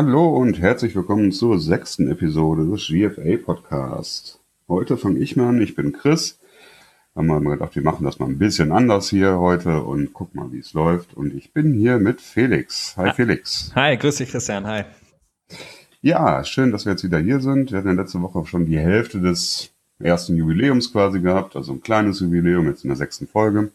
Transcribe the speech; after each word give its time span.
Hallo 0.00 0.28
und 0.28 0.60
herzlich 0.60 0.94
willkommen 0.94 1.32
zur 1.32 1.58
sechsten 1.58 2.08
Episode 2.08 2.70
des 2.70 2.86
GFA 2.86 3.36
Podcast. 3.44 4.38
Heute 4.68 4.96
fange 4.96 5.18
ich 5.18 5.34
mal 5.34 5.48
an, 5.48 5.60
ich 5.60 5.74
bin 5.74 5.92
Chris. 5.92 6.38
Haben 7.16 7.26
wir 7.26 7.40
mal 7.40 7.54
gedacht, 7.54 7.74
wir 7.74 7.82
machen 7.82 8.04
das 8.04 8.20
mal 8.20 8.26
ein 8.26 8.38
bisschen 8.38 8.70
anders 8.70 9.10
hier 9.10 9.40
heute 9.40 9.82
und 9.82 10.12
guck 10.12 10.36
mal, 10.36 10.52
wie 10.52 10.60
es 10.60 10.72
läuft. 10.72 11.14
Und 11.14 11.34
ich 11.34 11.52
bin 11.52 11.74
hier 11.74 11.98
mit 11.98 12.20
Felix. 12.20 12.96
Hi 12.96 13.12
Felix. 13.12 13.72
Hi, 13.74 13.96
grüß 13.96 14.18
dich 14.18 14.30
Christian, 14.30 14.68
hi. 14.68 14.84
Ja, 16.00 16.44
schön, 16.44 16.70
dass 16.70 16.84
wir 16.84 16.92
jetzt 16.92 17.02
wieder 17.02 17.18
hier 17.18 17.40
sind. 17.40 17.72
Wir 17.72 17.78
hatten 17.78 17.88
ja 17.88 17.94
letzte 17.94 18.22
Woche 18.22 18.46
schon 18.46 18.66
die 18.66 18.78
Hälfte 18.78 19.20
des 19.20 19.72
ersten 19.98 20.36
Jubiläums 20.36 20.92
quasi 20.92 21.18
gehabt, 21.18 21.56
also 21.56 21.72
ein 21.72 21.82
kleines 21.82 22.20
Jubiläum, 22.20 22.68
jetzt 22.68 22.84
in 22.84 22.90
der 22.90 22.96
sechsten 22.96 23.26
Folge. 23.26 23.72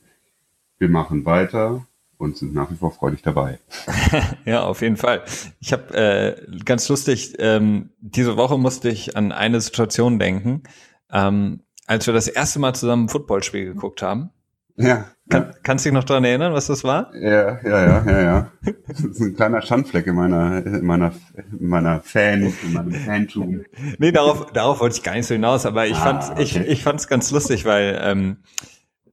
Wir 0.77 0.87
machen 0.87 1.25
weiter 1.25 1.85
und 2.23 2.37
sind 2.37 2.53
nach 2.53 2.71
wie 2.71 2.75
vor 2.75 2.91
freudig 2.91 3.21
dabei. 3.21 3.59
ja, 4.45 4.63
auf 4.63 4.81
jeden 4.81 4.97
Fall. 4.97 5.23
Ich 5.59 5.73
habe 5.73 5.93
äh, 5.93 6.63
ganz 6.63 6.87
lustig, 6.89 7.35
ähm, 7.39 7.91
diese 7.99 8.37
Woche 8.37 8.57
musste 8.57 8.89
ich 8.89 9.15
an 9.17 9.31
eine 9.31 9.61
Situation 9.61 10.19
denken, 10.19 10.63
ähm, 11.11 11.61
als 11.85 12.07
wir 12.07 12.13
das 12.13 12.27
erste 12.27 12.59
Mal 12.59 12.73
zusammen 12.73 13.05
ein 13.05 13.09
Footballspiel 13.09 13.65
geguckt 13.65 14.01
haben. 14.01 14.31
Ja. 14.75 15.05
Kann, 15.29 15.43
ja. 15.43 15.51
Kannst 15.63 15.85
du 15.85 15.89
dich 15.89 15.93
noch 15.93 16.03
daran 16.03 16.23
erinnern, 16.23 16.53
was 16.53 16.67
das 16.67 16.83
war? 16.83 17.13
Ja, 17.15 17.59
ja, 17.63 17.85
ja, 17.85 18.05
ja, 18.05 18.21
ja. 18.21 18.51
Das 18.87 18.99
ist 18.99 19.21
ein 19.21 19.35
kleiner 19.35 19.61
Schandfleck 19.61 20.07
in 20.07 20.15
meiner, 20.15 20.65
in 20.65 20.85
meiner, 20.85 21.13
in 21.35 21.67
meiner 21.67 22.01
Fan, 22.01 22.53
in 22.63 22.73
meinem 22.73 22.91
Fantum. 22.91 23.61
Nee, 23.99 24.11
darauf, 24.11 24.51
darauf 24.51 24.79
wollte 24.79 24.97
ich 24.97 25.03
gar 25.03 25.13
nicht 25.13 25.27
so 25.27 25.33
hinaus, 25.33 25.65
aber 25.65 25.85
ich 25.87 25.95
ah, 25.95 26.03
fand's, 26.03 26.29
okay. 26.31 26.41
ich, 26.41 26.57
ich 26.57 26.83
fand's 26.83 27.07
ganz 27.07 27.31
lustig, 27.31 27.65
weil, 27.65 27.99
ähm, 28.03 28.37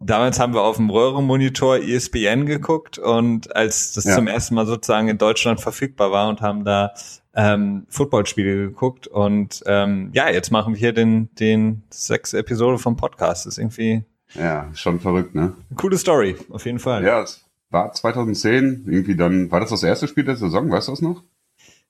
damals 0.01 0.41
haben 0.41 0.55
wir 0.55 0.63
auf 0.63 0.77
dem 0.77 0.91
Röhrenmonitor 0.91 1.79
ESPN 1.79 2.47
geguckt 2.47 2.99
und 2.99 3.55
als 3.55 3.93
das 3.93 4.05
ja. 4.05 4.15
zum 4.15 4.27
ersten 4.27 4.55
Mal 4.55 4.67
sozusagen 4.67 5.09
in 5.09 5.19
Deutschland 5.19 5.61
verfügbar 5.61 6.11
war 6.11 6.29
und 6.29 6.41
haben 6.41 6.65
da 6.65 6.93
ähm, 7.35 7.87
Footballspiele 7.89 8.57
geguckt 8.69 9.07
und 9.07 9.63
ähm, 9.67 10.11
ja, 10.13 10.29
jetzt 10.31 10.51
machen 10.51 10.75
wir 10.75 10.79
hier 10.79 10.93
den, 10.93 11.29
den 11.37 11.83
sechs 11.91 12.33
Episode 12.33 12.79
vom 12.79 12.97
Podcast. 12.97 13.47
Das 13.47 13.55
ist 13.55 13.59
irgendwie 13.59 14.03
ja, 14.35 14.69
schon 14.75 15.01
verrückt, 15.01 15.35
ne? 15.35 15.53
Coole 15.77 15.99
Story, 15.99 16.37
auf 16.51 16.65
jeden 16.65 16.79
Fall. 16.79 17.05
Ja, 17.05 17.23
es 17.23 17.45
war 17.71 17.93
2010, 17.93 18.85
irgendwie 18.87 19.17
dann, 19.17 19.51
war 19.51 19.61
das 19.61 19.71
das 19.71 19.83
erste 19.83 20.09
Spiel 20.09 20.25
der 20.25 20.37
Saison, 20.37 20.71
weißt 20.71 20.89
du 20.89 20.93
das 20.93 21.03
noch? 21.03 21.23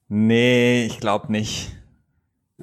Nee, 0.08 0.84
ich 0.86 1.00
glaube 1.00 1.30
nicht. 1.30 1.76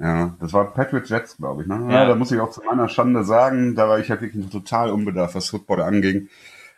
Ja, 0.00 0.36
das 0.40 0.52
war 0.52 0.72
Patrick 0.72 1.08
Jets, 1.08 1.36
glaube 1.36 1.62
ich. 1.62 1.68
Ne? 1.68 1.86
Ja. 1.90 2.02
ja. 2.02 2.08
da 2.08 2.14
muss 2.14 2.30
ich 2.30 2.40
auch 2.40 2.50
zu 2.50 2.62
meiner 2.62 2.88
Schande 2.88 3.24
sagen, 3.24 3.74
da 3.74 3.88
war 3.88 3.98
ich 3.98 4.10
halt 4.10 4.20
wirklich 4.20 4.48
total 4.48 4.90
unbedarft, 4.90 5.34
was 5.34 5.48
Football 5.48 5.82
anging. 5.82 6.28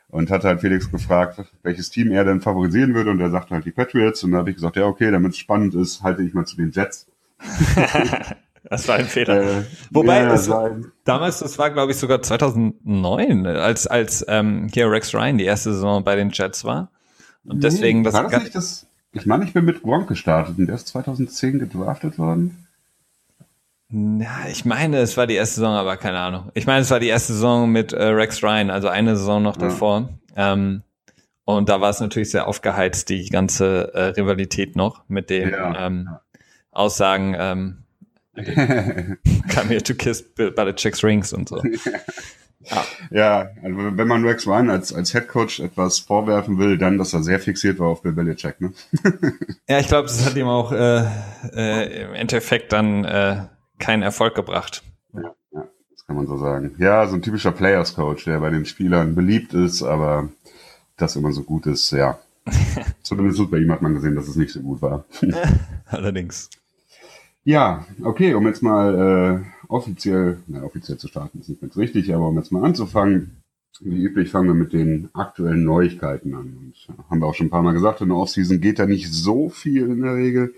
Und 0.08 0.30
hatte 0.30 0.48
halt 0.48 0.60
Felix 0.60 0.90
gefragt, 0.90 1.40
welches 1.62 1.90
Team 1.90 2.10
er 2.10 2.24
denn 2.24 2.40
favorisieren 2.40 2.94
würde. 2.94 3.10
Und 3.10 3.20
er 3.20 3.30
sagte 3.30 3.54
halt 3.54 3.64
die 3.64 3.70
Patriots. 3.70 4.24
Und 4.24 4.32
da 4.32 4.38
habe 4.38 4.50
ich 4.50 4.56
gesagt, 4.56 4.74
ja, 4.74 4.86
okay, 4.86 5.10
damit 5.12 5.32
es 5.32 5.38
spannend 5.38 5.74
ist, 5.74 6.02
halte 6.02 6.22
ich 6.22 6.34
mal 6.34 6.46
zu 6.46 6.56
den 6.56 6.70
Jets. 6.70 7.06
Das 8.68 8.86
war 8.88 8.96
ein 8.96 9.06
Fehler. 9.06 9.60
Äh, 9.60 9.64
Wobei, 9.90 10.22
ja, 10.22 10.34
es, 10.34 10.50
damals, 11.04 11.38
das 11.38 11.58
war, 11.58 11.70
glaube 11.70 11.92
ich, 11.92 11.98
sogar 11.98 12.20
2009, 12.20 13.46
als, 13.46 13.86
als 13.86 14.24
ähm, 14.28 14.68
hier 14.72 14.90
Rex 14.90 15.14
Ryan 15.14 15.38
die 15.38 15.44
erste 15.44 15.72
Saison 15.72 16.04
bei 16.04 16.14
den 16.14 16.30
Jets 16.30 16.64
war. 16.64 16.90
Und 17.44 17.64
deswegen 17.64 18.04
das. 18.04 18.14
War 18.14 18.28
das 18.28 18.42
nicht 18.42 18.54
das? 18.54 18.86
Ich 19.12 19.26
meine, 19.26 19.44
ich 19.44 19.54
bin 19.54 19.64
mit 19.64 19.82
Gronk 19.82 20.08
gestartet 20.08 20.58
und 20.58 20.66
der 20.66 20.74
ist 20.74 20.88
2010 20.88 21.58
gedraftet 21.58 22.18
worden. 22.18 22.66
Ja, 23.92 24.46
ich 24.48 24.64
meine, 24.64 24.98
es 24.98 25.16
war 25.16 25.26
die 25.26 25.34
erste 25.34 25.56
Saison, 25.56 25.74
aber 25.74 25.96
keine 25.96 26.18
Ahnung. 26.18 26.50
Ich 26.54 26.66
meine, 26.66 26.80
es 26.80 26.90
war 26.90 27.00
die 27.00 27.08
erste 27.08 27.32
Saison 27.32 27.70
mit 27.70 27.92
äh, 27.92 28.04
Rex 28.04 28.42
Ryan, 28.42 28.70
also 28.70 28.88
eine 28.88 29.16
Saison 29.16 29.42
noch 29.42 29.56
ja. 29.56 29.68
davor. 29.68 30.08
Ähm, 30.36 30.82
und 31.44 31.68
da 31.68 31.80
war 31.80 31.90
es 31.90 32.00
natürlich 32.00 32.30
sehr 32.30 32.46
aufgeheizt, 32.46 33.08
die 33.08 33.28
ganze 33.28 33.92
äh, 33.94 34.04
Rivalität 34.10 34.76
noch 34.76 35.02
mit 35.08 35.30
den 35.30 35.50
ja. 35.50 35.86
ähm, 35.86 36.08
Aussagen, 36.70 37.34
ähm, 37.36 37.84
Come 38.34 39.68
here 39.68 39.82
to 39.82 39.94
kiss 39.94 40.22
Belichick's 40.22 41.02
Rings 41.02 41.32
und 41.32 41.48
so. 41.48 41.60
Ja. 42.60 42.84
ja, 43.10 43.50
also 43.62 43.96
wenn 43.96 44.08
man 44.08 44.24
Rex 44.24 44.46
Ryan 44.46 44.70
als, 44.70 44.92
als 44.92 45.12
Head 45.12 45.28
Coach 45.28 45.60
etwas 45.60 45.98
vorwerfen 45.98 46.58
will, 46.58 46.78
dann, 46.78 46.98
dass 46.98 47.12
er 47.12 47.22
sehr 47.22 47.40
fixiert 47.40 47.78
war 47.78 47.88
auf 47.88 48.02
Bill 48.02 48.12
Belichick, 48.12 48.60
ne? 48.60 48.72
ja, 49.68 49.78
ich 49.80 49.88
glaube, 49.88 50.08
das 50.08 50.24
hat 50.24 50.36
ihm 50.36 50.46
auch 50.46 50.72
äh, 50.72 51.04
äh, 51.54 52.04
im 52.04 52.14
Endeffekt 52.14 52.72
dann 52.72 53.04
äh, 53.04 53.42
keinen 53.80 54.02
Erfolg 54.02 54.34
gebracht. 54.34 54.82
Ja, 55.12 55.34
ja, 55.52 55.68
das 55.90 56.06
kann 56.06 56.16
man 56.16 56.26
so 56.26 56.36
sagen. 56.36 56.74
Ja, 56.78 57.06
so 57.08 57.16
ein 57.16 57.22
typischer 57.22 57.52
Players 57.52 57.94
Coach, 57.94 58.24
der 58.24 58.38
bei 58.40 58.50
den 58.50 58.66
Spielern 58.66 59.14
beliebt 59.14 59.54
ist, 59.54 59.82
aber 59.82 60.28
das 60.96 61.16
immer 61.16 61.32
so 61.32 61.42
gut 61.42 61.66
ist, 61.66 61.90
ja. 61.90 62.18
Zumindest 63.02 63.50
bei 63.50 63.58
ihm 63.58 63.72
hat 63.72 63.82
man 63.82 63.94
gesehen, 63.94 64.14
dass 64.14 64.28
es 64.28 64.36
nicht 64.36 64.52
so 64.52 64.60
gut 64.60 64.80
war. 64.82 65.04
Allerdings. 65.86 66.50
Ja, 67.44 67.86
okay, 68.02 68.34
um 68.34 68.46
jetzt 68.46 68.62
mal 68.62 69.42
äh, 69.42 69.66
offiziell, 69.68 70.38
na, 70.46 70.62
offiziell 70.62 70.98
zu 70.98 71.08
starten 71.08 71.40
ist 71.40 71.48
nicht 71.48 71.60
ganz 71.60 71.76
richtig, 71.76 72.14
aber 72.14 72.28
um 72.28 72.36
jetzt 72.36 72.52
mal 72.52 72.64
anzufangen, 72.64 73.42
wie 73.80 74.02
üblich 74.02 74.30
fangen 74.30 74.48
wir 74.48 74.54
mit 74.54 74.72
den 74.74 75.08
aktuellen 75.14 75.64
Neuigkeiten 75.64 76.34
an. 76.34 76.56
Und 76.58 76.74
haben 77.08 77.20
wir 77.20 77.26
auch 77.26 77.34
schon 77.34 77.46
ein 77.46 77.50
paar 77.50 77.62
Mal 77.62 77.72
gesagt, 77.72 78.02
in 78.02 78.08
der 78.08 78.18
Offseason 78.18 78.60
geht 78.60 78.78
da 78.78 78.86
nicht 78.86 79.10
so 79.10 79.48
viel 79.48 79.86
in 79.90 80.02
der 80.02 80.14
Regel. 80.14 80.54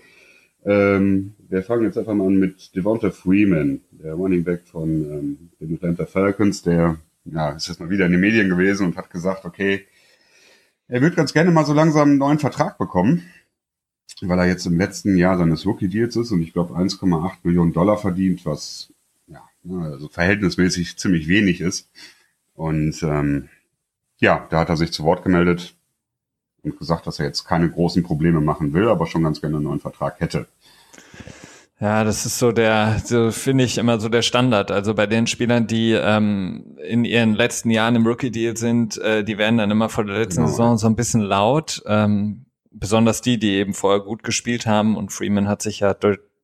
Ähm, 0.65 1.33
wir 1.53 1.63
fangen 1.63 1.83
jetzt 1.83 1.97
einfach 1.97 2.13
mal 2.13 2.27
an 2.27 2.37
mit 2.37 2.75
Devonta 2.75 3.11
Freeman, 3.11 3.81
der 3.91 4.13
Running 4.13 4.43
Back 4.43 4.67
von 4.67 4.89
ähm, 4.89 5.49
den 5.59 5.75
Atlanta 5.75 6.05
Falcons, 6.05 6.61
der 6.63 6.97
ja, 7.25 7.51
ist 7.51 7.67
jetzt 7.67 7.79
mal 7.79 7.89
wieder 7.89 8.05
in 8.05 8.11
den 8.11 8.21
Medien 8.21 8.49
gewesen 8.49 8.85
und 8.85 8.97
hat 8.97 9.09
gesagt, 9.09 9.45
okay, 9.45 9.85
er 10.87 11.01
wird 11.01 11.15
ganz 11.15 11.31
gerne 11.33 11.51
mal 11.51 11.65
so 11.65 11.73
langsam 11.73 12.09
einen 12.09 12.17
neuen 12.17 12.39
Vertrag 12.39 12.77
bekommen 12.77 13.23
weil 14.21 14.39
er 14.39 14.45
jetzt 14.45 14.65
im 14.65 14.77
letzten 14.77 15.17
Jahr 15.17 15.37
seines 15.37 15.65
Rookie-Deals 15.65 16.15
ist 16.15 16.31
und 16.31 16.41
ich 16.41 16.53
glaube 16.53 16.75
1,8 16.75 17.37
Millionen 17.43 17.73
Dollar 17.73 17.97
verdient, 17.97 18.45
was 18.45 18.91
ja, 19.27 19.41
ne, 19.63 19.85
also 19.85 20.07
verhältnismäßig 20.07 20.97
ziemlich 20.97 21.27
wenig 21.27 21.61
ist. 21.61 21.89
Und 22.53 23.01
ähm, 23.03 23.49
ja, 24.19 24.45
da 24.49 24.59
hat 24.59 24.69
er 24.69 24.77
sich 24.77 24.93
zu 24.93 25.03
Wort 25.03 25.23
gemeldet 25.23 25.75
und 26.61 26.77
gesagt, 26.77 27.07
dass 27.07 27.19
er 27.19 27.25
jetzt 27.25 27.45
keine 27.45 27.69
großen 27.69 28.03
Probleme 28.03 28.41
machen 28.41 28.73
will, 28.73 28.87
aber 28.87 29.07
schon 29.07 29.23
ganz 29.23 29.41
gerne 29.41 29.57
einen 29.57 29.65
neuen 29.65 29.79
Vertrag 29.79 30.19
hätte. 30.19 30.47
Ja, 31.83 32.05
das 32.05 32.25
ist 32.25 32.39
so 32.39 32.53
der, 32.53 33.01
so 33.03 33.29
finde 33.31 33.65
ich 33.65 33.77
immer 33.77 33.99
so 33.99 34.07
der 34.07 34.21
Standard. 34.21 34.71
Also 34.71 34.93
bei 34.93 35.05
den 35.05 35.27
Spielern, 35.27 35.67
die 35.67 35.91
ähm, 35.91 36.77
in 36.81 37.03
ihren 37.03 37.33
letzten 37.33 37.69
Jahren 37.71 37.97
im 37.97 38.07
Rookie-Deal 38.07 38.55
sind, 38.55 38.97
äh, 38.99 39.25
die 39.25 39.37
werden 39.37 39.57
dann 39.57 39.69
immer 39.69 39.89
vor 39.89 40.05
der 40.05 40.17
letzten 40.17 40.43
genau. 40.43 40.47
Saison 40.47 40.77
so 40.77 40.87
ein 40.87 40.95
bisschen 40.95 41.19
laut. 41.19 41.83
Ähm, 41.85 42.45
besonders 42.71 43.19
die, 43.19 43.37
die 43.37 43.55
eben 43.55 43.73
vorher 43.73 43.99
gut 43.99 44.23
gespielt 44.23 44.65
haben 44.65 44.95
und 44.95 45.11
Freeman 45.11 45.49
hat 45.49 45.61
sich 45.61 45.81
ja, 45.81 45.93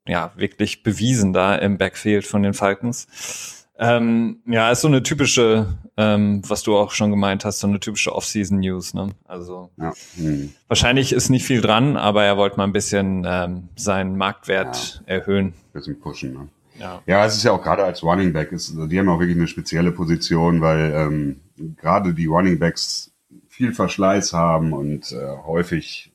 ja 0.06 0.34
wirklich 0.36 0.84
bewiesen 0.84 1.32
da 1.32 1.56
im 1.56 1.78
Backfield 1.78 2.28
von 2.28 2.44
den 2.44 2.54
Falcons. 2.54 3.59
Ähm, 3.82 4.42
ja, 4.46 4.70
ist 4.72 4.82
so 4.82 4.90
eine 4.90 5.04
typische, 5.04 5.78
ähm, 5.96 6.42
was 6.46 6.64
du 6.64 6.76
auch 6.76 6.92
schon 6.92 7.12
gemeint 7.12 7.46
hast, 7.46 7.60
so 7.60 7.68
eine 7.68 7.80
typische 7.80 8.14
Off-Season-News. 8.14 8.94
Ne? 8.94 9.12
Also 9.26 9.70
ja. 9.78 9.94
hm. 10.18 10.54
wahrscheinlich 10.68 11.14
ist 11.14 11.30
nicht 11.30 11.46
viel 11.46 11.62
dran, 11.62 11.96
aber 11.96 12.26
er 12.26 12.36
wollte 12.36 12.58
mal 12.58 12.66
ein 12.66 12.74
bisschen 12.74 13.26
ähm, 13.26 13.70
seinen 13.78 14.18
Marktwert 14.18 15.02
ja. 15.08 15.14
erhöhen. 15.16 15.48
Ein 15.48 15.54
bisschen 15.72 16.00
pushen. 16.00 16.34
Ne? 16.34 16.48
Ja. 16.78 17.02
ja, 17.06 17.26
es 17.26 17.38
ist 17.38 17.44
ja 17.44 17.54
auch 17.54 17.64
gerade 17.64 17.86
als 17.86 18.04
Running 18.04 18.34
Back, 18.34 18.52
ist, 18.52 18.74
die 18.76 19.00
haben 19.00 19.08
auch 19.08 19.20
wirklich 19.20 19.38
eine 19.38 19.48
spezielle 19.48 19.94
Position, 19.94 20.60
weil 20.60 20.94
ähm, 20.94 21.40
gerade 21.78 22.14
die 22.14 22.26
Running 22.26 22.60
Backs 22.60 23.12
viel 23.48 23.74
Verschleiß 23.74 24.34
haben 24.34 24.74
und 24.74 25.14
äh, 25.14 25.38
häufig 25.46 26.12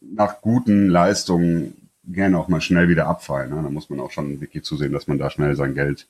nach 0.00 0.40
guten 0.40 0.88
Leistungen 0.88 1.90
gerne 2.06 2.38
auch 2.38 2.48
mal 2.48 2.60
schnell 2.62 2.88
wieder 2.88 3.06
abfallen. 3.06 3.50
Ne? 3.50 3.62
Da 3.62 3.68
muss 3.68 3.90
man 3.90 4.00
auch 4.00 4.10
schon 4.10 4.40
wirklich 4.40 4.64
zusehen, 4.64 4.92
dass 4.92 5.06
man 5.06 5.18
da 5.18 5.28
schnell 5.28 5.54
sein 5.54 5.74
Geld 5.74 6.06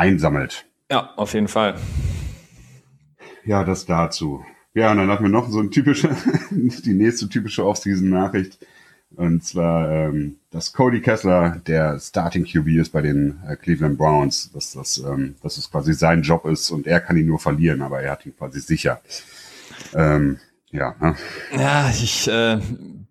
einsammelt. 0.00 0.66
Ja, 0.90 1.12
auf 1.16 1.34
jeden 1.34 1.48
Fall. 1.48 1.76
Ja, 3.44 3.64
das 3.64 3.86
dazu. 3.86 4.44
Ja, 4.72 4.90
und 4.92 4.98
dann 4.98 5.10
hatten 5.10 5.24
wir 5.24 5.30
noch 5.30 5.48
so 5.48 5.60
ein 5.60 5.70
typische, 5.70 6.16
die 6.50 6.94
nächste 6.94 7.28
typische 7.28 7.66
Offseason-Nachricht. 7.66 8.58
Und 9.16 9.44
zwar, 9.44 9.90
ähm, 9.90 10.36
dass 10.50 10.72
Cody 10.72 11.00
Kessler 11.00 11.60
der 11.66 11.98
Starting 11.98 12.44
QB 12.44 12.68
ist 12.80 12.92
bei 12.92 13.02
den 13.02 13.40
äh, 13.46 13.56
Cleveland 13.56 13.98
Browns, 13.98 14.52
dass 14.52 14.72
das, 14.72 14.98
ähm, 14.98 15.34
dass 15.42 15.58
es 15.58 15.70
quasi 15.70 15.92
sein 15.92 16.22
Job 16.22 16.46
ist 16.46 16.70
und 16.70 16.86
er 16.86 17.00
kann 17.00 17.16
ihn 17.16 17.26
nur 17.26 17.40
verlieren, 17.40 17.82
aber 17.82 18.00
er 18.00 18.12
hat 18.12 18.24
ihn 18.24 18.36
quasi 18.36 18.60
sicher. 18.60 19.00
Ähm, 19.94 20.38
ja. 20.70 20.94
Ne? 21.00 21.16
Ja, 21.56 21.90
ich 21.90 22.28
äh, 22.28 22.60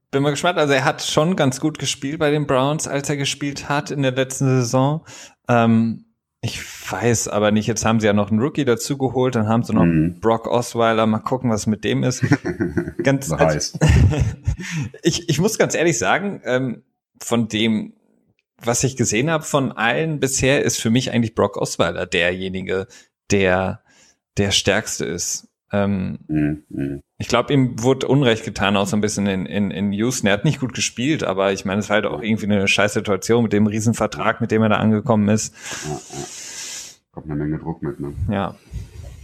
bin 0.09 0.23
mal 0.23 0.31
gespannt. 0.31 0.57
Also 0.57 0.73
er 0.73 0.85
hat 0.85 1.01
schon 1.01 1.35
ganz 1.35 1.59
gut 1.59 1.77
gespielt 1.77 2.19
bei 2.19 2.31
den 2.31 2.47
Browns, 2.47 2.87
als 2.87 3.09
er 3.09 3.17
gespielt 3.17 3.67
hat 3.67 3.91
in 3.91 4.01
der 4.01 4.13
letzten 4.13 4.45
Saison. 4.45 5.05
Ähm, 5.49 6.05
ich 6.41 6.61
weiß 6.91 7.27
aber 7.27 7.51
nicht, 7.51 7.67
jetzt 7.67 7.85
haben 7.85 7.99
sie 7.99 8.07
ja 8.07 8.13
noch 8.13 8.31
einen 8.31 8.39
Rookie 8.39 8.65
dazu 8.65 8.97
geholt, 8.97 9.35
dann 9.35 9.47
haben 9.47 9.63
sie 9.63 9.73
noch 9.73 9.83
mhm. 9.83 10.19
Brock 10.19 10.47
Osweiler, 10.47 11.05
mal 11.05 11.19
gucken, 11.19 11.49
was 11.49 11.67
mit 11.67 11.83
dem 11.83 12.03
ist. 12.03 12.23
ganz, 13.03 13.31
also, 13.31 13.77
ich, 15.03 15.27
ich 15.27 15.39
muss 15.39 15.57
ganz 15.57 15.75
ehrlich 15.75 15.97
sagen, 15.97 16.41
ähm, 16.45 16.83
von 17.21 17.49
dem, 17.49 17.93
was 18.61 18.83
ich 18.83 18.95
gesehen 18.95 19.29
habe 19.29 19.43
von 19.43 19.73
allen 19.73 20.19
bisher, 20.19 20.63
ist 20.63 20.79
für 20.79 20.89
mich 20.89 21.11
eigentlich 21.11 21.35
Brock 21.35 21.57
Osweiler 21.57 22.05
derjenige, 22.05 22.87
der 23.31 23.81
der 24.39 24.51
stärkste 24.51 25.05
ist. 25.05 25.48
Ähm, 25.71 26.19
mhm, 26.27 26.63
mhm. 26.69 27.01
Ich 27.17 27.27
glaube, 27.27 27.53
ihm 27.53 27.81
wurde 27.83 28.07
Unrecht 28.07 28.43
getan, 28.43 28.77
auch 28.77 28.87
so 28.87 28.97
ein 28.97 29.01
bisschen 29.01 29.27
in, 29.27 29.45
in, 29.45 29.71
in 29.71 29.91
Houston. 29.91 30.27
Er 30.27 30.33
hat 30.33 30.45
nicht 30.45 30.59
gut 30.59 30.73
gespielt, 30.73 31.23
aber 31.23 31.51
ich 31.51 31.65
meine, 31.65 31.79
es 31.79 31.89
war 31.89 31.95
halt 31.95 32.05
auch 32.05 32.21
irgendwie 32.21 32.45
eine 32.45 32.67
scheiß 32.67 32.93
Situation 32.93 33.43
mit 33.43 33.53
dem 33.53 33.67
Riesenvertrag, 33.67 34.41
mit 34.41 34.51
dem 34.51 34.63
er 34.63 34.69
da 34.69 34.77
angekommen 34.77 35.27
ist. 35.29 35.53
Ja, 35.85 35.91
ja. 35.91 36.25
Kommt 37.11 37.25
eine 37.29 37.35
Menge 37.35 37.59
Druck 37.59 37.81
mit, 37.81 37.99
ne? 37.99 38.13
Ja. 38.29 38.55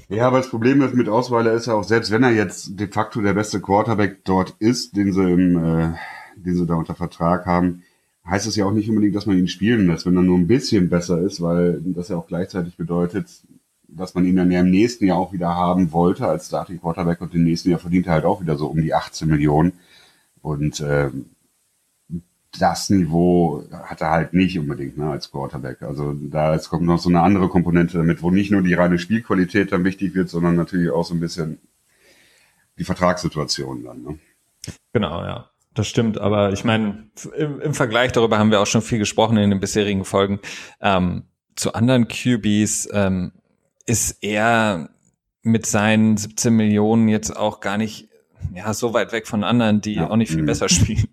Ja, 0.09 0.27
aber 0.27 0.37
das 0.37 0.49
Problem 0.49 0.81
ist 0.81 0.93
mit 0.93 1.09
Ausweiler 1.09 1.53
ist 1.53 1.65
ja 1.65 1.73
auch, 1.73 1.83
selbst 1.83 2.11
wenn 2.11 2.21
er 2.21 2.31
jetzt 2.31 2.79
de 2.79 2.87
facto 2.87 3.21
der 3.21 3.33
beste 3.33 3.59
Quarterback 3.59 4.23
dort 4.23 4.55
ist, 4.59 4.95
den 4.95 5.13
sie 5.13 5.31
im, 5.31 5.57
äh, 5.57 5.93
den 6.35 6.55
sie 6.55 6.65
da 6.67 6.75
unter 6.75 6.93
Vertrag 6.93 7.47
haben, 7.47 7.81
heißt 8.27 8.45
es 8.45 8.55
ja 8.55 8.65
auch 8.65 8.71
nicht 8.71 8.89
unbedingt, 8.89 9.15
dass 9.15 9.25
man 9.25 9.37
ihn 9.37 9.47
spielen 9.47 9.87
lässt, 9.87 10.05
wenn 10.05 10.15
er 10.15 10.21
nur 10.21 10.37
ein 10.37 10.47
bisschen 10.47 10.89
besser 10.89 11.19
ist, 11.21 11.41
weil 11.41 11.81
das 11.83 12.09
ja 12.09 12.17
auch 12.17 12.27
gleichzeitig 12.27 12.77
bedeutet, 12.77 13.29
dass 13.97 14.13
man 14.13 14.25
ihn 14.25 14.35
dann 14.35 14.51
ja 14.51 14.59
im 14.59 14.69
nächsten 14.69 15.05
Jahr 15.05 15.17
auch 15.17 15.33
wieder 15.33 15.55
haben 15.55 15.91
wollte 15.91 16.27
als 16.27 16.47
Starting 16.47 16.79
Quarterback 16.79 17.21
und 17.21 17.33
im 17.33 17.43
nächsten 17.43 17.69
Jahr 17.69 17.79
verdient 17.79 18.07
er 18.07 18.13
halt 18.13 18.25
auch 18.25 18.41
wieder 18.41 18.57
so 18.57 18.67
um 18.67 18.81
die 18.81 18.93
18 18.93 19.27
Millionen. 19.27 19.73
Und 20.41 20.79
äh, 20.81 21.09
das 22.59 22.89
Niveau 22.89 23.63
hat 23.71 24.01
er 24.01 24.11
halt 24.11 24.33
nicht 24.33 24.57
unbedingt 24.59 24.97
ne, 24.97 25.09
als 25.09 25.31
Quarterback. 25.31 25.81
Also 25.81 26.13
da 26.13 26.53
jetzt 26.53 26.69
kommt 26.69 26.83
noch 26.83 26.99
so 26.99 27.09
eine 27.09 27.21
andere 27.21 27.49
Komponente 27.49 27.97
damit, 27.97 28.21
wo 28.21 28.31
nicht 28.31 28.51
nur 28.51 28.61
die 28.61 28.73
reine 28.73 28.99
Spielqualität 28.99 29.71
dann 29.71 29.83
wichtig 29.83 30.13
wird, 30.15 30.29
sondern 30.29 30.55
natürlich 30.55 30.91
auch 30.91 31.05
so 31.05 31.13
ein 31.13 31.19
bisschen 31.19 31.59
die 32.77 32.83
Vertragssituation 32.83 33.83
dann. 33.83 34.03
Ne? 34.03 34.19
Genau, 34.93 35.23
ja. 35.23 35.49
Das 35.73 35.87
stimmt, 35.87 36.17
aber 36.17 36.53
ich 36.53 36.63
meine, 36.63 37.09
im, 37.35 37.59
im, 37.59 37.73
Vergleich 37.73 38.13
darüber 38.13 38.39
haben 38.39 38.49
wir 38.49 38.61
auch 38.61 38.67
schon 38.67 38.81
viel 38.81 38.97
gesprochen 38.97 39.35
in 39.35 39.49
den 39.49 39.59
bisherigen 39.59 40.05
Folgen. 40.05 40.39
Ähm, 40.79 41.23
zu 41.55 41.73
anderen 41.73 42.07
QBs 42.07 42.87
ähm, 42.93 43.33
ist 43.85 44.17
er 44.21 44.89
mit 45.43 45.65
seinen 45.65 46.17
17 46.17 46.53
Millionen 46.53 47.07
jetzt 47.07 47.35
auch 47.35 47.59
gar 47.59 47.77
nicht 47.77 48.09
ja, 48.53 48.73
so 48.73 48.93
weit 48.93 49.11
weg 49.11 49.27
von 49.27 49.43
anderen, 49.43 49.81
die 49.81 49.95
ja. 49.95 50.09
auch 50.09 50.15
nicht 50.15 50.31
viel 50.31 50.41
mhm. 50.41 50.47
besser 50.47 50.69
spielen. 50.69 51.07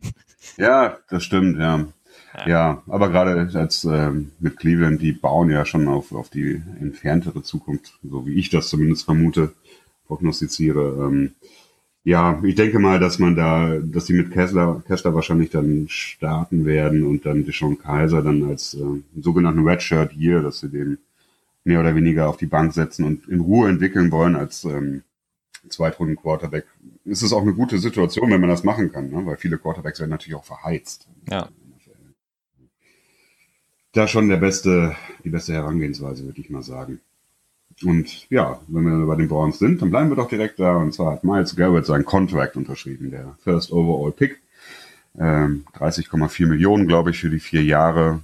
Ja, 0.56 0.98
das 1.08 1.24
stimmt, 1.24 1.58
ja. 1.58 1.86
Ja, 2.34 2.48
ja 2.48 2.82
aber 2.86 3.10
gerade 3.10 3.50
als 3.54 3.84
äh, 3.84 4.10
mit 4.38 4.58
Cleveland, 4.58 5.00
die 5.00 5.12
bauen 5.12 5.50
ja 5.50 5.64
schon 5.64 5.88
auf, 5.88 6.12
auf 6.12 6.30
die 6.30 6.62
entferntere 6.80 7.42
Zukunft, 7.42 7.98
so 8.02 8.26
wie 8.26 8.34
ich 8.34 8.50
das 8.50 8.68
zumindest 8.68 9.04
vermute, 9.04 9.52
prognostiziere. 10.06 11.08
Ähm, 11.08 11.32
ja, 12.04 12.42
ich 12.42 12.56
denke 12.56 12.78
mal, 12.80 12.98
dass 12.98 13.18
man 13.18 13.36
da, 13.36 13.78
dass 13.78 14.06
sie 14.06 14.14
mit 14.14 14.32
Kessler, 14.32 14.82
Kessler 14.86 15.14
wahrscheinlich 15.14 15.50
dann 15.50 15.86
starten 15.88 16.64
werden 16.64 17.04
und 17.04 17.24
dann 17.26 17.44
Deshaun 17.44 17.78
Kaiser 17.78 18.22
dann 18.22 18.42
als 18.44 18.74
äh, 18.74 19.20
sogenannten 19.20 19.66
Redshirt 19.66 20.12
hier, 20.12 20.40
dass 20.40 20.60
sie 20.60 20.68
den 20.68 20.98
mehr 21.64 21.80
oder 21.80 21.94
weniger 21.94 22.28
auf 22.28 22.36
die 22.36 22.46
Bank 22.46 22.72
setzen 22.72 23.04
und 23.04 23.28
in 23.28 23.40
Ruhe 23.40 23.68
entwickeln 23.68 24.10
wollen 24.10 24.36
als 24.36 24.64
ähm, 24.64 25.02
Zweitrunden 25.68 26.16
Quarterback. 26.16 26.66
Es 27.04 27.22
ist 27.22 27.32
auch 27.32 27.42
eine 27.42 27.54
gute 27.54 27.78
Situation, 27.78 28.30
wenn 28.30 28.40
man 28.40 28.50
das 28.50 28.64
machen 28.64 28.90
kann, 28.90 29.10
ne? 29.10 29.24
weil 29.24 29.36
viele 29.36 29.58
Quarterbacks 29.58 30.00
werden 30.00 30.10
natürlich 30.10 30.36
auch 30.36 30.44
verheizt. 30.44 31.08
Ja. 31.30 31.48
Da 33.92 34.08
schon 34.08 34.28
der 34.28 34.38
beste, 34.38 34.96
die 35.22 35.28
beste 35.28 35.52
Herangehensweise, 35.52 36.24
würde 36.24 36.40
ich 36.40 36.50
mal 36.50 36.62
sagen. 36.62 37.00
Und 37.84 38.28
ja, 38.30 38.60
wenn 38.68 38.84
wir 38.84 39.06
bei 39.06 39.16
den 39.16 39.28
Browns 39.28 39.58
sind, 39.58 39.82
dann 39.82 39.90
bleiben 39.90 40.10
wir 40.10 40.16
doch 40.16 40.28
direkt 40.28 40.58
da. 40.58 40.76
Und 40.76 40.94
zwar 40.94 41.12
hat 41.12 41.24
Miles 41.24 41.56
Garrett 41.56 41.86
seinen 41.86 42.04
Contract 42.04 42.56
unterschrieben, 42.56 43.10
der 43.10 43.36
First 43.42 43.72
Overall 43.72 44.12
Pick. 44.12 44.40
Ähm, 45.18 45.64
30,4 45.74 46.46
Millionen, 46.46 46.86
glaube 46.86 47.10
ich, 47.10 47.18
für 47.18 47.28
die 47.28 47.38
vier 47.38 47.62
Jahre 47.62 48.20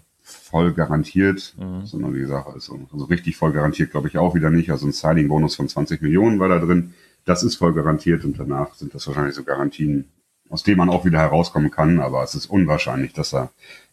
voll 0.49 0.73
garantiert, 0.73 1.55
mhm. 1.59 1.85
sondern 1.85 2.15
wie 2.15 2.21
gesagt, 2.21 2.49
also, 2.49 2.81
also 2.93 3.05
richtig 3.05 3.37
voll 3.37 3.53
garantiert 3.53 3.91
glaube 3.91 4.09
ich 4.09 4.17
auch 4.17 4.35
wieder 4.35 4.50
nicht. 4.50 4.71
Also 4.71 4.87
ein 4.87 4.93
Signing-Bonus 4.93 5.56
von 5.56 5.69
20 5.69 6.00
Millionen 6.00 6.39
war 6.39 6.49
da 6.49 6.59
drin. 6.59 6.95
Das 7.25 7.43
ist 7.43 7.56
voll 7.56 7.75
garantiert 7.75 8.25
und 8.25 8.39
danach 8.39 8.75
sind 8.75 8.95
das 8.95 9.06
wahrscheinlich 9.06 9.35
so 9.35 9.45
Garantien, 9.45 10.09
aus 10.49 10.62
denen 10.62 10.79
man 10.79 10.89
auch 10.89 11.05
wieder 11.05 11.19
herauskommen 11.19 11.71
kann, 11.71 12.00
aber 12.00 12.23
es 12.23 12.35
ist 12.35 12.47
unwahrscheinlich, 12.47 13.12
dass 13.12 13.35
er 13.35 13.50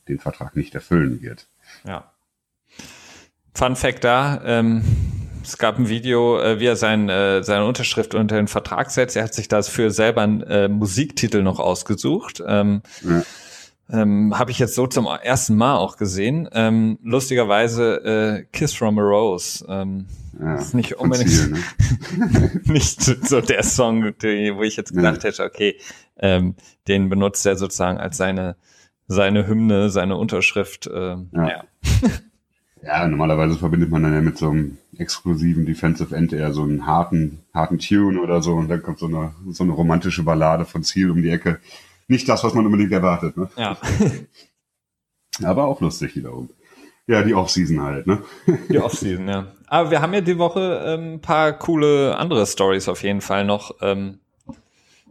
den 0.07 0.19
Vertrag 0.19 0.55
nicht 0.55 0.73
erfüllen 0.73 1.21
wird. 1.21 1.47
Ja. 1.85 2.11
Fun 3.53 3.75
Fact 3.75 4.03
da, 4.03 4.41
ähm, 4.45 4.83
es 5.43 5.57
gab 5.57 5.77
ein 5.77 5.89
Video, 5.89 6.39
äh, 6.39 6.59
wie 6.59 6.65
er 6.65 6.75
sein, 6.75 7.09
äh, 7.09 7.43
seine 7.43 7.65
Unterschrift 7.65 8.15
unter 8.15 8.37
den 8.37 8.47
Vertrag 8.47 8.91
setzt. 8.91 9.15
Er 9.17 9.23
hat 9.23 9.33
sich 9.33 9.47
das 9.47 9.67
für 9.67 9.91
selber 9.91 10.21
einen 10.21 10.41
äh, 10.43 10.67
Musiktitel 10.69 11.43
noch 11.43 11.59
ausgesucht. 11.59 12.41
Ähm, 12.47 12.81
ja 13.03 13.23
ähm, 13.89 14.37
Habe 14.37 14.51
ich 14.51 14.59
jetzt 14.59 14.75
so 14.75 14.87
zum 14.87 15.05
ersten 15.05 15.55
Mal 15.55 15.77
auch 15.77 15.97
gesehen. 15.97 16.49
Ähm, 16.53 16.97
lustigerweise 17.03 18.03
äh, 18.03 18.45
Kiss 18.51 18.73
from 18.73 18.97
a 18.97 19.01
Rose. 19.01 19.65
Ähm, 19.69 20.07
ja, 20.39 20.55
ist 20.55 20.73
nicht 20.73 20.97
unbedingt 20.97 21.29
Ziel, 21.29 21.49
ne? 21.49 22.61
nicht 22.65 23.01
so 23.01 23.41
der 23.41 23.63
Song, 23.63 24.03
wo 24.03 24.63
ich 24.63 24.75
jetzt 24.75 24.93
gedacht 24.93 25.23
ja. 25.23 25.29
hätte, 25.29 25.43
okay, 25.43 25.77
ähm, 26.17 26.55
den 26.87 27.09
benutzt 27.09 27.45
er 27.45 27.55
sozusagen 27.55 27.97
als 27.97 28.17
seine 28.17 28.55
seine 29.07 29.47
Hymne, 29.47 29.89
seine 29.89 30.17
Unterschrift. 30.17 30.87
Äh, 30.87 31.15
ja. 31.31 31.47
ja. 31.47 31.63
ja, 32.83 33.07
normalerweise 33.07 33.57
verbindet 33.57 33.89
man 33.89 34.03
dann 34.03 34.13
ja 34.13 34.21
mit 34.21 34.37
so 34.37 34.49
einem 34.49 34.77
exklusiven 34.97 35.65
Defensive 35.65 36.15
End 36.15 36.33
eher 36.33 36.53
so 36.53 36.63
einen 36.63 36.85
harten, 36.85 37.39
harten 37.53 37.79
Tune 37.79 38.19
oder 38.19 38.41
so 38.41 38.53
und 38.53 38.69
dann 38.69 38.81
kommt 38.81 38.99
so 38.99 39.07
eine, 39.07 39.33
so 39.49 39.63
eine 39.63 39.73
romantische 39.73 40.23
Ballade 40.23 40.65
von 40.65 40.83
Ziel 40.83 41.11
um 41.11 41.21
die 41.21 41.29
Ecke 41.29 41.59
nicht 42.07 42.27
das, 42.29 42.43
was 42.43 42.53
man 42.53 42.65
unbedingt 42.65 42.91
erwartet. 42.91 43.37
Ne? 43.37 43.49
Ja. 43.57 43.77
Aber 45.43 45.65
auch 45.65 45.81
lustig 45.81 46.15
wiederum. 46.15 46.49
Ja, 47.07 47.21
die 47.21 47.35
Offseason 47.35 47.81
halt, 47.81 48.07
ne? 48.07 48.23
Die 48.69 48.79
Offseason, 48.79 49.27
ja. 49.27 49.47
Aber 49.67 49.91
wir 49.91 50.01
haben 50.01 50.13
ja 50.13 50.21
die 50.21 50.39
Woche 50.39 50.81
ein 50.81 51.13
ähm, 51.13 51.21
paar 51.21 51.53
coole 51.53 52.17
andere 52.17 52.45
Stories 52.47 52.87
auf 52.87 53.03
jeden 53.03 53.21
Fall 53.21 53.45
noch, 53.45 53.75
ähm, 53.81 54.19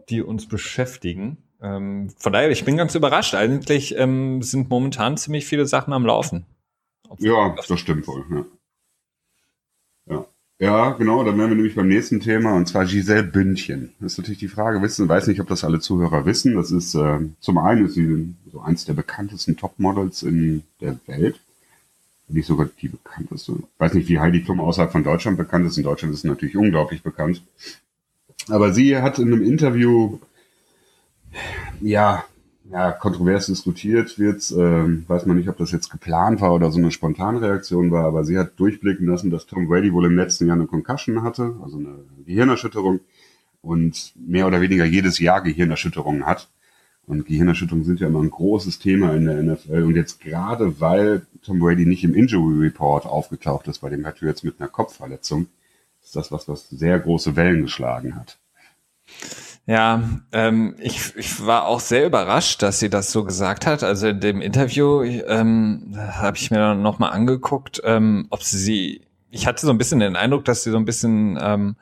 die 0.09 0.23
uns 0.23 0.49
beschäftigen. 0.49 1.39
Ähm, 1.63 2.11
von 2.19 2.33
daher, 2.33 2.51
ich 2.51 2.65
bin 2.65 2.77
ganz 2.77 2.95
überrascht. 2.95 3.35
Eigentlich 3.35 3.97
ähm, 3.97 4.43
sind 4.43 4.71
momentan 4.71 5.17
ziemlich 5.17 5.47
viele 5.47 5.67
Sachen 5.67 5.93
am 5.93 6.05
Laufen. 6.05 6.47
Ja, 7.19 7.55
das 7.69 7.79
stimmt 7.79 8.07
wohl, 8.09 8.25
ja. 8.31 8.45
Ja. 10.59 10.91
Genau, 10.93 11.25
dann 11.25 11.37
wären 11.37 11.51
wir 11.51 11.57
nämlich 11.57 11.75
beim 11.75 11.89
nächsten 11.89 12.21
Thema, 12.21 12.55
und 12.55 12.67
zwar 12.69 12.85
Giselle 12.87 13.25
Bündchen. 13.25 13.93
Das 14.01 14.13
ist 14.13 14.19
natürlich 14.19 14.39
die 14.39 14.49
Frage, 14.49 14.81
wissen, 14.83 15.09
weiß 15.09 15.27
nicht, 15.27 15.41
ob 15.41 15.49
das 15.49 15.65
alle 15.65 15.81
Zuhörer 15.81 16.27
wissen. 16.27 16.55
Das 16.55 16.71
ist, 16.71 16.95
äh, 16.95 17.19
zum 17.41 17.59
einen 17.59 17.87
ist 17.87 17.95
sie 17.95 18.35
so 18.51 18.61
eins 18.61 18.85
der 18.85 18.95
bekanntesten 18.95 19.57
Topmodels 19.57 20.23
in 20.23 20.63
der 20.81 20.97
Welt. 21.07 21.41
Nicht 22.29 22.47
sogar 22.47 22.69
die 22.81 22.89
bekannteste. 22.89 23.55
Weiß 23.79 23.93
nicht, 23.95 24.09
wie 24.09 24.19
Heidi 24.19 24.43
Klum 24.43 24.61
außerhalb 24.61 24.93
von 24.93 25.05
Deutschland 25.05 25.37
bekannt 25.37 25.67
ist. 25.67 25.77
In 25.77 25.85
Deutschland 25.85 26.15
ist 26.15 26.23
sie 26.23 26.29
natürlich 26.29 26.57
unglaublich 26.57 27.03
bekannt. 27.03 27.43
Aber 28.49 28.73
sie 28.73 28.97
hat 28.97 29.19
in 29.19 29.33
einem 29.33 29.43
Interview, 29.43 30.19
ja, 31.81 32.25
ja, 32.71 32.93
kontrovers 32.93 33.47
diskutiert 33.47 34.19
wird. 34.19 34.51
Ähm, 34.57 35.05
weiß 35.07 35.27
man 35.27 35.37
nicht, 35.37 35.49
ob 35.49 35.57
das 35.59 35.73
jetzt 35.73 35.91
geplant 35.91 36.41
war 36.41 36.55
oder 36.55 36.71
so 36.71 36.79
eine 36.79 36.91
Spontanreaktion 36.91 37.91
war, 37.91 38.05
aber 38.05 38.25
sie 38.25 38.39
hat 38.39 38.59
durchblicken 38.59 39.07
lassen, 39.07 39.31
dass 39.31 39.47
Tom 39.47 39.69
Brady 39.69 39.93
wohl 39.93 40.07
im 40.07 40.17
letzten 40.17 40.47
Jahr 40.47 40.57
eine 40.57 40.67
Concussion 40.67 41.23
hatte, 41.23 41.57
also 41.63 41.79
eine 41.79 41.99
Gehirnerschütterung 42.25 43.01
und 43.61 44.13
mehr 44.17 44.47
oder 44.47 44.61
weniger 44.61 44.85
jedes 44.85 45.19
Jahr 45.19 45.43
Gehirnerschütterungen 45.43 46.27
hat. 46.27 46.49
Und 47.07 47.27
Gehirnerschütterungen 47.27 47.85
sind 47.85 48.01
ja 48.01 48.07
immer 48.07 48.23
ein 48.23 48.31
großes 48.31 48.79
Thema 48.79 49.15
in 49.15 49.27
der 49.27 49.43
NFL. 49.43 49.83
Und 49.83 49.95
jetzt 49.95 50.21
gerade, 50.21 50.81
weil 50.81 51.27
Tom 51.43 51.59
Brady 51.59 51.85
nicht 51.85 52.03
im 52.03 52.15
Injury 52.15 52.61
Report 52.61 53.05
aufgetaucht 53.05 53.69
ist, 53.69 53.81
bei 53.81 53.91
dem 53.91 54.07
hat 54.07 54.23
er 54.23 54.29
jetzt 54.29 54.43
mit 54.43 54.59
einer 54.59 54.71
Kopfverletzung, 54.71 55.49
ist 56.03 56.17
das 56.17 56.33
was, 56.33 56.49
was 56.49 56.71
sehr 56.71 56.99
große 56.99 57.37
Wellen 57.37 57.63
geschlagen 57.63 58.15
hat. 58.15 58.39
Ja, 59.67 60.03
ähm, 60.33 60.77
ich, 60.79 61.17
ich 61.17 61.47
war 61.47 61.67
auch 61.67 61.81
sehr 61.81 62.07
überrascht, 62.07 62.63
dass 62.63 62.81
sie 62.81 62.91
das 62.91 63.11
so 63.11 63.25
gesagt 63.25 63.67
hat. 63.67 63.83
Also 63.83 64.09
in 64.09 64.21
dem 64.21 64.43
Interview 64.43 65.03
ähm, 65.03 65.95
habe 65.97 66.37
ich 66.37 66.51
mir 66.51 66.59
dann 66.59 66.83
nochmal 66.83 67.13
angeguckt, 67.13 67.81
ähm, 67.85 68.27
ob 68.29 68.43
sie, 68.43 69.07
ich 69.31 69.47
hatte 69.47 69.65
so 69.65 69.73
ein 69.73 69.79
bisschen 69.79 70.01
den 70.01 70.17
Eindruck, 70.17 70.45
dass 70.45 70.65
sie 70.65 70.71
so 70.71 70.77
ein 70.77 70.85
bisschen 70.85 71.39
ähm, 71.41 71.77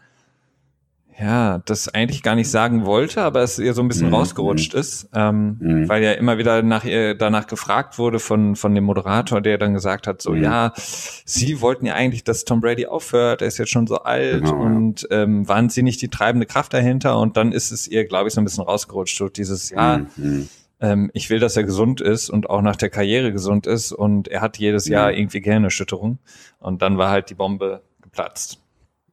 ja, 1.18 1.58
das 1.66 1.88
eigentlich 1.88 2.22
gar 2.22 2.34
nicht 2.34 2.50
sagen 2.50 2.86
wollte, 2.86 3.22
aber 3.22 3.42
es 3.42 3.58
ihr 3.58 3.74
so 3.74 3.82
ein 3.82 3.88
bisschen 3.88 4.08
mhm. 4.08 4.14
rausgerutscht 4.14 4.72
ist, 4.74 5.08
ähm, 5.14 5.56
mhm. 5.60 5.88
weil 5.88 6.02
ja 6.02 6.12
immer 6.12 6.38
wieder 6.38 6.62
nach 6.62 6.84
ihr 6.84 7.14
danach 7.14 7.46
gefragt 7.46 7.98
wurde 7.98 8.18
von 8.18 8.56
von 8.56 8.74
dem 8.74 8.84
Moderator, 8.84 9.40
der 9.40 9.58
dann 9.58 9.74
gesagt 9.74 10.06
hat, 10.06 10.22
so 10.22 10.32
mhm. 10.32 10.42
ja, 10.42 10.72
sie 10.76 11.60
wollten 11.60 11.86
ja 11.86 11.94
eigentlich, 11.94 12.24
dass 12.24 12.44
Tom 12.44 12.60
Brady 12.60 12.86
aufhört, 12.86 13.42
er 13.42 13.48
ist 13.48 13.58
jetzt 13.58 13.70
schon 13.70 13.86
so 13.86 13.98
alt 13.98 14.44
genau, 14.44 14.62
und 14.62 15.06
ähm, 15.10 15.46
waren 15.48 15.68
sie 15.68 15.82
nicht 15.82 16.00
die 16.00 16.08
treibende 16.08 16.46
Kraft 16.46 16.72
dahinter 16.72 17.18
und 17.18 17.36
dann 17.36 17.52
ist 17.52 17.72
es 17.72 17.86
ihr, 17.86 18.06
glaube 18.06 18.28
ich, 18.28 18.34
so 18.34 18.40
ein 18.40 18.44
bisschen 18.44 18.64
rausgerutscht, 18.64 19.16
so 19.16 19.28
dieses 19.28 19.70
ja. 19.70 19.98
Mhm. 20.16 20.48
Ähm, 20.80 21.10
ich 21.14 21.30
will, 21.30 21.38
dass 21.38 21.56
er 21.56 21.62
gesund 21.62 22.00
ist 22.00 22.30
und 22.30 22.50
auch 22.50 22.62
nach 22.62 22.76
der 22.76 22.90
Karriere 22.90 23.32
gesund 23.32 23.66
ist 23.66 23.92
und 23.92 24.28
er 24.28 24.40
hat 24.40 24.58
jedes 24.58 24.88
Jahr 24.88 25.12
irgendwie 25.12 25.40
Gehirnerschütterung 25.40 26.18
und 26.58 26.82
dann 26.82 26.98
war 26.98 27.10
halt 27.10 27.30
die 27.30 27.34
Bombe 27.34 27.82
geplatzt. 28.02 28.61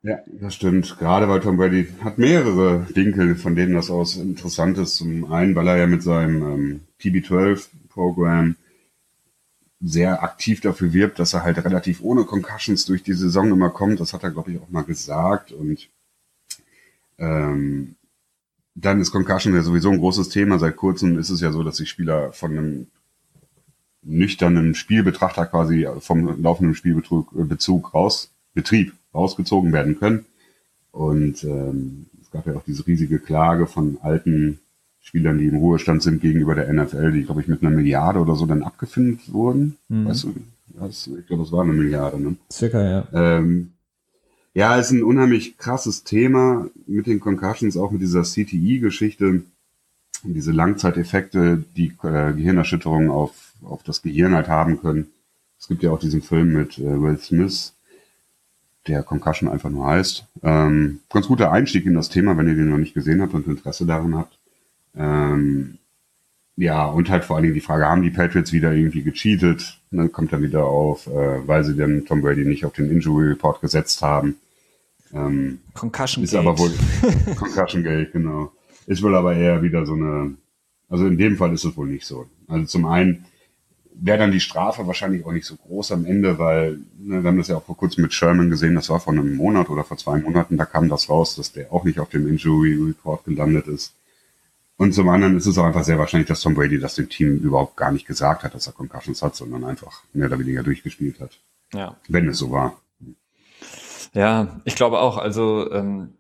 Ja, 0.02 0.20
das 0.28 0.56
stimmt. 0.56 0.98
Gerade 1.00 1.28
weil 1.30 1.40
Tom 1.42 1.58
Brady 1.58 1.88
hat 2.04 2.18
mehrere 2.18 2.86
Winkel, 2.96 3.36
von 3.36 3.56
denen 3.56 3.74
das 3.76 3.90
aus 3.90 4.16
interessant 4.18 4.78
ist. 4.78 4.96
Zum 4.96 5.32
einen, 5.32 5.56
weil 5.56 5.68
er 5.68 5.78
ja 5.78 5.88
mit 5.88 6.04
seinem 6.04 6.42
ähm, 6.44 6.82
TB12-Programm 7.02 8.56
sehr 9.82 10.24
aktiv 10.24 10.62
dafür 10.62 10.94
wirbt, 10.94 11.20
dass 11.20 11.34
er 11.34 11.44
halt 11.44 11.64
relativ 11.64 12.02
ohne 12.02 12.24
Concussions 12.26 12.86
durch 12.86 13.04
die 13.04 13.14
Saison 13.14 13.52
immer 13.52 13.70
kommt. 13.70 14.00
Das 14.00 14.14
hat 14.14 14.24
er, 14.24 14.32
glaube 14.32 14.52
ich, 14.52 14.60
auch 14.62 14.70
mal 14.70 14.84
gesagt. 14.84 15.52
Und 15.52 15.90
Ähm, 17.18 17.96
dann 18.76 19.02
ist 19.02 19.12
Concussion 19.12 19.54
ja 19.56 19.62
sowieso 19.62 19.92
ein 19.92 20.00
großes 20.00 20.30
Thema. 20.30 20.60
Seit 20.60 20.78
kurzem 20.78 21.18
ist 21.20 21.30
es 21.30 21.42
ja 21.42 21.52
so, 21.52 21.64
dass 21.64 21.78
die 21.78 21.86
Spieler 21.86 22.32
von 22.34 22.52
einem 22.58 22.88
nüchternen 24.02 24.76
Spielbetrachter 24.76 25.46
quasi 25.46 25.88
vom 26.00 26.42
laufenden 26.42 26.76
Spielbezug 26.76 27.94
raus, 27.94 28.32
Betrieb 28.54 28.94
rausgezogen 29.14 29.74
werden 29.74 30.00
können. 30.00 30.26
Und 30.92 31.44
ähm, 31.44 32.08
es 32.22 32.32
gab 32.32 32.48
ja 32.48 32.56
auch 32.56 32.64
diese 32.64 32.86
riesige 32.86 33.20
Klage 33.20 33.68
von 33.68 33.98
alten 34.02 34.60
Spielern, 35.02 35.38
die 35.38 35.48
im 35.48 35.58
Ruhestand 35.58 36.04
sind 36.04 36.22
gegenüber 36.22 36.56
der 36.56 36.72
NFL, 36.72 37.12
die, 37.12 37.24
glaube 37.24 37.42
ich, 37.42 37.48
mit 37.48 37.62
einer 37.62 37.76
Milliarde 37.76 38.20
oder 38.20 38.36
so 38.36 38.46
dann 38.46 38.64
abgefindet 38.64 39.32
wurden. 39.32 39.78
Mhm. 39.88 40.06
Weißt 40.06 40.26
du, 40.26 40.36
das, 40.80 41.08
ich 41.08 41.28
glaube, 41.28 41.44
das 41.44 41.52
war 41.52 41.64
eine 41.64 41.74
Milliarde, 41.74 42.20
ne? 42.20 42.36
Circa, 42.52 42.82
ja. 42.82 43.08
Ähm, 43.14 43.72
ja, 44.54 44.78
ist 44.78 44.92
ein 44.92 45.04
unheimlich 45.04 45.58
krasses 45.58 46.04
Thema 46.04 46.68
mit 46.86 47.08
den 47.08 47.20
Concussions, 47.20 47.78
auch 47.78 47.92
mit 47.92 48.02
dieser 48.02 48.24
CTI-Geschichte, 48.24 49.44
diese 50.24 50.52
Langzeiteffekte, 50.52 51.64
die 51.78 51.94
äh, 52.04 52.34
Gehirnerschütterungen 52.34 53.10
auf, 53.10 53.54
auf 53.64 53.84
das 53.84 54.02
Gehirn 54.02 54.36
halt 54.36 54.48
haben 54.48 54.82
können. 54.82 55.08
Es 55.60 55.68
gibt 55.68 55.84
ja 55.84 55.92
auch 55.92 56.00
diesen 56.00 56.22
Film 56.22 56.54
mit 56.54 56.78
äh, 56.78 57.02
Will 57.02 57.18
Smith, 57.20 57.74
der 58.88 59.04
Concussion 59.04 59.50
einfach 59.50 59.70
nur 59.70 59.88
heißt. 59.88 60.26
Ähm, 60.44 61.00
ganz 61.10 61.28
guter 61.28 61.52
Einstieg 61.52 61.86
in 61.86 61.96
das 61.96 62.10
Thema, 62.10 62.38
wenn 62.38 62.48
ihr 62.48 62.56
den 62.56 62.70
noch 62.70 62.78
nicht 62.78 62.94
gesehen 62.94 63.22
habt 63.22 63.34
und 63.34 63.48
Interesse 63.48 63.86
daran 63.86 64.16
habt. 64.16 64.38
Ähm, 64.96 65.78
ja, 66.56 66.86
und 66.86 67.10
halt 67.10 67.24
vor 67.24 67.36
allen 67.36 67.44
Dingen 67.44 67.56
die 67.56 67.62
Frage, 67.62 67.86
haben 67.86 68.02
die 68.02 68.10
Patriots 68.10 68.52
wieder 68.52 68.74
irgendwie 68.74 69.04
gecheatet? 69.04 69.80
Ne, 69.92 70.10
kommt 70.10 70.34
dann 70.34 70.42
wieder 70.42 70.66
auf, 70.66 71.08
äh, 71.08 71.48
weil 71.48 71.64
sie 71.64 71.76
dann 71.76 72.06
Tom 72.06 72.22
Brady 72.22 72.46
nicht 72.46 72.66
auf 72.66 72.74
den 72.74 72.92
Injury 72.92 73.30
Report 73.30 73.62
gesetzt 73.62 74.02
haben. 74.02 74.36
Ähm, 75.14 75.60
Concussion 75.74 76.24
Ist 76.24 76.36
aber 76.36 76.58
wohl 76.58 76.72
Concussion 77.36 77.84
Gate, 77.84 78.12
genau. 78.12 78.52
Ist 78.88 79.02
wohl 79.02 79.16
aber 79.16 79.36
eher 79.36 79.62
wieder 79.62 79.86
so 79.86 79.94
eine, 79.94 80.36
also 80.90 81.06
in 81.08 81.18
dem 81.18 81.38
Fall 81.38 81.54
ist 81.54 81.64
es 81.64 81.78
wohl 81.78 81.88
nicht 81.88 82.06
so. 82.06 82.26
Also 82.48 82.66
zum 82.66 82.86
einen 82.86 83.26
wäre 84.02 84.18
dann 84.18 84.32
die 84.32 84.40
Strafe 84.40 84.88
wahrscheinlich 84.88 85.26
auch 85.26 85.32
nicht 85.32 85.46
so 85.46 85.56
groß 85.56 85.92
am 85.92 86.06
Ende, 86.06 86.40
weil 86.40 86.80
ne, 86.98 87.24
wir 87.24 87.30
haben 87.30 87.38
das 87.38 87.48
ja 87.48 87.58
auch 87.58 87.64
vor 87.64 87.78
kurzem 87.78 88.04
mit 88.04 88.14
Sherman 88.14 88.50
gesehen, 88.50 88.76
das 88.76 88.90
war 88.90 89.00
vor 89.00 89.14
einem 89.14 89.36
Monat 89.36 89.70
oder 89.70 89.84
vor 89.84 89.98
zwei 89.98 90.18
Monaten, 90.18 90.58
da 90.58 90.66
kam 90.66 90.90
das 90.90 91.10
raus, 91.10 91.36
dass 91.36 91.52
der 91.52 91.72
auch 91.74 91.84
nicht 91.84 92.00
auf 92.00 92.10
dem 92.10 92.28
Injury 92.28 92.74
Report 92.76 93.26
gelandet 93.26 93.68
ist. 93.68 93.94
Und 94.78 94.94
zum 94.94 95.10
anderen 95.10 95.36
ist 95.36 95.46
es 95.46 95.58
auch 95.58 95.66
einfach 95.66 95.84
sehr 95.84 96.00
wahrscheinlich, 96.00 96.30
dass 96.30 96.42
Tom 96.42 96.54
Brady 96.54 96.80
das 96.80 96.96
dem 96.96 97.10
Team 97.10 97.38
überhaupt 97.40 97.76
gar 97.76 97.92
nicht 97.92 98.08
gesagt 98.08 98.44
hat, 98.44 98.56
dass 98.56 98.68
er 98.68 98.74
Concussions 98.74 99.22
hat, 99.22 99.36
sondern 99.36 99.66
einfach 99.66 100.04
mehr 100.14 100.28
oder 100.28 100.40
weniger 100.40 100.64
durchgespielt 100.64 101.20
hat. 101.20 101.38
Ja. 101.74 101.98
Wenn 102.08 102.30
es 102.30 102.38
so 102.38 102.52
war. 102.52 102.80
Ja, 104.14 104.62
ich 104.64 104.76
glaube 104.76 105.00
auch. 105.00 105.18
Also 105.18 105.70
ähm, 105.74 106.14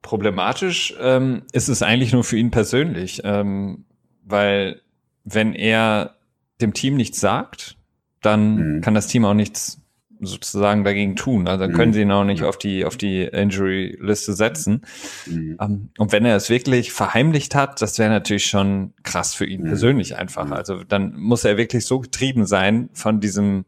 problematisch 0.00 0.94
ähm, 1.00 1.42
ist 1.50 1.68
es 1.68 1.82
eigentlich 1.82 2.12
nur 2.12 2.22
für 2.22 2.36
ihn 2.36 2.52
persönlich, 2.52 3.22
ähm, 3.24 3.84
weil 4.24 4.80
wenn 5.24 5.52
er 5.52 6.14
dem 6.60 6.72
Team 6.72 6.96
nichts 6.96 7.20
sagt, 7.20 7.76
dann 8.22 8.76
mhm. 8.76 8.80
kann 8.80 8.94
das 8.94 9.06
Team 9.06 9.24
auch 9.24 9.34
nichts 9.34 9.80
sozusagen 10.20 10.84
dagegen 10.84 11.16
tun. 11.16 11.48
Also 11.48 11.64
dann 11.64 11.74
können 11.74 11.90
mhm. 11.90 11.94
sie 11.94 12.00
ihn 12.02 12.12
auch 12.12 12.24
nicht 12.24 12.42
auf 12.42 12.56
die 12.56 12.84
auf 12.84 12.96
die 12.96 13.22
Injury-Liste 13.22 14.32
setzen. 14.32 14.82
Mhm. 15.26 15.56
Um, 15.58 15.66
ähm, 15.66 15.90
und 15.98 16.12
wenn 16.12 16.24
er 16.24 16.36
es 16.36 16.50
wirklich 16.50 16.92
verheimlicht 16.92 17.54
hat, 17.54 17.82
das 17.82 17.98
wäre 17.98 18.10
natürlich 18.10 18.46
schon 18.46 18.94
krass 19.02 19.34
für 19.34 19.46
ihn 19.46 19.62
mhm. 19.62 19.68
persönlich 19.68 20.16
einfach. 20.16 20.46
Mhm. 20.46 20.52
Also 20.52 20.84
dann 20.84 21.14
muss 21.16 21.44
er 21.44 21.56
wirklich 21.56 21.84
so 21.86 22.00
getrieben 22.00 22.46
sein 22.46 22.88
von 22.92 23.20
diesem 23.20 23.64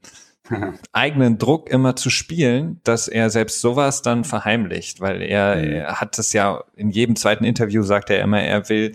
eigenen 0.93 1.39
Druck 1.39 1.69
immer 1.69 1.97
zu 1.97 2.11
spielen, 2.11 2.81
dass 2.85 3.09
er 3.09 3.31
selbst 3.31 3.61
sowas 3.61 4.03
dann 4.03 4.25
verheimlicht, 4.25 5.01
weil 5.01 5.23
er, 5.23 5.57
mhm. 5.57 5.73
er 5.73 6.01
hat 6.01 6.19
es 6.19 6.33
ja 6.33 6.63
in 6.77 6.91
jedem 6.91 7.17
zweiten 7.17 7.45
Interview 7.45 7.83
sagt 7.83 8.11
er 8.11 8.21
immer, 8.21 8.41
er 8.41 8.69
will 8.69 8.93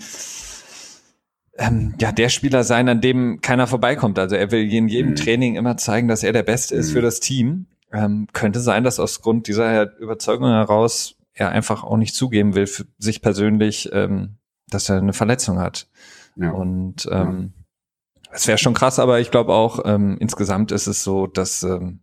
ähm, 1.62 1.94
ja 2.00 2.12
der 2.12 2.30
Spieler 2.30 2.64
sein, 2.64 2.90
an 2.90 3.02
dem 3.02 3.40
keiner 3.42 3.68
vorbeikommt. 3.68 4.18
Also 4.20 4.36
er 4.36 4.52
will 4.52 4.72
in 4.72 4.88
jedem 4.88 5.12
mhm. 5.12 5.16
Training 5.16 5.56
immer 5.56 5.78
zeigen, 5.78 6.08
dass 6.08 6.24
er 6.24 6.34
der 6.34 6.44
Beste 6.44 6.76
ist 6.76 6.90
mhm. 6.90 6.94
für 6.94 7.02
das 7.02 7.20
Team. 7.20 7.68
Ähm, 7.94 8.28
könnte 8.34 8.62
sein, 8.62 8.84
dass 8.84 9.00
aus 9.00 9.22
Grund 9.22 9.48
dieser 9.48 9.98
Überzeugung 9.98 10.48
heraus 10.48 11.16
er 11.34 11.50
einfach 11.50 11.84
auch 11.84 11.98
nicht 11.98 12.16
zugeben 12.16 12.56
will 12.56 12.68
für 12.68 12.86
sich 12.98 13.22
persönlich, 13.22 13.90
ähm, 13.94 14.38
dass 14.70 14.90
er 14.90 14.98
eine 14.98 15.14
Verletzung 15.14 15.60
hat. 15.60 15.88
Ja. 16.36 16.52
Und 16.52 17.08
ähm, 17.12 17.54
es 18.32 18.48
wäre 18.48 18.58
schon 18.58 18.74
krass, 18.74 18.98
aber 18.98 19.20
ich 19.20 19.30
glaube 19.30 19.54
auch, 19.54 19.82
ähm, 19.86 20.18
insgesamt 20.20 20.72
ist 20.72 20.88
es 20.88 21.04
so, 21.04 21.28
dass 21.28 21.64
ähm, 21.64 22.00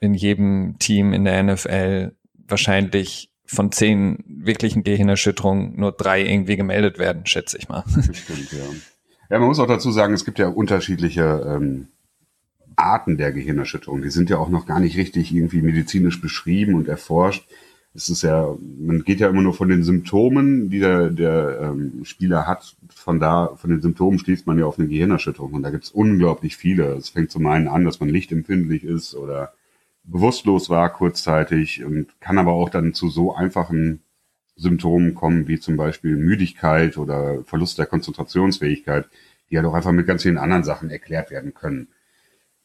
in 0.00 0.14
jedem 0.14 0.76
Team 0.78 1.12
in 1.12 1.24
der 1.24 1.42
NFL 1.42 2.14
wahrscheinlich 2.46 3.32
von 3.46 3.72
zehn 3.72 4.24
wirklichen 4.26 4.82
Gehirnerschütterungen 4.82 5.76
nur 5.76 5.92
drei 5.92 6.24
irgendwie 6.24 6.56
gemeldet 6.56 6.98
werden, 6.98 7.26
schätze 7.26 7.56
ich 7.58 7.68
mal. 7.68 7.84
Stimmt, 7.88 8.52
ja. 8.52 8.64
ja, 9.30 9.38
man 9.38 9.48
muss 9.48 9.60
auch 9.60 9.66
dazu 9.66 9.90
sagen, 9.90 10.14
es 10.14 10.24
gibt 10.24 10.38
ja 10.38 10.48
unterschiedliche 10.48 11.44
ähm, 11.46 11.88
Arten 12.76 13.16
der 13.16 13.32
Gehirnerschütterung. 13.32 14.02
Die 14.02 14.10
sind 14.10 14.30
ja 14.30 14.38
auch 14.38 14.48
noch 14.48 14.66
gar 14.66 14.80
nicht 14.80 14.96
richtig 14.96 15.34
irgendwie 15.34 15.62
medizinisch 15.62 16.20
beschrieben 16.20 16.74
und 16.74 16.88
erforscht. 16.88 17.48
Es 17.94 18.10
ist 18.10 18.22
ja, 18.22 18.54
man 18.78 19.04
geht 19.04 19.20
ja 19.20 19.30
immer 19.30 19.40
nur 19.40 19.54
von 19.54 19.70
den 19.70 19.82
Symptomen, 19.82 20.68
die 20.68 20.80
der, 20.80 21.08
der 21.08 21.60
ähm, 21.62 22.04
Spieler 22.04 22.46
hat. 22.46 22.76
Von 22.94 23.20
da, 23.20 23.56
von 23.56 23.70
den 23.70 23.80
Symptomen 23.80 24.18
schließt 24.18 24.46
man 24.46 24.58
ja 24.58 24.66
auf 24.66 24.78
eine 24.78 24.88
Gehirnerschütterung. 24.88 25.54
Und 25.54 25.62
da 25.62 25.70
gibt 25.70 25.84
es 25.84 25.90
unglaublich 25.90 26.58
viele. 26.58 26.94
Es 26.94 27.08
fängt 27.08 27.30
zum 27.30 27.46
einen 27.46 27.68
an, 27.68 27.86
dass 27.86 27.98
man 27.98 28.10
lichtempfindlich 28.10 28.84
ist 28.84 29.14
oder 29.14 29.54
bewusstlos 30.06 30.70
war 30.70 30.92
kurzzeitig 30.92 31.84
und 31.84 32.20
kann 32.20 32.38
aber 32.38 32.52
auch 32.52 32.70
dann 32.70 32.94
zu 32.94 33.08
so 33.08 33.34
einfachen 33.34 34.00
Symptomen 34.56 35.14
kommen, 35.14 35.48
wie 35.48 35.60
zum 35.60 35.76
Beispiel 35.76 36.16
Müdigkeit 36.16 36.96
oder 36.96 37.44
Verlust 37.44 37.78
der 37.78 37.86
Konzentrationsfähigkeit, 37.86 39.06
die 39.50 39.56
halt 39.56 39.66
auch 39.66 39.74
einfach 39.74 39.92
mit 39.92 40.06
ganz 40.06 40.22
vielen 40.22 40.38
anderen 40.38 40.64
Sachen 40.64 40.90
erklärt 40.90 41.30
werden 41.30 41.52
können. 41.52 41.88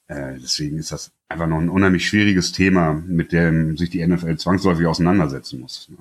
Äh, 0.07 0.35
deswegen 0.41 0.77
ist 0.77 0.91
das 0.91 1.11
einfach 1.27 1.47
noch 1.47 1.59
ein 1.59 1.69
unheimlich 1.69 2.07
schwieriges 2.07 2.51
Thema, 2.51 2.93
mit 2.93 3.31
dem 3.31 3.77
sich 3.77 3.89
die 3.89 4.05
NFL 4.05 4.37
zwangsläufig 4.37 4.85
auseinandersetzen 4.85 5.59
muss. 5.59 5.89
Ne? 5.89 5.97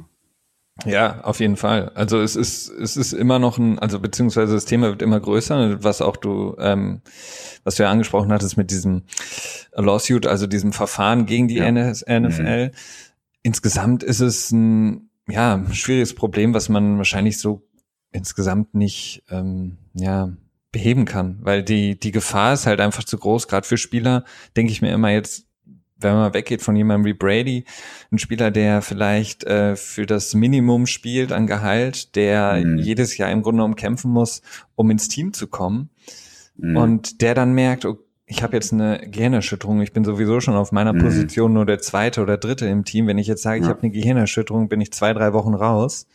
Ja, 0.87 1.20
auf 1.22 1.40
jeden 1.40 1.56
Fall. 1.56 1.90
Also 1.94 2.20
es 2.20 2.37
ist, 2.37 2.68
es 2.68 2.96
ist 2.96 3.12
immer 3.12 3.38
noch 3.38 3.58
ein, 3.58 3.78
also 3.78 4.00
beziehungsweise 4.00 4.54
das 4.54 4.64
Thema 4.64 4.88
wird 4.88 5.02
immer 5.02 5.20
größer, 5.20 5.82
was 5.82 6.00
auch 6.00 6.16
du, 6.16 6.56
ähm, 6.58 7.02
was 7.64 7.76
du 7.76 7.82
ja 7.82 7.90
angesprochen 7.90 8.32
hattest 8.32 8.56
mit 8.56 8.70
diesem 8.70 9.02
Lawsuit, 9.72 10.26
also 10.26 10.46
diesem 10.46 10.72
Verfahren 10.72 11.26
gegen 11.26 11.49
die 11.49 11.56
ja. 11.56 11.70
NFL. 11.70 12.66
Mhm. 12.66 12.70
Insgesamt 13.42 14.02
ist 14.02 14.20
es 14.20 14.50
ein, 14.50 15.10
ja, 15.28 15.64
schwieriges 15.72 16.14
Problem, 16.14 16.54
was 16.54 16.68
man 16.68 16.96
wahrscheinlich 16.96 17.38
so 17.38 17.66
insgesamt 18.12 18.75
nicht, 18.75 19.22
ähm, 19.30 19.78
ja, 19.94 20.32
beheben 20.72 21.04
kann, 21.04 21.38
weil 21.42 21.64
die, 21.64 21.99
die 21.99 22.12
Gefahr 22.12 22.52
ist 22.52 22.66
halt 22.66 22.80
einfach 22.80 23.02
zu 23.02 23.18
groß, 23.18 23.49
gerade 23.49 23.66
für 23.66 23.76
Spieler, 23.76 24.25
denke 24.56 24.70
ich 24.72 24.82
mir 24.82 24.92
immer 24.92 25.10
jetzt, 25.10 25.46
wenn 26.00 26.14
man 26.14 26.35
weggeht 26.35 26.62
von 26.62 26.76
jemandem 26.76 27.07
wie 27.07 27.14
Brady, 27.14 27.64
ein 28.11 28.19
Spieler, 28.19 28.50
der 28.50 28.83
vielleicht 28.83 29.45
äh, 29.45 29.76
für 29.76 30.07
das 30.07 30.35
Minimum 30.35 30.87
spielt 30.87 31.33
an 31.33 31.47
Gehalt, 31.47 32.16
der 32.16 32.62
mhm. 32.64 32.78
jedes 32.78 33.16
Jahr 33.16 33.30
im 33.30 33.42
Grunde 33.42 33.59
genommen 33.59 33.76
kämpfen 33.76 34.11
muss, 34.11 34.42
um 34.75 34.90
ins 34.90 35.09
Team 35.09 35.33
zu 35.33 35.47
kommen 35.47 35.90
mhm. 36.57 36.76
und 36.76 37.21
der 37.23 37.35
dann 37.35 37.52
merkt, 37.52 37.85
oh, 37.85 37.99
ich 38.30 38.45
habe 38.45 38.54
jetzt 38.54 38.73
eine 38.73 39.00
Gehirnerschütterung, 39.11 39.83
ich 39.83 39.92
bin 39.92 40.04
sowieso 40.04 40.40
schon 40.40 40.54
auf 40.54 40.71
meiner 40.71 40.92
mhm. 40.92 41.00
Position 41.00 41.52
nur 41.52 41.66
der 41.66 41.80
zweite 41.80 42.23
oder 42.23 42.37
dritte 42.37 42.66
im 42.66 42.85
Team. 42.85 43.09
Wenn 43.09 43.19
ich 43.19 43.26
jetzt 43.26 43.42
sage, 43.42 43.59
ja. 43.59 43.64
ich 43.64 43.69
habe 43.69 43.83
eine 43.83 43.90
Gehirnerschütterung, 43.90 44.69
bin 44.69 44.80
ich 44.80 44.92
zwei, 44.92 45.12
drei 45.12 45.33
Wochen 45.33 45.54
raus. 45.54 46.07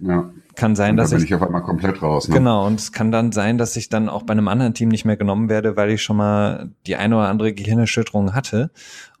Ja. 0.00 0.30
Kann 0.54 0.76
sein, 0.76 0.96
dass 0.96 1.10
bin 1.10 1.18
ich, 1.18 1.24
ich 1.24 1.34
auf 1.34 1.42
einmal 1.42 1.62
komplett 1.62 2.00
raus. 2.00 2.28
Ne? 2.28 2.36
Genau, 2.36 2.66
und 2.66 2.78
es 2.78 2.92
kann 2.92 3.10
dann 3.10 3.32
sein, 3.32 3.58
dass 3.58 3.76
ich 3.76 3.88
dann 3.88 4.08
auch 4.08 4.22
bei 4.22 4.32
einem 4.32 4.48
anderen 4.48 4.74
Team 4.74 4.88
nicht 4.88 5.04
mehr 5.04 5.16
genommen 5.16 5.48
werde, 5.48 5.76
weil 5.76 5.90
ich 5.90 6.02
schon 6.02 6.16
mal 6.16 6.70
die 6.86 6.96
eine 6.96 7.16
oder 7.16 7.28
andere 7.28 7.52
Gehirnerschütterung 7.52 8.34
hatte. 8.34 8.70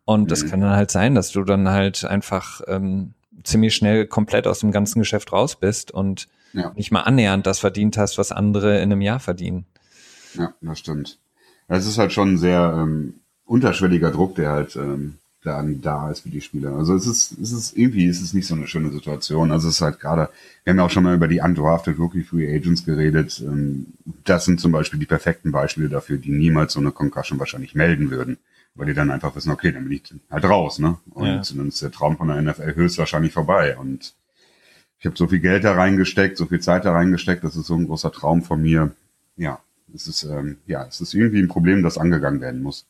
Und 0.04 0.30
das 0.30 0.44
mhm. 0.44 0.50
kann 0.50 0.60
dann 0.60 0.76
halt 0.76 0.90
sein, 0.90 1.14
dass 1.14 1.32
du 1.32 1.44
dann 1.44 1.68
halt 1.68 2.04
einfach 2.04 2.60
ähm, 2.66 3.14
ziemlich 3.42 3.74
schnell 3.74 4.06
komplett 4.06 4.46
aus 4.46 4.60
dem 4.60 4.72
ganzen 4.72 4.98
Geschäft 4.98 5.32
raus 5.32 5.56
bist 5.56 5.90
und 5.90 6.28
ja. 6.52 6.72
nicht 6.76 6.90
mal 6.90 7.02
annähernd 7.02 7.46
das 7.46 7.58
verdient 7.58 7.96
hast, 7.96 8.18
was 8.18 8.32
andere 8.32 8.76
in 8.76 8.92
einem 8.92 9.00
Jahr 9.00 9.20
verdienen. 9.20 9.66
Ja, 10.34 10.54
das 10.60 10.78
stimmt. 10.78 11.18
Es 11.68 11.86
ist 11.86 11.98
halt 11.98 12.12
schon 12.12 12.34
ein 12.34 12.38
sehr 12.38 12.74
ähm, 12.76 13.14
unterschwelliger 13.46 14.10
Druck, 14.10 14.34
der 14.34 14.50
halt 14.50 14.76
ähm, 14.76 15.18
dann 15.42 15.80
da 15.80 16.10
ist 16.10 16.20
für 16.20 16.30
die 16.30 16.40
Spieler. 16.40 16.74
Also 16.74 16.94
es 16.94 17.06
ist, 17.06 17.38
es 17.38 17.52
ist 17.52 17.76
irgendwie 17.76 18.06
ist 18.06 18.22
es 18.22 18.34
nicht 18.34 18.46
so 18.46 18.54
eine 18.54 18.66
schöne 18.66 18.90
Situation. 18.90 19.52
Also 19.52 19.68
es 19.68 19.76
ist 19.76 19.80
halt 19.80 20.00
gerade, 20.00 20.30
wir 20.64 20.70
haben 20.70 20.78
ja 20.78 20.84
auch 20.84 20.90
schon 20.90 21.04
mal 21.04 21.14
über 21.14 21.28
die 21.28 21.40
undrafted 21.40 21.98
Rookie 21.98 22.22
Free 22.22 22.54
Agents 22.54 22.84
geredet. 22.84 23.42
Ähm, 23.44 23.94
das 24.24 24.44
sind 24.44 24.60
zum 24.60 24.72
Beispiel 24.72 25.00
die 25.00 25.06
perfekten 25.06 25.50
Beispiele 25.50 25.88
dafür, 25.88 26.18
die 26.18 26.30
niemals 26.30 26.74
so 26.74 26.80
eine 26.80 26.92
Concussion 26.92 27.38
wahrscheinlich 27.38 27.74
melden 27.74 28.10
würden 28.10 28.38
weil 28.74 28.86
die 28.86 28.94
dann 28.94 29.10
einfach 29.10 29.34
wissen, 29.36 29.52
okay, 29.52 29.72
dann 29.72 29.84
bin 29.84 29.92
ich 29.92 30.14
halt 30.30 30.44
raus, 30.44 30.78
ne? 30.78 30.98
Und 31.10 31.26
ja. 31.26 31.42
dann 31.56 31.68
ist 31.68 31.82
der 31.82 31.92
Traum 31.92 32.16
von 32.16 32.28
der 32.28 32.42
NFL 32.42 32.74
höchstwahrscheinlich 32.74 33.32
vorbei. 33.32 33.76
Und 33.76 34.14
ich 34.98 35.06
habe 35.06 35.16
so 35.16 35.28
viel 35.28 35.40
Geld 35.40 35.64
da 35.64 35.74
reingesteckt, 35.74 36.36
so 36.36 36.46
viel 36.46 36.60
Zeit 36.60 36.84
da 36.84 36.92
reingesteckt, 36.92 37.44
das 37.44 37.56
ist 37.56 37.66
so 37.66 37.74
ein 37.74 37.86
großer 37.86 38.10
Traum 38.10 38.42
von 38.42 38.62
mir. 38.62 38.92
Ja, 39.36 39.60
es 39.94 40.08
ist, 40.08 40.24
ähm, 40.24 40.58
ja, 40.66 40.86
es 40.86 41.00
ist 41.00 41.14
irgendwie 41.14 41.40
ein 41.40 41.48
Problem, 41.48 41.82
das 41.82 41.98
angegangen 41.98 42.40
werden 42.40 42.62
muss. 42.62 42.86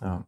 Ja. 0.00 0.24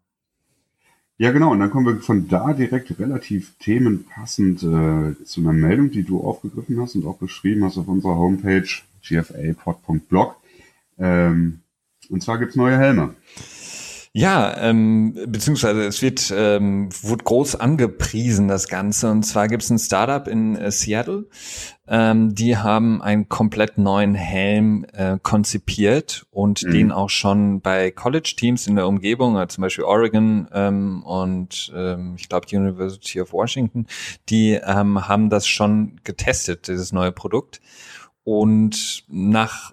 Ja, 1.19 1.31
genau. 1.31 1.53
Und 1.53 1.61
dann 1.61 1.71
kommen 1.71 1.87
wir 1.87 2.03
von 2.03 2.27
da 2.27 2.53
direkt 2.53 2.99
relativ 2.99 3.55
themenpassend 3.59 4.63
äh, 4.63 5.25
zu 5.25 5.41
einer 5.41 5.53
Meldung, 5.53 5.91
die 5.91 6.03
du 6.03 6.21
aufgegriffen 6.21 6.81
hast 6.81 6.97
und 6.97 7.07
auch 7.07 7.19
beschrieben 7.19 7.65
hast 7.65 7.79
auf 7.79 7.87
unserer 7.87 8.17
Homepage 8.17 8.67
gfapod.blog. 9.03 10.37
Ähm, 10.99 11.61
und 12.09 12.23
zwar 12.23 12.39
gibt's 12.39 12.57
neue 12.57 12.77
Helme. 12.77 13.15
Ja, 14.15 14.55
ähm, 14.59 15.17
beziehungsweise 15.27 15.85
es 15.85 16.03
wird 16.03 16.31
ähm, 16.37 16.91
wurde 17.01 17.25
groß 17.25 17.57
angepriesen 17.57 18.47
das 18.47 18.69
Ganze. 18.69 19.11
Und 19.11 19.23
zwar 19.23 19.49
gibt 19.49 19.63
es 19.63 19.71
ein 19.71 19.79
Startup 19.79 20.29
in 20.29 20.55
äh, 20.55 20.71
Seattle, 20.71 21.29
ähm, 21.89 22.35
die 22.35 22.59
haben 22.59 23.01
einen 23.01 23.31
komplett 23.31 23.79
neuen 23.79 24.15
Helm 24.15 24.85
äh, 24.93 25.19
konzipiert 25.23 26.27
und 26.31 26.63
mhm. 26.63 26.73
den 26.73 26.93
auch 26.93 27.09
schon 27.09 27.63
bei 27.63 27.91
College-Teams 27.91 28.67
in 28.67 28.77
der 28.77 28.87
Umgebung, 28.87 29.39
also 29.39 29.55
zum 29.55 29.63
Beispiel 29.63 29.85
Oregon 29.85 30.47
ähm, 30.53 31.03
und 31.05 31.73
ähm, 31.75 32.15
ich 32.19 32.29
glaube 32.29 32.47
die 32.47 32.59
University 32.59 33.19
of 33.19 33.33
Washington, 33.33 33.87
die 34.29 34.61
ähm, 34.63 35.09
haben 35.09 35.31
das 35.31 35.47
schon 35.47 36.01
getestet, 36.05 36.69
dieses 36.69 36.93
neue 36.93 37.13
Produkt. 37.13 37.63
Und 38.25 39.05
nach 39.09 39.73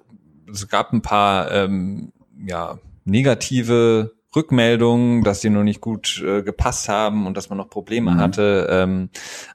es 0.49 0.65
gab 0.69 0.93
ein 0.93 1.01
paar 1.01 1.51
ähm, 1.51 2.13
ja 2.47 2.79
negative 3.03 4.13
Rückmeldungen, 4.35 5.23
dass 5.23 5.39
die 5.39 5.49
noch 5.49 5.63
nicht 5.63 5.81
gut 5.81 6.23
äh, 6.25 6.43
gepasst 6.43 6.89
haben 6.89 7.25
und 7.25 7.35
dass 7.35 7.49
man 7.49 7.57
noch 7.57 7.69
Probleme 7.69 8.11
mhm. 8.11 8.17
hatte. 8.17 8.67
Ähm, 8.69 9.09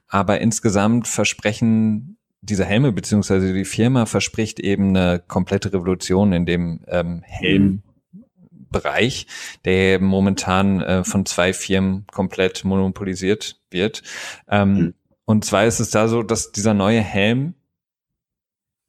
aber 0.07 0.41
insgesamt 0.41 1.07
versprechen 1.07 2.17
diese 2.41 2.65
Helme 2.65 2.91
beziehungsweise 2.91 3.53
die 3.53 3.65
Firma 3.65 4.05
verspricht 4.05 4.59
eben 4.59 4.89
eine 4.89 5.23
komplette 5.25 5.73
Revolution 5.73 6.31
in 6.31 6.45
dem 6.45 6.81
ähm, 6.87 7.23
Helmbereich, 7.25 9.25
der 9.65 9.99
momentan 9.99 10.81
äh, 10.81 11.03
von 11.03 11.25
zwei 11.25 11.53
Firmen 11.53 12.05
komplett 12.11 12.63
monopolisiert 12.63 13.59
wird. 13.71 14.03
Ähm, 14.47 14.73
mhm. 14.73 14.93
Und 15.25 15.45
zwar 15.45 15.65
ist 15.65 15.79
es 15.79 15.89
da 15.89 16.07
so, 16.07 16.21
dass 16.21 16.51
dieser 16.51 16.75
neue 16.75 17.01
Helm 17.01 17.55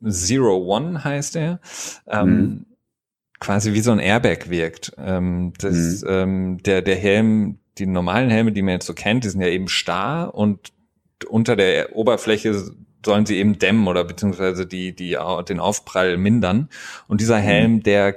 Zero 0.06 0.58
One 0.58 1.02
heißt 1.02 1.36
er. 1.36 1.60
Ähm, 2.06 2.28
mhm 2.28 2.66
quasi 3.40 3.72
wie 3.72 3.80
so 3.80 3.92
ein 3.92 3.98
Airbag 3.98 4.48
wirkt. 4.48 4.92
Ähm, 4.98 5.52
das, 5.58 6.02
mhm. 6.02 6.08
ähm, 6.08 6.62
der, 6.62 6.82
der 6.82 6.96
Helm, 6.96 7.58
die 7.78 7.86
normalen 7.86 8.30
Helme, 8.30 8.52
die 8.52 8.62
man 8.62 8.74
jetzt 8.74 8.86
so 8.86 8.94
kennt, 8.94 9.24
die 9.24 9.28
sind 9.28 9.40
ja 9.40 9.48
eben 9.48 9.68
starr 9.68 10.34
und 10.34 10.72
unter 11.28 11.56
der 11.56 11.96
Oberfläche 11.96 12.74
sollen 13.04 13.26
sie 13.26 13.36
eben 13.36 13.58
dämmen 13.58 13.86
oder 13.86 14.04
beziehungsweise 14.04 14.66
die, 14.66 14.94
die, 14.94 15.16
den 15.48 15.60
Aufprall 15.60 16.16
mindern. 16.16 16.68
Und 17.08 17.20
dieser 17.20 17.38
mhm. 17.38 17.42
Helm, 17.42 17.82
der 17.82 18.16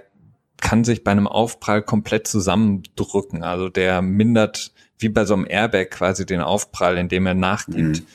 kann 0.60 0.84
sich 0.84 1.04
bei 1.04 1.12
einem 1.12 1.28
Aufprall 1.28 1.82
komplett 1.82 2.28
zusammendrücken. 2.28 3.44
Also 3.44 3.70
der 3.70 4.02
mindert 4.02 4.74
wie 4.98 5.10
bei 5.10 5.24
so 5.24 5.34
einem 5.34 5.46
Airbag 5.48 5.92
quasi 5.92 6.26
den 6.26 6.42
Aufprall, 6.42 6.98
indem 6.98 7.26
er 7.26 7.34
nachgibt. 7.34 8.02
Mhm. 8.02 8.06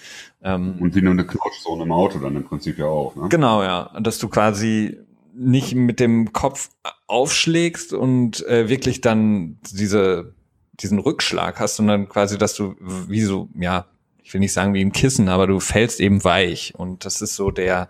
Ähm, 0.43 0.75
und 0.79 0.95
wie 0.95 1.01
nur 1.01 1.13
eine 1.13 1.25
Knautschzone 1.25 1.85
im 1.85 1.93
Auto 1.93 2.19
dann 2.19 2.37
im 2.37 2.45
Prinzip 2.45 2.79
ja 2.79 2.85
auch. 2.85 3.17
Ne? 3.17 3.29
Genau, 3.31 3.63
ja. 3.63 3.91
Dass 3.99 4.19
du 4.19 4.29
quasi 4.29 4.99
nicht 5.37 5.75
mit 5.75 6.01
dem 6.01 6.33
Kopf 6.33 6.71
aufschlägst 7.07 7.93
und 7.93 8.47
äh, 8.47 8.69
wirklich 8.69 9.01
dann 9.01 9.59
diese, 9.71 10.35
diesen 10.73 10.99
Rückschlag 10.99 11.59
hast, 11.61 11.77
sondern 11.77 12.09
quasi, 12.09 12.39
dass 12.39 12.55
du 12.55 12.77
wie 13.09 13.23
so, 13.23 13.49
ja, 13.59 13.87
ich 14.23 14.33
will 14.33 14.41
nicht 14.41 14.53
sagen 14.53 14.73
wie 14.73 14.81
im 14.81 14.93
Kissen, 14.93 15.29
aber 15.29 15.47
du 15.47 15.61
fällst 15.61 16.01
eben 16.01 16.25
weich. 16.25 16.75
Und 16.77 17.05
das 17.05 17.21
ist 17.21 17.37
so 17.37 17.51
der, 17.51 17.89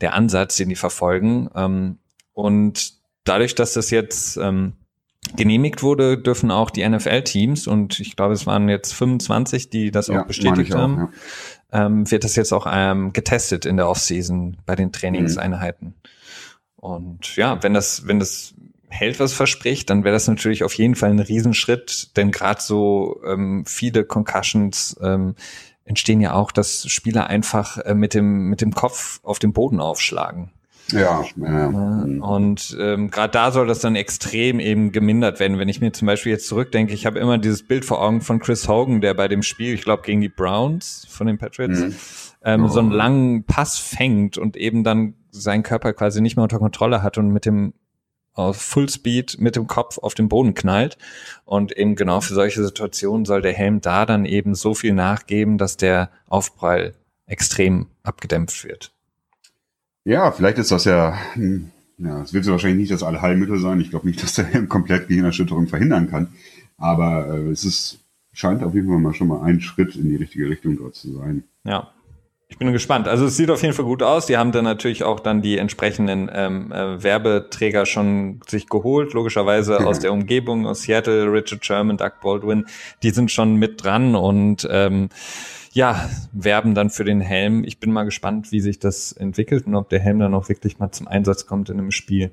der 0.00 0.14
Ansatz, 0.14 0.56
den 0.56 0.68
die 0.68 0.76
verfolgen. 0.76 1.50
Ähm, 1.56 1.98
und 2.32 2.94
dadurch, 3.24 3.54
dass 3.54 3.72
das 3.72 3.90
jetzt 3.90 4.36
ähm, 4.36 4.74
genehmigt 5.36 5.82
wurde, 5.82 6.18
dürfen 6.18 6.50
auch 6.50 6.70
die 6.70 6.88
NFL-Teams, 6.88 7.66
und 7.66 8.00
ich 8.00 8.16
glaube, 8.16 8.34
es 8.34 8.46
waren 8.46 8.68
jetzt 8.68 8.92
25, 8.94 9.70
die 9.70 9.90
das 9.90 10.06
ja, 10.06 10.20
auch 10.20 10.26
bestätigt 10.26 10.74
haben, 10.74 11.08
ja. 11.72 11.86
ähm, 11.86 12.10
wird 12.10 12.24
das 12.24 12.36
jetzt 12.36 12.52
auch 12.52 12.66
ähm, 12.70 13.12
getestet 13.12 13.66
in 13.66 13.76
der 13.76 13.88
Offseason 13.88 14.58
bei 14.66 14.76
den 14.76 14.92
Trainingseinheiten. 14.92 15.88
Mhm. 15.88 15.94
Und 16.82 17.36
ja, 17.36 17.62
wenn 17.62 17.74
das, 17.74 18.08
wenn 18.08 18.18
das 18.18 18.54
hält, 18.88 19.20
was 19.20 19.32
verspricht, 19.32 19.88
dann 19.88 20.02
wäre 20.02 20.12
das 20.12 20.26
natürlich 20.26 20.64
auf 20.64 20.74
jeden 20.74 20.96
Fall 20.96 21.10
ein 21.10 21.20
Riesenschritt, 21.20 22.16
denn 22.16 22.32
gerade 22.32 22.60
so 22.60 23.20
ähm, 23.24 23.64
viele 23.68 24.04
Concussions 24.04 24.96
ähm, 25.00 25.36
entstehen 25.84 26.20
ja 26.20 26.34
auch, 26.34 26.50
dass 26.50 26.90
Spieler 26.90 27.28
einfach 27.28 27.78
äh, 27.78 27.94
mit 27.94 28.14
dem 28.14 28.48
mit 28.48 28.60
dem 28.60 28.72
Kopf 28.74 29.20
auf 29.22 29.38
den 29.38 29.52
Boden 29.52 29.78
aufschlagen. 29.78 30.50
Ja, 30.90 31.24
ja. 31.36 31.66
Und 31.68 32.76
ähm, 32.80 33.12
gerade 33.12 33.30
da 33.30 33.52
soll 33.52 33.68
das 33.68 33.78
dann 33.78 33.94
extrem 33.94 34.58
eben 34.58 34.90
gemindert 34.90 35.38
werden. 35.38 35.60
Wenn 35.60 35.68
ich 35.68 35.80
mir 35.80 35.92
zum 35.92 36.06
Beispiel 36.06 36.32
jetzt 36.32 36.48
zurückdenke, 36.48 36.92
ich 36.92 37.06
habe 37.06 37.20
immer 37.20 37.38
dieses 37.38 37.62
Bild 37.62 37.84
vor 37.84 38.02
Augen 38.02 38.22
von 38.22 38.40
Chris 38.40 38.66
Hogan, 38.66 39.00
der 39.00 39.14
bei 39.14 39.28
dem 39.28 39.44
Spiel, 39.44 39.72
ich 39.72 39.82
glaube 39.82 40.02
gegen 40.02 40.20
die 40.20 40.28
Browns 40.28 41.06
von 41.08 41.28
den 41.28 41.38
Patriots, 41.38 41.78
mhm. 41.78 41.94
Ähm, 42.44 42.64
oh. 42.64 42.68
so 42.68 42.80
einen 42.80 42.92
oh. 42.92 42.96
langen 42.96 43.44
Pass 43.44 43.78
fängt 43.78 44.38
und 44.38 44.56
eben 44.56 44.84
dann 44.84 45.14
seinen 45.30 45.62
Körper 45.62 45.92
quasi 45.92 46.20
nicht 46.20 46.36
mehr 46.36 46.42
unter 46.42 46.58
Kontrolle 46.58 47.02
hat 47.02 47.18
und 47.18 47.28
mit 47.28 47.46
dem 47.46 47.74
auf 48.34 48.56
Fullspeed 48.56 49.40
mit 49.40 49.56
dem 49.56 49.66
Kopf 49.66 49.98
auf 49.98 50.14
den 50.14 50.28
Boden 50.28 50.54
knallt. 50.54 50.96
Und 51.44 51.76
eben 51.76 51.96
genau 51.96 52.20
für 52.20 52.34
solche 52.34 52.64
Situationen 52.64 53.24
soll 53.24 53.42
der 53.42 53.52
Helm 53.52 53.80
da 53.80 54.06
dann 54.06 54.24
eben 54.24 54.54
so 54.54 54.74
viel 54.74 54.94
nachgeben, 54.94 55.58
dass 55.58 55.76
der 55.76 56.10
Aufprall 56.28 56.94
extrem 57.26 57.88
abgedämpft 58.02 58.64
wird. 58.64 58.92
Ja, 60.04 60.32
vielleicht 60.32 60.58
ist 60.58 60.72
das 60.72 60.84
ja, 60.84 61.16
hm, 61.34 61.70
ja, 61.98 62.22
es 62.22 62.32
wird 62.32 62.44
so 62.44 62.52
wahrscheinlich 62.52 62.80
nicht 62.80 62.90
das 62.90 63.02
Allheilmittel 63.02 63.58
sein. 63.58 63.80
Ich 63.80 63.90
glaube 63.90 64.06
nicht, 64.06 64.22
dass 64.22 64.34
der 64.34 64.46
Helm 64.46 64.68
komplett 64.68 65.08
Gehirnerschütterung 65.08 65.68
verhindern 65.68 66.10
kann. 66.10 66.32
Aber 66.76 67.28
äh, 67.28 67.50
es 67.50 67.64
ist, 67.64 68.00
scheint 68.32 68.62
auf 68.64 68.74
jeden 68.74 68.88
Fall 68.88 68.98
mal 68.98 69.14
schon 69.14 69.28
mal 69.28 69.42
ein 69.42 69.60
Schritt 69.60 69.94
in 69.94 70.08
die 70.08 70.16
richtige 70.16 70.48
Richtung 70.48 70.78
dort 70.78 70.94
zu 70.94 71.12
sein. 71.12 71.44
Ja, 71.64 71.92
ich 72.52 72.58
bin 72.58 72.70
gespannt. 72.70 73.08
Also 73.08 73.24
es 73.24 73.38
sieht 73.38 73.48
auf 73.48 73.62
jeden 73.62 73.72
Fall 73.72 73.86
gut 73.86 74.02
aus. 74.02 74.26
Die 74.26 74.36
haben 74.36 74.52
dann 74.52 74.64
natürlich 74.64 75.04
auch 75.04 75.20
dann 75.20 75.40
die 75.40 75.56
entsprechenden 75.56 76.30
ähm, 76.30 76.70
äh, 76.70 77.02
Werbeträger 77.02 77.86
schon 77.86 78.40
sich 78.46 78.68
geholt, 78.68 79.14
logischerweise 79.14 79.80
mhm. 79.80 79.86
aus 79.86 80.00
der 80.00 80.12
Umgebung, 80.12 80.66
aus 80.66 80.82
Seattle, 80.82 81.32
Richard 81.32 81.64
Sherman, 81.64 81.96
Doug 81.96 82.10
Baldwin, 82.22 82.66
die 83.02 83.08
sind 83.08 83.30
schon 83.30 83.56
mit 83.56 83.82
dran 83.82 84.14
und 84.14 84.68
ähm, 84.70 85.08
ja, 85.72 86.10
werben 86.32 86.74
dann 86.74 86.90
für 86.90 87.04
den 87.04 87.22
Helm. 87.22 87.64
Ich 87.64 87.80
bin 87.80 87.90
mal 87.90 88.04
gespannt, 88.04 88.52
wie 88.52 88.60
sich 88.60 88.78
das 88.78 89.12
entwickelt 89.12 89.66
und 89.66 89.74
ob 89.74 89.88
der 89.88 90.00
Helm 90.00 90.18
dann 90.18 90.34
auch 90.34 90.50
wirklich 90.50 90.78
mal 90.78 90.92
zum 90.92 91.08
Einsatz 91.08 91.46
kommt 91.46 91.70
in 91.70 91.78
einem 91.78 91.90
Spiel. 91.90 92.32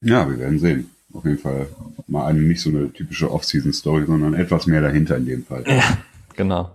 Ja, 0.00 0.28
wir 0.28 0.40
werden 0.40 0.58
sehen. 0.58 0.90
Auf 1.12 1.24
jeden 1.24 1.38
Fall 1.38 1.68
mal 2.08 2.26
eine 2.26 2.40
nicht 2.40 2.60
so 2.60 2.70
eine 2.70 2.92
typische 2.92 3.30
Off-Season-Story, 3.30 4.06
sondern 4.06 4.34
etwas 4.34 4.66
mehr 4.66 4.80
dahinter 4.80 5.18
in 5.18 5.26
dem 5.26 5.44
Fall. 5.44 5.62
Ja, 5.68 5.98
genau. 6.34 6.72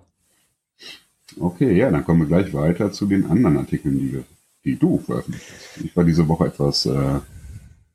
Okay, 1.39 1.75
ja, 1.75 1.91
dann 1.91 2.05
kommen 2.05 2.21
wir 2.21 2.27
gleich 2.27 2.53
weiter 2.53 2.91
zu 2.91 3.05
den 3.05 3.29
anderen 3.29 3.57
Artikeln, 3.57 3.99
die, 3.99 4.13
wir, 4.13 4.23
die 4.63 4.77
du 4.77 4.99
veröffentlicht 4.99 5.45
hast. 5.49 5.85
Ich 5.85 5.95
war 5.95 6.03
diese 6.03 6.27
Woche 6.27 6.47
etwas 6.47 6.85
äh, 6.85 7.19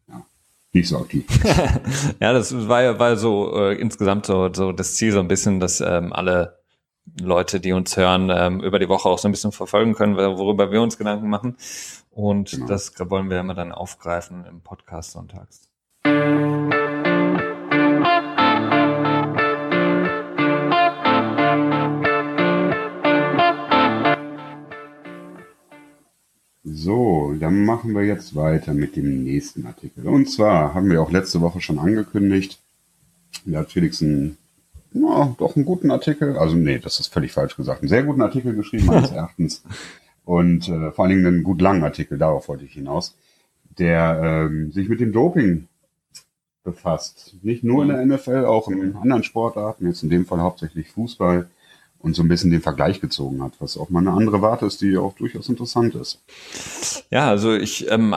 ja, 0.09 0.27
nicht 0.73 0.88
so 0.88 0.99
aktiv. 0.99 1.25
ja, 2.21 2.33
das 2.33 2.68
war 2.68 2.83
ja 2.83 2.99
war 2.99 3.16
so 3.16 3.57
äh, 3.57 3.81
insgesamt 3.81 4.27
so, 4.27 4.53
so 4.53 4.73
das 4.73 4.95
Ziel, 4.95 5.12
so 5.12 5.21
ein 5.21 5.29
bisschen, 5.29 5.61
dass 5.61 5.81
ähm, 5.81 6.12
alle 6.12 6.59
Leute, 7.21 7.59
die 7.59 7.73
uns 7.73 7.97
hören, 7.97 8.31
ähm, 8.33 8.61
über 8.61 8.79
die 8.79 8.88
Woche 8.88 9.09
auch 9.09 9.18
so 9.18 9.29
ein 9.29 9.33
bisschen 9.33 9.53
verfolgen 9.53 9.95
können, 9.95 10.16
worüber 10.16 10.71
wir 10.71 10.83
uns 10.83 10.99
Gedanken 10.99 11.29
machen. 11.29 11.57
Und 12.11 12.51
genau. 12.51 12.66
das 12.66 12.92
wollen 12.99 13.31
wir 13.31 13.40
immer 13.40 13.55
dann 13.55 13.73
aufgreifen 13.73 14.45
im 14.45 14.61
Podcast 14.61 15.12
sonntags. 15.12 15.68
So, 26.64 27.35
dann 27.40 27.64
machen 27.64 27.94
wir 27.94 28.05
jetzt 28.05 28.37
weiter 28.37 28.72
mit 28.72 28.94
dem 28.94 29.25
nächsten 29.25 29.66
Artikel. 29.66 30.07
Und 30.07 30.31
zwar 30.31 30.75
haben 30.75 30.90
wir 30.90 31.03
auch 31.03 31.11
letzte 31.11 31.40
Woche 31.40 31.61
schon 31.61 31.81
angekündigt, 31.81 32.61
da 33.44 33.61
hat 33.61 33.72
Felix 33.72 34.01
einen, 34.01 34.38
ja, 34.92 35.35
doch 35.38 35.57
einen 35.57 35.64
guten 35.64 35.90
Artikel, 35.90 36.37
also 36.37 36.55
nee, 36.55 36.79
das 36.79 37.01
ist 37.01 37.12
völlig 37.12 37.33
falsch 37.33 37.57
gesagt, 37.57 37.83
einen 37.83 37.88
sehr 37.88 38.05
guten 38.05 38.22
Artikel 38.22 38.55
geschrieben 38.55 38.87
meines 38.87 39.11
Erachtens. 39.12 39.64
Und 40.25 40.68
äh, 40.68 40.92
vor 40.92 41.05
allen 41.05 41.16
Dingen 41.16 41.27
einen 41.27 41.42
gut 41.42 41.61
langen 41.61 41.83
Artikel, 41.83 42.16
darauf 42.16 42.48
wollte 42.48 42.64
ich 42.64 42.75
hinaus, 42.75 43.16
der 43.79 44.20
ähm, 44.22 44.70
sich 44.70 44.88
mit 44.88 45.01
dem 45.01 45.12
Doping 45.12 45.66
befasst. 46.62 47.35
Nicht 47.42 47.64
nur 47.64 47.83
in 47.83 47.88
der 47.88 48.07
NFL, 48.07 48.44
auch 48.44 48.68
in 48.68 48.94
anderen 48.94 49.25
Sportarten, 49.25 49.87
jetzt 49.87 50.05
in 50.05 50.11
dem 50.11 50.27
Fall 50.27 50.40
hauptsächlich 50.40 50.90
Fußball 50.90 51.48
und 52.02 52.14
so 52.14 52.22
ein 52.22 52.28
bisschen 52.28 52.50
den 52.50 52.60
Vergleich 52.60 53.00
gezogen 53.00 53.42
hat, 53.42 53.52
was 53.60 53.78
auch 53.78 53.88
mal 53.88 54.00
eine 54.00 54.10
andere 54.10 54.42
Warte 54.42 54.66
ist, 54.66 54.80
die 54.80 54.96
auch 54.96 55.14
durchaus 55.14 55.48
interessant 55.48 55.94
ist. 55.94 56.20
Ja, 57.10 57.28
also 57.28 57.54
ich, 57.54 57.90
ähm, 57.90 58.16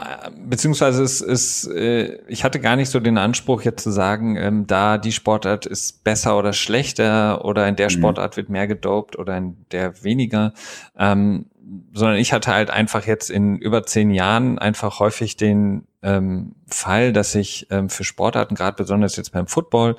beziehungsweise 0.49 1.03
es 1.03 1.21
ist, 1.21 1.67
äh, 1.67 2.17
ich 2.27 2.43
hatte 2.43 2.59
gar 2.59 2.75
nicht 2.75 2.89
so 2.89 2.99
den 2.99 3.17
Anspruch 3.17 3.61
jetzt 3.61 3.83
zu 3.83 3.91
sagen, 3.91 4.37
ähm, 4.37 4.65
da 4.65 4.97
die 4.97 5.11
Sportart 5.11 5.67
ist 5.67 6.03
besser 6.03 6.37
oder 6.37 6.53
schlechter 6.53 7.45
oder 7.45 7.67
in 7.67 7.75
der 7.75 7.87
mhm. 7.87 7.91
Sportart 7.91 8.37
wird 8.37 8.49
mehr 8.49 8.67
gedopt 8.67 9.19
oder 9.19 9.37
in 9.37 9.55
der 9.71 10.03
weniger. 10.03 10.53
Ähm, 10.97 11.45
sondern 11.93 12.17
ich 12.17 12.34
hatte 12.34 12.54
halt 12.54 12.69
einfach 12.69 13.06
jetzt 13.06 13.30
in 13.32 13.58
über 13.58 13.84
zehn 13.84 14.12
Jahren 14.12 14.60
einfach 14.60 14.99
häufig 14.99 15.36
den 15.36 15.88
ähm, 16.04 16.56
Fall, 16.67 17.13
dass 17.13 17.34
ich 17.34 17.67
ähm, 17.71 17.89
für 17.89 18.04
Sportarten, 18.04 18.56
gerade 18.56 18.75
besonders 18.75 19.15
jetzt 19.15 19.32
beim 19.32 19.47
Football, 19.47 19.95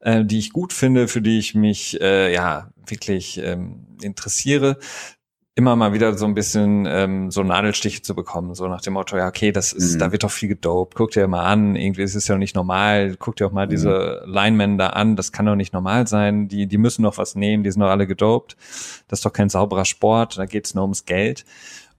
äh, 0.00 0.24
die 0.24 0.38
ich 0.38 0.52
gut 0.52 0.72
finde, 0.72 1.08
für 1.08 1.20
die 1.20 1.38
ich 1.38 1.54
mich 1.54 2.00
äh, 2.00 2.32
ja 2.32 2.70
wirklich 2.86 3.38
ähm, 3.38 3.86
interessiere, 4.00 4.78
immer 5.54 5.76
mal 5.76 5.92
wieder 5.92 6.16
so 6.16 6.24
ein 6.24 6.34
bisschen 6.34 6.86
ähm, 6.88 7.30
so 7.30 7.42
Nadelstiche 7.42 8.00
zu 8.00 8.14
bekommen, 8.14 8.54
so 8.54 8.66
nach 8.68 8.80
dem 8.80 8.94
Motto, 8.94 9.18
ja, 9.18 9.28
okay, 9.28 9.52
das 9.52 9.72
ist, 9.72 9.94
mhm. 9.94 9.98
da 9.98 10.12
wird 10.12 10.24
doch 10.24 10.30
viel 10.30 10.48
gedopt, 10.48 10.94
guck 10.94 11.10
dir 11.10 11.28
mal 11.28 11.44
an, 11.44 11.76
irgendwie 11.76 12.02
ist 12.02 12.14
es 12.14 12.26
ja 12.26 12.38
nicht 12.38 12.56
normal, 12.56 13.16
guck 13.18 13.36
dir 13.36 13.46
auch 13.46 13.52
mal 13.52 13.66
mhm. 13.66 13.70
diese 13.70 14.22
Linemen 14.24 14.78
da 14.78 14.88
an, 14.88 15.14
das 15.14 15.30
kann 15.30 15.44
doch 15.44 15.54
nicht 15.54 15.74
normal 15.74 16.06
sein, 16.06 16.48
die, 16.48 16.66
die 16.66 16.78
müssen 16.78 17.02
doch 17.02 17.18
was 17.18 17.34
nehmen, 17.34 17.64
die 17.64 17.70
sind 17.70 17.82
doch 17.82 17.90
alle 17.90 18.06
gedopt, 18.06 18.56
das 19.08 19.18
ist 19.18 19.26
doch 19.26 19.32
kein 19.32 19.50
sauberer 19.50 19.84
Sport, 19.84 20.38
da 20.38 20.46
geht 20.46 20.66
es 20.66 20.74
nur 20.74 20.84
ums 20.84 21.04
Geld. 21.04 21.44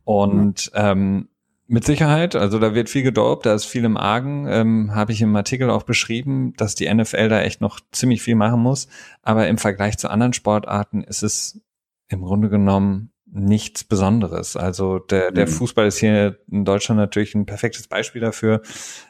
Und 0.04 0.72
mhm. 0.74 0.80
ähm, 0.80 1.28
mit 1.68 1.86
Sicherheit, 1.86 2.36
also 2.36 2.58
da 2.58 2.74
wird 2.74 2.90
viel 2.90 3.04
gedopt, 3.04 3.46
da 3.46 3.54
ist 3.54 3.66
viel 3.66 3.86
im 3.86 3.98
Argen, 3.98 4.48
ähm, 4.50 4.96
habe 4.96 5.12
ich 5.12 5.22
im 5.22 5.36
Artikel 5.36 5.70
auch 5.70 5.84
beschrieben, 5.84 6.54
dass 6.58 6.74
die 6.74 6.92
NFL 6.92 7.30
da 7.30 7.42
echt 7.42 7.62
noch 7.62 7.80
ziemlich 7.92 8.24
viel 8.24 8.36
machen 8.36 8.62
muss, 8.62 8.88
aber 9.22 9.48
im 9.48 9.60
Vergleich 9.60 10.00
zu 10.00 10.10
anderen 10.10 10.34
Sportarten 10.34 11.04
ist 11.04 11.22
es 11.22 11.62
im 12.10 12.22
Grunde 12.22 12.50
genommen 12.50 13.13
nichts 13.34 13.84
Besonderes. 13.84 14.56
Also 14.56 15.00
der, 15.00 15.32
der 15.32 15.48
mhm. 15.48 15.52
Fußball 15.52 15.88
ist 15.88 15.98
hier 15.98 16.38
in 16.50 16.66
Deutschland 16.66 17.00
natürlich 17.00 17.36
ein 17.36 17.46
perfektes 17.46 17.88
Beispiel 17.88 18.22
dafür. 18.22 18.62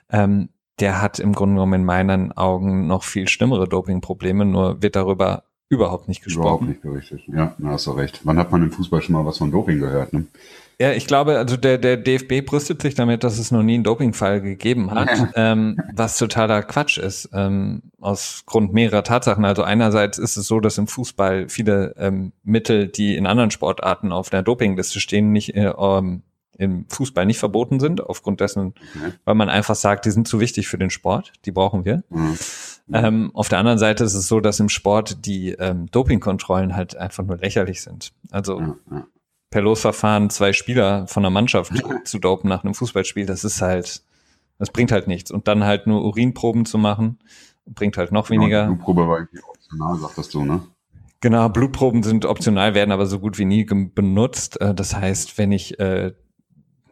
Ähm, 0.10 0.50
der 0.80 1.02
hat 1.02 1.20
im 1.20 1.34
Grunde 1.34 1.56
genommen 1.56 1.74
in 1.74 1.86
meinen 1.86 2.32
Augen 2.32 2.88
noch 2.88 3.04
viel 3.04 3.28
schlimmere 3.28 3.68
Dopingprobleme, 3.68 4.46
nur 4.46 4.82
wird 4.82 4.96
darüber 4.96 5.44
überhaupt 5.70 6.08
nicht 6.08 6.24
gesprochen. 6.24 6.46
Überhaupt 6.46 6.68
nicht 6.68 6.82
berichtet. 6.82 7.22
Ja, 7.28 7.56
da 7.58 7.68
hast 7.70 7.88
du 7.88 7.92
recht. 7.92 8.22
Wann 8.24 8.40
hat 8.40 8.52
man 8.52 8.64
im 8.64 8.72
Fußball 8.72 9.02
schon 9.02 9.14
mal 9.14 9.26
was 9.26 9.38
von 9.38 9.52
Doping 9.52 9.80
gehört? 9.80 10.14
Ne? 10.14 10.26
Ja, 10.84 10.92
ich 10.92 11.08
glaube, 11.08 11.38
also 11.38 11.56
der, 11.56 11.78
der 11.78 11.96
DFB 11.96 12.46
brüstet 12.46 12.82
sich 12.82 12.94
damit, 12.94 13.24
dass 13.24 13.40
es 13.40 13.52
noch 13.52 13.64
nie 13.64 13.76
einen 13.76 13.86
Dopingfall 13.86 14.42
gegeben 14.42 14.92
hat, 14.92 15.08
ähm, 15.38 15.80
was 15.94 16.18
totaler 16.18 16.62
Quatsch 16.62 16.98
ist, 16.98 17.30
ähm, 17.32 17.84
aus 18.02 18.44
Grund 18.46 18.74
mehrerer 18.74 19.06
Tatsachen. 19.06 19.46
Also 19.46 19.64
einerseits 19.64 20.18
ist 20.18 20.36
es 20.36 20.46
so, 20.46 20.60
dass 20.60 20.78
im 20.78 20.88
Fußball 20.88 21.48
viele 21.48 21.96
ähm, 21.98 22.34
Mittel, 22.44 22.90
die 22.90 23.16
in 23.16 23.28
anderen 23.28 23.50
Sportarten 23.50 24.12
auf 24.12 24.30
der 24.30 24.42
Dopingliste 24.42 25.00
stehen, 25.00 25.32
nicht 25.32 25.56
äh, 25.56 25.72
ähm, 25.78 26.24
im 26.58 26.86
Fußball 26.90 27.26
nicht 27.26 27.40
verboten 27.40 27.80
sind, 27.80 28.02
aufgrund 28.02 28.42
dessen, 28.42 28.74
mhm. 28.94 29.14
weil 29.24 29.36
man 29.36 29.48
einfach 29.48 29.76
sagt, 29.76 30.04
die 30.04 30.12
sind 30.12 30.28
zu 30.28 30.42
wichtig 30.42 30.68
für 30.68 30.78
den 30.78 30.90
Sport, 30.90 31.32
die 31.46 31.52
brauchen 31.52 31.86
wir. 31.86 32.04
Mhm. 32.10 32.38
Ähm, 32.92 33.32
auf 33.34 33.48
der 33.48 33.60
anderen 33.60 33.80
Seite 33.80 34.04
ist 34.04 34.16
es 34.16 34.28
so, 34.28 34.42
dass 34.42 34.60
im 34.60 34.68
Sport 34.68 35.26
die 35.26 35.52
ähm, 35.52 35.90
Dopingkontrollen 35.92 36.76
halt 36.76 36.98
einfach 36.98 37.24
nur 37.24 37.38
lächerlich 37.38 37.82
sind. 37.82 38.12
Also 38.32 38.60
mhm 38.60 39.06
per 39.54 39.62
Losverfahren 39.62 40.32
zwei 40.32 40.52
Spieler 40.52 41.06
von 41.06 41.22
der 41.22 41.30
Mannschaft 41.30 41.72
zu 42.06 42.18
dopen 42.18 42.50
nach 42.50 42.64
einem 42.64 42.74
Fußballspiel, 42.74 43.28
das 43.28 43.44
ist 43.44 43.62
halt, 43.62 44.02
das 44.58 44.72
bringt 44.72 44.92
halt 44.92 45.08
nichts. 45.08 45.30
Und 45.30 45.48
dann 45.48 45.64
halt 45.64 45.86
nur 45.86 46.04
Urinproben 46.04 46.66
zu 46.66 46.80
machen, 46.80 47.20
bringt 47.68 47.96
halt 47.98 48.12
noch 48.12 48.32
weniger. 48.32 48.62
Ja, 48.62 48.66
Blutprobe 48.66 49.08
war 49.08 49.20
irgendwie 49.20 49.44
optional, 49.48 49.96
sagtest 49.98 50.34
du, 50.34 50.44
ne? 50.44 50.64
Genau, 51.22 51.50
Blutproben 51.50 52.02
sind 52.02 52.26
optional, 52.26 52.74
werden 52.74 52.92
aber 52.92 53.06
so 53.06 53.20
gut 53.20 53.38
wie 53.38 53.46
nie 53.46 53.64
benutzt. 53.64 54.60
Äh, 54.60 54.74
das 54.74 54.96
heißt, 54.96 55.38
wenn 55.38 55.52
ich 55.52 55.80
äh, 55.80 56.14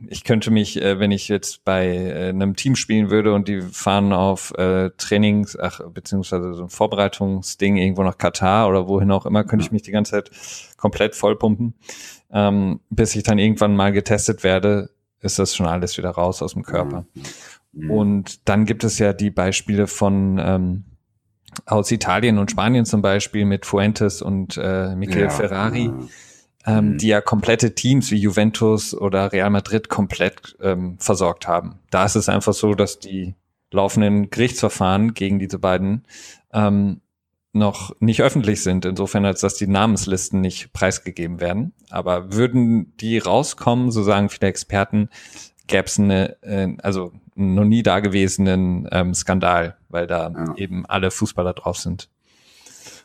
ich 0.07 0.23
könnte 0.23 0.51
mich, 0.51 0.81
äh, 0.81 0.99
wenn 0.99 1.11
ich 1.11 1.27
jetzt 1.27 1.63
bei 1.63 2.29
einem 2.29 2.55
Team 2.55 2.75
spielen 2.75 3.09
würde 3.09 3.33
und 3.33 3.47
die 3.47 3.61
fahren 3.61 4.13
auf 4.13 4.53
Trainings, 4.97 5.57
ach, 5.59 5.81
beziehungsweise 5.93 6.53
so 6.53 6.63
ein 6.63 6.69
Vorbereitungsding 6.69 7.77
irgendwo 7.77 8.03
nach 8.03 8.17
Katar 8.17 8.67
oder 8.69 8.87
wohin 8.87 9.11
auch 9.11 9.25
immer, 9.25 9.43
könnte 9.43 9.65
ich 9.65 9.71
mich 9.71 9.81
die 9.81 9.91
ganze 9.91 10.11
Zeit 10.11 10.31
komplett 10.77 11.15
vollpumpen. 11.15 11.75
Ähm, 12.31 12.79
bis 12.89 13.15
ich 13.15 13.23
dann 13.23 13.39
irgendwann 13.39 13.75
mal 13.75 13.91
getestet 13.91 14.43
werde, 14.43 14.89
ist 15.21 15.39
das 15.39 15.55
schon 15.55 15.67
alles 15.67 15.97
wieder 15.97 16.09
raus 16.09 16.41
aus 16.41 16.53
dem 16.53 16.63
Körper. 16.63 17.05
Mhm. 17.73 17.91
Und 17.91 18.49
dann 18.49 18.65
gibt 18.65 18.83
es 18.83 18.99
ja 18.99 19.13
die 19.13 19.31
Beispiele 19.31 19.87
von 19.87 20.39
ähm, 20.39 20.83
aus 21.65 21.91
Italien 21.91 22.37
und 22.37 22.51
Spanien 22.51 22.85
zum 22.85 23.01
Beispiel 23.01 23.45
mit 23.45 23.65
Fuentes 23.65 24.21
und 24.21 24.57
äh, 24.57 24.95
Michael 24.95 25.23
ja, 25.23 25.29
Ferrari, 25.29 25.91
Ähm, 26.65 26.91
mhm. 26.91 26.97
die 26.99 27.07
ja 27.07 27.21
komplette 27.21 27.73
Teams 27.73 28.11
wie 28.11 28.17
Juventus 28.17 28.93
oder 28.93 29.31
Real 29.31 29.49
Madrid 29.49 29.89
komplett 29.89 30.55
ähm, 30.61 30.97
versorgt 30.99 31.47
haben. 31.47 31.79
Da 31.89 32.05
ist 32.05 32.15
es 32.15 32.29
einfach 32.29 32.53
so, 32.53 32.75
dass 32.75 32.99
die 32.99 33.33
laufenden 33.71 34.29
Gerichtsverfahren 34.29 35.15
gegen 35.15 35.39
diese 35.39 35.57
beiden 35.57 36.05
ähm, 36.53 37.01
noch 37.53 37.95
nicht 37.99 38.21
öffentlich 38.21 38.63
sind, 38.63 38.85
insofern 38.85 39.25
als 39.25 39.41
dass 39.41 39.55
die 39.55 39.67
Namenslisten 39.67 40.39
nicht 40.39 40.71
preisgegeben 40.71 41.39
werden. 41.41 41.73
Aber 41.89 42.33
würden 42.33 42.95
die 42.97 43.17
rauskommen, 43.17 43.91
so 43.91 44.03
sagen 44.03 44.29
viele 44.29 44.47
Experten, 44.47 45.09
gäbe 45.67 45.85
es 45.85 45.99
eine, 45.99 46.41
äh, 46.43 46.75
also 46.81 47.11
noch 47.35 47.65
nie 47.65 47.83
dagewesenen 47.83 48.87
ähm, 48.91 49.13
Skandal, 49.13 49.77
weil 49.89 50.07
da 50.07 50.29
ja. 50.29 50.53
eben 50.57 50.85
alle 50.85 51.11
Fußballer 51.11 51.53
drauf 51.53 51.77
sind. 51.77 52.09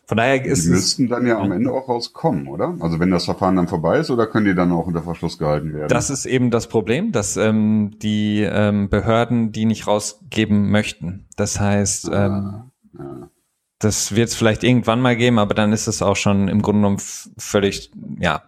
Von 0.06 0.18
daher 0.18 0.44
ist 0.44 0.64
die 0.64 0.70
müssten 0.70 1.08
dann 1.08 1.26
ja 1.26 1.38
am 1.38 1.50
Ende 1.50 1.72
auch 1.72 1.88
rauskommen, 1.88 2.46
oder? 2.46 2.76
Also 2.80 3.00
wenn 3.00 3.10
das 3.10 3.24
Verfahren 3.24 3.56
dann 3.56 3.66
vorbei 3.66 3.98
ist, 3.98 4.10
oder 4.10 4.26
können 4.26 4.46
die 4.46 4.54
dann 4.54 4.70
auch 4.72 4.86
unter 4.86 5.02
Verschluss 5.02 5.36
gehalten 5.36 5.74
werden? 5.74 5.88
Das 5.88 6.10
ist 6.10 6.26
eben 6.26 6.50
das 6.50 6.68
Problem, 6.68 7.10
dass 7.10 7.36
ähm, 7.36 7.96
die 8.00 8.42
ähm, 8.42 8.88
Behörden 8.88 9.50
die 9.50 9.64
nicht 9.64 9.86
rausgeben 9.86 10.70
möchten. 10.70 11.26
Das 11.36 11.58
heißt, 11.58 12.12
ah, 12.12 12.26
ähm, 12.26 12.70
ja 12.98 13.30
das 13.78 14.14
wird 14.16 14.28
es 14.28 14.34
vielleicht 14.34 14.64
irgendwann 14.64 15.00
mal 15.00 15.16
geben, 15.16 15.38
aber 15.38 15.54
dann 15.54 15.72
ist 15.72 15.86
es 15.86 16.02
auch 16.02 16.16
schon 16.16 16.48
im 16.48 16.62
Grunde 16.62 16.80
genommen 16.80 16.98
völlig, 17.36 17.90
ja, 18.18 18.42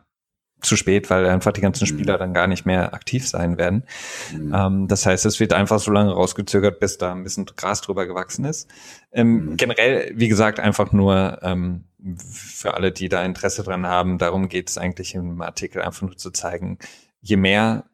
zu 0.61 0.77
spät, 0.77 1.09
weil 1.11 1.27
einfach 1.27 1.53
die 1.53 1.61
ganzen 1.61 1.87
Spieler 1.87 2.15
mhm. 2.15 2.19
dann 2.19 2.35
gar 2.35 2.47
nicht 2.47 2.67
mehr 2.67 2.95
aktiv 2.95 3.27
sein 3.29 3.59
werden. 3.59 3.85
Mhm. 4.33 4.55
Ähm, 4.55 4.89
das 4.89 5.07
heißt, 5.07 5.25
es 5.27 5.41
wird 5.41 5.53
einfach 5.53 5.79
so 5.79 5.91
lange 5.91 6.13
rausgezögert, 6.13 6.81
bis 6.81 6.99
da 6.99 7.13
ein 7.13 7.23
bisschen 7.23 7.47
Gras 7.57 7.81
drüber 7.81 8.07
gewachsen 8.07 8.45
ist. 8.45 8.69
Ähm, 9.13 9.51
mhm. 9.51 9.57
Generell, 9.57 10.13
wie 10.15 10.29
gesagt, 10.29 10.61
einfach 10.61 10.93
nur 10.93 11.39
ähm, 11.43 11.85
für 12.19 12.75
alle, 12.75 12.93
die 12.93 13.09
da 13.09 13.25
Interesse 13.25 13.63
dran 13.63 13.87
haben, 13.87 14.19
darum 14.19 14.49
geht 14.49 14.69
es 14.71 14.79
eigentlich 14.79 15.15
im 15.15 15.41
Artikel 15.43 15.83
einfach 15.83 16.03
nur 16.03 16.17
zu 16.17 16.31
zeigen, 16.31 16.79
je 17.21 17.37
mehr 17.37 17.85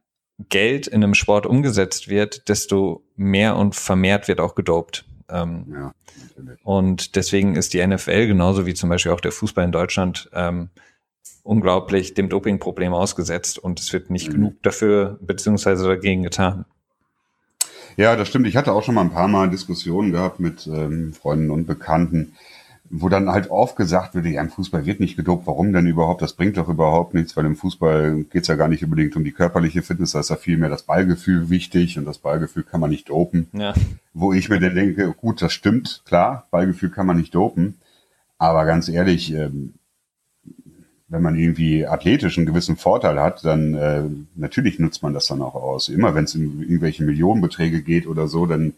Geld 0.49 0.87
in 0.87 1.05
einem 1.05 1.15
Sport 1.15 1.47
umgesetzt 1.47 2.09
wird, 2.09 2.49
desto 2.49 3.05
mehr 3.15 3.57
und 3.57 3.75
vermehrt 3.77 4.27
wird 4.27 4.41
auch 4.41 4.55
gedopt. 4.55 5.05
Ähm, 5.29 5.67
ja, 5.73 5.95
und 6.63 7.17
deswegen 7.17 7.57
ist 7.57 7.75
die 7.75 7.87
NFL 7.87 8.27
genauso 8.27 8.67
wie 8.67 8.75
zum 8.75 8.89
Beispiel 8.91 9.13
auch 9.13 9.21
der 9.21 9.33
Fußball 9.33 9.65
in 9.65 9.73
Deutschland 9.73 10.29
ähm, 10.33 10.71
unglaublich 11.45 12.15
dem 12.15 12.29
Dopingproblem 12.29 12.93
ausgesetzt 12.93 13.59
und 13.59 13.79
es 13.79 13.93
wird 13.93 14.11
nicht 14.11 14.29
mhm. 14.29 14.33
genug 14.33 14.63
dafür 14.63 15.19
beziehungsweise 15.21 15.87
dagegen 15.87 16.25
getan. 16.25 16.65
Ja, 17.97 18.17
das 18.17 18.29
stimmt. 18.29 18.49
Ich 18.49 18.57
hatte 18.57 18.73
auch 18.73 18.83
schon 18.83 18.97
mal 18.97 19.03
ein 19.03 19.13
paar 19.13 19.29
Mal 19.29 19.51
Diskussionen 19.51 20.11
gehabt 20.11 20.41
mit 20.41 20.67
ähm, 20.67 21.13
Freunden 21.13 21.51
und 21.51 21.67
Bekannten, 21.67 22.33
wo 22.91 23.09
dann 23.09 23.31
halt 23.31 23.51
oft 23.51 23.77
gesagt 23.77 24.15
wird, 24.15 24.27
ja, 24.27 24.41
im 24.41 24.51
Fußball 24.51 24.85
wird 24.85 25.01
nicht 25.01 25.17
gedopt, 25.17 25.47
warum 25.47 25.73
denn 25.73 25.87
überhaupt? 25.87 26.23
Das 26.23 26.33
bringt 26.33 26.57
doch 26.57 26.69
überhaupt 26.69 27.15
nichts, 27.15 27.37
weil 27.37 27.45
im 27.45 27.57
Fußball 27.57 28.25
geht's 28.25 28.49
ja 28.49 28.57
gar 28.57 28.69
nicht 28.69 28.83
unbedingt 28.83 29.15
um 29.17 29.23
die 29.25 29.33
körperliche 29.33 29.83
Fitness, 29.83 30.13
da 30.13 30.21
ist 30.21 30.31
ja 30.31 30.37
viel 30.37 30.59
mehr 30.59 30.69
das 30.71 30.83
Ballgefühl 30.83 31.51
wichtig 31.51 31.99
und 31.99 32.05
das 32.05 32.19
Ballgefühl 32.19 32.65
kann 32.65 32.81
man 32.81 32.91
nicht 32.91 33.11
dopen. 33.11 33.49
Ja. 33.53 33.75
Wo 34.13 34.33
ich 34.33 34.49
mir 34.49 34.61
dann 34.61 34.75
denke, 34.75 35.13
gut, 35.13 35.41
das 35.41 35.53
stimmt, 35.53 36.03
klar, 36.05 36.47
Ballgefühl 36.51 36.91
kann 36.91 37.07
man 37.07 37.17
nicht 37.17 37.35
dopen, 37.35 37.77
aber 38.39 38.65
ganz 38.65 38.89
ehrlich, 38.89 39.33
ähm, 39.33 39.75
wenn 41.15 41.23
man 41.23 41.39
irgendwie 41.39 41.87
athletisch 41.87 42.37
einen 42.37 42.47
gewissen 42.47 42.77
Vorteil 42.77 43.21
hat, 43.21 43.45
dann 43.45 43.75
äh, 43.75 44.03
natürlich 44.35 44.79
nutzt 44.79 45.03
man 45.03 45.15
das 45.15 45.27
dann 45.27 45.41
auch 45.41 45.55
aus. 45.55 45.89
Immer 45.89 46.15
wenn 46.15 46.25
es 46.25 46.35
um 46.35 46.61
irgendwelche 46.61 47.05
Millionenbeträge 47.05 47.83
geht 47.83 48.07
oder 48.07 48.27
so, 48.27 48.47
dann 48.47 48.75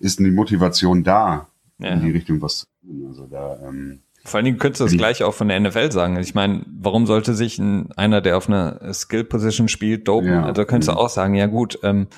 ist 0.00 0.18
die 0.18 0.30
Motivation 0.30 1.04
da, 1.04 1.46
ja. 1.78 1.90
in 1.90 2.02
die 2.02 2.10
Richtung 2.10 2.42
was 2.42 2.58
zu 2.58 2.66
tun. 2.82 3.06
Also 3.08 3.26
da, 3.30 3.58
ähm, 3.66 4.00
vor 4.24 4.38
allen 4.38 4.44
Dingen 4.44 4.58
könntest 4.58 4.80
du 4.80 4.84
das 4.86 4.96
gleich 4.96 5.22
auch 5.22 5.34
von 5.34 5.48
der 5.48 5.60
NFL 5.60 5.92
sagen. 5.92 6.18
Ich 6.18 6.34
meine, 6.34 6.62
warum 6.66 7.06
sollte 7.06 7.34
sich 7.34 7.58
ein, 7.58 7.92
einer, 7.92 8.20
der 8.20 8.36
auf 8.36 8.48
einer 8.48 8.92
Skill-Position 8.92 9.68
spielt, 9.68 10.08
dopen? 10.08 10.30
Ja. 10.30 10.44
Also 10.44 10.64
könntest 10.64 10.88
du 10.88 10.94
auch 10.94 11.08
sagen, 11.08 11.34
ja 11.34 11.46
gut, 11.46 11.78
ähm, 11.84 12.08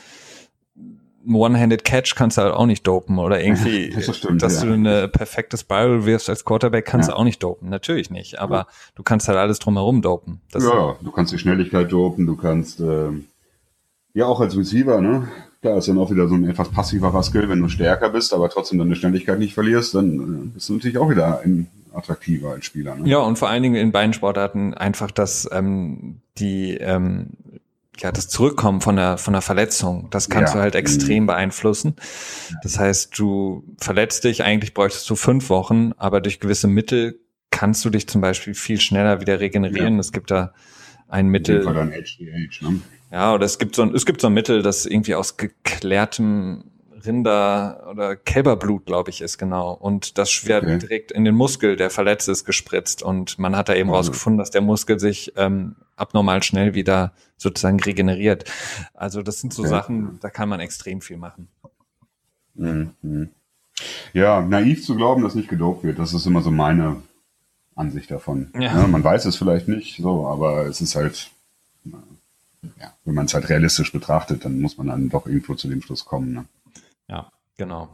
One-Handed 1.35 1.85
Catch 1.85 2.15
kannst 2.17 2.39
du 2.39 2.43
halt 2.43 2.55
auch 2.55 2.67
nicht 2.67 2.87
dopen 2.87 3.19
oder 3.19 3.41
irgendwie, 3.41 3.91
das 3.91 4.17
stimmt, 4.17 4.43
dass 4.43 4.63
ja. 4.63 4.69
du 4.69 4.75
eine 4.75 5.09
perfekte 5.09 5.57
Spiral 5.57 6.07
wirfst 6.07 6.29
als 6.29 6.45
Quarterback 6.45 6.85
kannst 6.85 7.09
ja. 7.09 7.15
du 7.15 7.21
auch 7.21 7.25
nicht 7.25 7.43
dopen. 7.43 7.69
Natürlich 7.69 8.11
nicht, 8.11 8.39
aber 8.39 8.57
ja. 8.57 8.67
du 8.95 9.03
kannst 9.03 9.29
halt 9.29 9.39
alles 9.39 9.59
drumherum 9.59 10.03
dopen. 10.03 10.41
Das 10.53 10.65
ja, 10.65 10.97
du 11.03 11.11
kannst 11.11 11.33
die 11.33 11.39
Schnelligkeit 11.39 11.93
dopen, 11.93 12.27
du 12.27 12.37
kannst, 12.37 12.81
äh, 12.81 13.11
ja 14.15 14.27
auch 14.27 14.41
als 14.41 14.57
Receiver, 14.57 15.01
ne? 15.01 15.29
Da 15.61 15.77
ist 15.77 15.89
dann 15.89 15.99
auch 15.99 16.11
wieder 16.11 16.29
so 16.29 16.37
ein 16.37 16.49
etwas 16.49 16.69
passiverer 16.69 17.23
Skill, 17.23 17.49
wenn 17.49 17.61
du 17.61 17.69
stärker 17.69 18.11
bist, 18.11 18.33
aber 18.33 18.49
trotzdem 18.49 18.79
deine 18.79 18.95
Schnelligkeit 18.95 19.39
nicht 19.39 19.55
verlierst, 19.55 19.95
dann 19.95 20.19
äh, 20.19 20.55
bist 20.55 20.69
du 20.69 20.75
natürlich 20.75 20.99
auch 20.99 21.11
wieder 21.11 21.41
ein 21.41 21.69
attraktiver 21.93 22.51
als 22.51 22.65
Spieler. 22.65 22.95
Ne? 22.95 23.09
Ja, 23.09 23.19
und 23.19 23.39
vor 23.39 23.49
allen 23.49 23.63
Dingen 23.63 23.75
in 23.75 23.91
beiden 23.91 24.13
Sportarten 24.13 24.75
einfach, 24.75 25.11
dass 25.11 25.49
ähm, 25.51 26.21
die 26.39 26.75
ähm, 26.75 27.31
ja, 27.99 28.13
das 28.13 28.29
Zurückkommen 28.29 28.81
von 28.81 28.97
der, 28.97 29.19
von 29.19 29.33
der 29.33 29.43
Verletzung, 29.43 30.09
das 30.11 30.29
kannst 30.29 30.55
ja. 30.55 30.59
du 30.59 30.63
halt 30.63 30.75
extrem 30.75 31.25
mhm. 31.25 31.29
beeinflussen. 31.29 31.97
Das 32.63 32.79
heißt, 32.79 33.19
du 33.19 33.65
verletzt 33.79 34.25
dich, 34.25 34.45
eigentlich 34.45 34.75
bräuchtest 34.75 35.09
du 35.11 35.17
fünf 35.17 35.51
Wochen, 35.51 35.93
aber 35.97 36.21
durch 36.21 36.41
gewisse 36.41 36.69
Mittel 36.69 37.21
kannst 37.51 37.85
du 37.85 37.91
dich 37.91 38.09
zum 38.09 38.21
Beispiel 38.21 38.55
viel 38.55 38.81
schneller 38.81 39.21
wieder 39.21 39.41
regenerieren. 39.41 39.95
Ja. 39.95 40.01
Es 40.01 40.13
gibt 40.13 40.31
da 40.31 40.53
ein 41.09 41.29
Mittel. 41.29 41.63
Fall 41.63 41.75
dann 41.75 41.91
HDH, 41.91 42.63
ne? 42.63 42.81
Ja, 43.11 43.35
oder 43.35 43.47
es 43.47 43.59
gibt 43.59 43.75
so 43.75 43.83
ein, 43.83 43.95
es 43.95 44.05
gibt 44.05 44.21
so 44.21 44.27
ein 44.27 44.35
Mittel, 44.35 44.63
das 44.63 44.85
irgendwie 44.85 45.15
aus 45.15 45.39
geklärtem 45.39 46.65
Rinder- 47.05 47.87
oder 47.91 48.17
Kälberblut, 48.17 48.87
glaube 48.87 49.11
ich, 49.11 49.21
ist 49.21 49.39
genau. 49.39 49.73
Und 49.73 50.19
das 50.19 50.47
wird 50.47 50.65
okay. 50.65 50.79
direkt 50.79 51.13
in 51.13 51.25
den 51.25 51.35
Muskel, 51.35 51.77
der 51.77 51.91
verletzt 51.91 52.29
ist, 52.29 52.45
gespritzt. 52.45 53.03
Und 53.03 53.39
man 53.39 53.57
hat 53.57 53.69
da 53.69 53.75
eben 53.75 53.91
also. 53.91 53.99
rausgefunden, 53.99 54.39
dass 54.39 54.51
der 54.51 54.61
Muskel 54.61 54.99
sich 54.99 55.33
ähm, 55.37 55.77
abnormal 55.97 56.43
schnell 56.43 56.75
wieder 56.75 57.13
sozusagen 57.37 57.81
regeneriert. 57.81 58.45
Also 58.95 59.23
das 59.23 59.41
sind 59.41 59.53
so 59.53 59.63
okay. 59.63 59.71
Sachen, 59.71 60.19
da 60.21 60.31
kann 60.31 60.49
man 60.49 60.61
extrem 60.61 61.01
viel 61.01 61.17
machen. 61.17 61.49
Mhm. 62.55 63.31
Ja, 64.13 64.41
naiv 64.41 64.85
zu 64.85 64.97
glauben, 64.97 65.23
dass 65.23 65.35
nicht 65.35 65.49
gedopt 65.49 65.85
wird, 65.85 65.99
das 65.99 66.13
ist 66.13 66.27
immer 66.27 66.43
so 66.43 66.51
meine 66.51 67.03
Ansicht 67.75 68.11
davon. 68.11 68.51
Ja. 68.55 68.81
Ja, 68.81 68.87
man 68.87 69.05
weiß 69.05 69.25
es 69.27 69.37
vielleicht 69.37 69.69
nicht, 69.69 69.99
so, 69.99 70.27
aber 70.27 70.67
es 70.67 70.81
ist 70.81 70.97
halt, 70.97 71.31
ja, 71.85 72.93
wenn 73.05 73.15
man 73.15 73.27
es 73.27 73.35
halt 73.35 73.49
realistisch 73.49 73.93
betrachtet, 73.93 74.45
dann 74.45 74.61
muss 74.61 74.77
man 74.77 74.89
dann 74.89 75.09
doch 75.09 75.27
irgendwo 75.27 75.55
zu 75.55 75.69
dem 75.69 75.81
Schluss 75.81 76.05
kommen. 76.05 76.33
Ne? 76.33 76.45
Genau. 77.59 77.89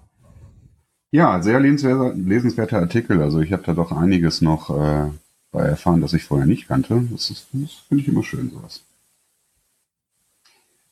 Ja, 1.11 1.43
sehr 1.43 1.59
lesenswerter, 1.59 2.15
lesenswerter 2.15 2.79
Artikel. 2.79 3.21
Also 3.23 3.41
ich 3.41 3.53
habe 3.53 3.63
da 3.63 3.73
doch 3.73 3.93
einiges 3.93 4.41
noch 4.41 4.71
äh, 4.71 5.11
bei 5.51 5.63
erfahren, 5.63 6.01
das 6.01 6.13
ich 6.13 6.25
vorher 6.25 6.47
nicht 6.47 6.69
kannte. 6.69 7.03
Das, 7.11 7.29
das 7.29 7.41
finde 7.89 8.03
ich 8.03 8.09
immer 8.09 8.23
schön, 8.23 8.51
sowas. 8.51 8.85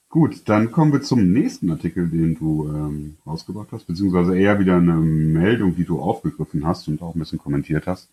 Gut, 0.09 0.43
dann 0.47 0.71
kommen 0.73 0.93
wir 0.93 1.03
zum 1.03 1.33
nächsten 1.33 1.71
Artikel, 1.71 2.09
den 2.09 2.35
du 2.35 2.69
ähm, 2.69 3.17
rausgebracht 3.27 3.69
hast, 3.73 3.87
beziehungsweise 3.87 4.39
eher 4.39 4.59
wieder 4.59 4.77
eine 4.77 4.95
Meldung, 4.95 5.75
die 5.75 5.85
du 5.85 6.01
aufgegriffen 6.01 6.67
hast 6.67 6.87
und 6.89 7.01
auch 7.03 7.15
ein 7.15 7.19
bisschen 7.19 7.39
kommentiert 7.39 7.87
hast. 7.87 8.09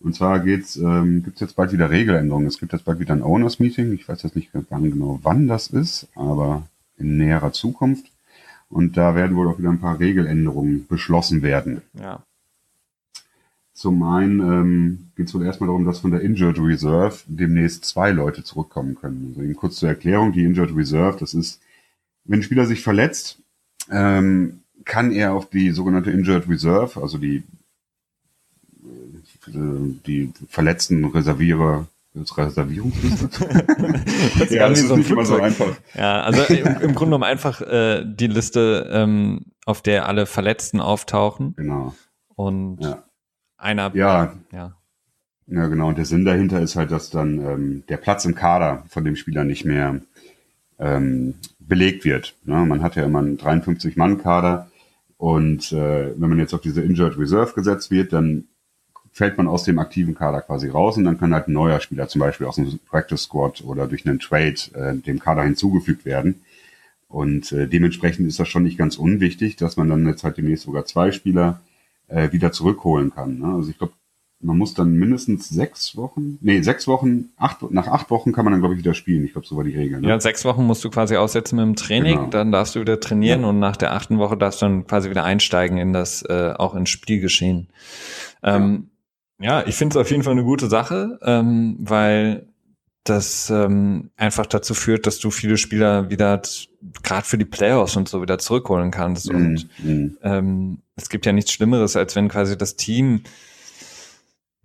Und 0.00 0.14
zwar 0.14 0.44
ähm, 0.44 1.22
gibt 1.22 1.36
es 1.36 1.40
jetzt 1.40 1.56
bald 1.56 1.72
wieder 1.72 1.90
Regeländerungen. 1.90 2.48
Es 2.48 2.58
gibt 2.58 2.72
jetzt 2.72 2.84
bald 2.84 2.98
wieder 2.98 3.14
ein 3.14 3.22
Owners 3.22 3.58
Meeting. 3.58 3.92
Ich 3.92 4.08
weiß 4.08 4.22
jetzt 4.22 4.36
nicht 4.36 4.52
ganz 4.52 4.68
genau, 4.68 5.20
wann 5.22 5.46
das 5.48 5.68
ist, 5.68 6.08
aber 6.14 6.66
in 6.98 7.16
näherer 7.16 7.52
Zukunft. 7.52 8.06
Und 8.74 8.96
da 8.96 9.14
werden 9.14 9.36
wohl 9.36 9.46
auch 9.46 9.58
wieder 9.60 9.70
ein 9.70 9.78
paar 9.78 10.00
Regeländerungen 10.00 10.88
beschlossen 10.88 11.42
werden. 11.42 11.82
Ja. 11.92 12.24
Zum 13.72 14.02
einen 14.02 14.40
ähm, 14.40 14.98
geht 15.14 15.28
es 15.28 15.34
wohl 15.34 15.46
erstmal 15.46 15.68
darum, 15.68 15.84
dass 15.84 16.00
von 16.00 16.10
der 16.10 16.22
Injured 16.22 16.58
Reserve 16.58 17.18
demnächst 17.28 17.84
zwei 17.84 18.10
Leute 18.10 18.42
zurückkommen 18.42 18.96
können. 18.96 19.28
Also 19.28 19.42
eben 19.42 19.54
kurz 19.54 19.76
zur 19.76 19.90
Erklärung, 19.90 20.32
die 20.32 20.42
Injured 20.42 20.74
Reserve, 20.74 21.18
das 21.20 21.34
ist, 21.34 21.60
wenn 22.24 22.40
ein 22.40 22.42
Spieler 22.42 22.66
sich 22.66 22.82
verletzt, 22.82 23.38
ähm, 23.92 24.62
kann 24.84 25.12
er 25.12 25.34
auf 25.34 25.48
die 25.48 25.70
sogenannte 25.70 26.10
Injured 26.10 26.48
Reserve, 26.48 27.00
also 27.00 27.16
die, 27.16 27.44
äh, 29.46 30.00
die 30.04 30.32
verletzten 30.48 31.04
Reservierer, 32.14 32.46
Reservierungsliste? 32.46 33.48
ja, 34.54 34.68
das 34.68 34.80
ist 34.80 34.88
so 34.88 34.96
nicht 34.96 35.10
immer 35.10 35.24
so 35.24 35.40
einfach. 35.40 35.76
Ja, 35.94 36.22
also 36.22 36.42
im, 36.44 36.66
im 36.66 36.94
Grunde 36.94 36.96
genommen 36.96 37.24
einfach 37.24 37.60
äh, 37.60 38.04
die 38.04 38.28
Liste, 38.28 38.88
ähm, 38.92 39.46
auf 39.66 39.82
der 39.82 40.06
alle 40.06 40.26
Verletzten 40.26 40.80
auftauchen. 40.80 41.54
Genau. 41.56 41.94
Und 42.36 42.78
ja. 42.80 43.02
einer. 43.56 43.94
Ja. 43.94 44.34
ja. 44.52 44.76
Ja, 45.46 45.66
genau. 45.66 45.88
Und 45.88 45.98
der 45.98 46.06
Sinn 46.06 46.24
dahinter 46.24 46.60
ist 46.60 46.76
halt, 46.76 46.90
dass 46.90 47.10
dann 47.10 47.44
ähm, 47.44 47.84
der 47.88 47.98
Platz 47.98 48.24
im 48.24 48.34
Kader 48.34 48.84
von 48.88 49.04
dem 49.04 49.16
Spieler 49.16 49.44
nicht 49.44 49.64
mehr 49.64 50.00
ähm, 50.78 51.34
belegt 51.58 52.04
wird. 52.04 52.34
Ne? 52.44 52.64
Man 52.64 52.82
hat 52.82 52.96
ja 52.96 53.04
immer 53.04 53.18
einen 53.18 53.36
53-Mann-Kader 53.36 54.70
und 55.18 55.72
äh, 55.72 56.18
wenn 56.18 56.28
man 56.28 56.38
jetzt 56.38 56.54
auf 56.54 56.60
diese 56.60 56.82
Injured 56.82 57.18
Reserve 57.18 57.52
gesetzt 57.54 57.90
wird, 57.90 58.12
dann 58.12 58.44
fällt 59.14 59.38
man 59.38 59.46
aus 59.46 59.62
dem 59.62 59.78
aktiven 59.78 60.16
Kader 60.16 60.42
quasi 60.42 60.68
raus 60.68 60.96
und 60.96 61.04
dann 61.04 61.18
kann 61.18 61.32
halt 61.32 61.46
ein 61.46 61.52
neuer 61.52 61.78
Spieler 61.78 62.08
zum 62.08 62.18
Beispiel 62.18 62.48
aus 62.48 62.56
dem 62.56 62.80
Practice 62.80 63.22
Squad 63.22 63.62
oder 63.64 63.86
durch 63.86 64.04
einen 64.06 64.18
Trade 64.18 64.56
äh, 64.74 64.96
dem 64.96 65.20
Kader 65.20 65.44
hinzugefügt 65.44 66.04
werden. 66.04 66.42
Und 67.06 67.52
äh, 67.52 67.68
dementsprechend 67.68 68.26
ist 68.26 68.40
das 68.40 68.48
schon 68.48 68.64
nicht 68.64 68.76
ganz 68.76 68.96
unwichtig, 68.96 69.54
dass 69.54 69.76
man 69.76 69.88
dann 69.88 70.04
jetzt 70.08 70.24
halt 70.24 70.36
demnächst 70.36 70.64
sogar 70.64 70.84
zwei 70.84 71.12
Spieler 71.12 71.60
äh, 72.08 72.32
wieder 72.32 72.50
zurückholen 72.50 73.14
kann. 73.14 73.38
Ne? 73.38 73.54
Also 73.54 73.70
ich 73.70 73.78
glaube, 73.78 73.92
man 74.40 74.58
muss 74.58 74.74
dann 74.74 74.94
mindestens 74.94 75.48
sechs 75.48 75.96
Wochen, 75.96 76.38
nee, 76.40 76.60
sechs 76.62 76.88
Wochen, 76.88 77.30
acht, 77.36 77.62
nach 77.70 77.86
acht 77.86 78.10
Wochen 78.10 78.32
kann 78.32 78.44
man 78.44 78.50
dann, 78.50 78.60
glaube 78.60 78.74
ich, 78.74 78.80
wieder 78.80 78.94
spielen. 78.94 79.24
Ich 79.24 79.32
glaube, 79.32 79.46
so 79.46 79.56
war 79.56 79.62
die 79.62 79.76
Regel. 79.76 80.00
Ne? 80.00 80.08
Ja, 80.08 80.18
sechs 80.18 80.44
Wochen 80.44 80.64
musst 80.64 80.82
du 80.84 80.90
quasi 80.90 81.16
aussetzen 81.16 81.54
mit 81.54 81.64
dem 81.64 81.76
Training, 81.76 82.16
genau. 82.16 82.30
dann 82.30 82.50
darfst 82.50 82.74
du 82.74 82.80
wieder 82.80 82.98
trainieren 82.98 83.42
ja. 83.42 83.46
und 83.46 83.60
nach 83.60 83.76
der 83.76 83.92
achten 83.94 84.18
Woche 84.18 84.36
darfst 84.36 84.60
du 84.60 84.66
dann 84.66 84.86
quasi 84.88 85.08
wieder 85.08 85.22
einsteigen 85.22 85.78
in 85.78 85.92
das, 85.92 86.22
äh, 86.22 86.52
auch 86.58 86.74
ins 86.74 86.90
Spielgeschehen. 86.90 87.68
Ähm, 88.42 88.88
ja. 88.88 88.93
Ja, 89.44 89.66
ich 89.66 89.76
finde 89.76 89.92
es 89.92 90.00
auf 90.00 90.10
jeden 90.10 90.22
Fall 90.22 90.32
eine 90.32 90.42
gute 90.42 90.68
Sache, 90.68 91.18
ähm, 91.22 91.76
weil 91.78 92.48
das 93.04 93.50
ähm, 93.50 94.10
einfach 94.16 94.46
dazu 94.46 94.72
führt, 94.72 95.06
dass 95.06 95.18
du 95.18 95.30
viele 95.30 95.58
Spieler 95.58 96.08
wieder 96.08 96.40
gerade 97.02 97.26
für 97.26 97.36
die 97.36 97.44
Playoffs 97.44 97.94
und 97.96 98.08
so 98.08 98.22
wieder 98.22 98.38
zurückholen 98.38 98.90
kannst. 98.90 99.30
Mhm. 99.30 99.36
Und 99.36 99.68
mhm. 99.84 100.18
ähm, 100.22 100.78
es 100.96 101.10
gibt 101.10 101.26
ja 101.26 101.32
nichts 101.32 101.52
Schlimmeres, 101.52 101.94
als 101.94 102.16
wenn 102.16 102.28
quasi 102.28 102.56
das 102.56 102.76
Team 102.76 103.20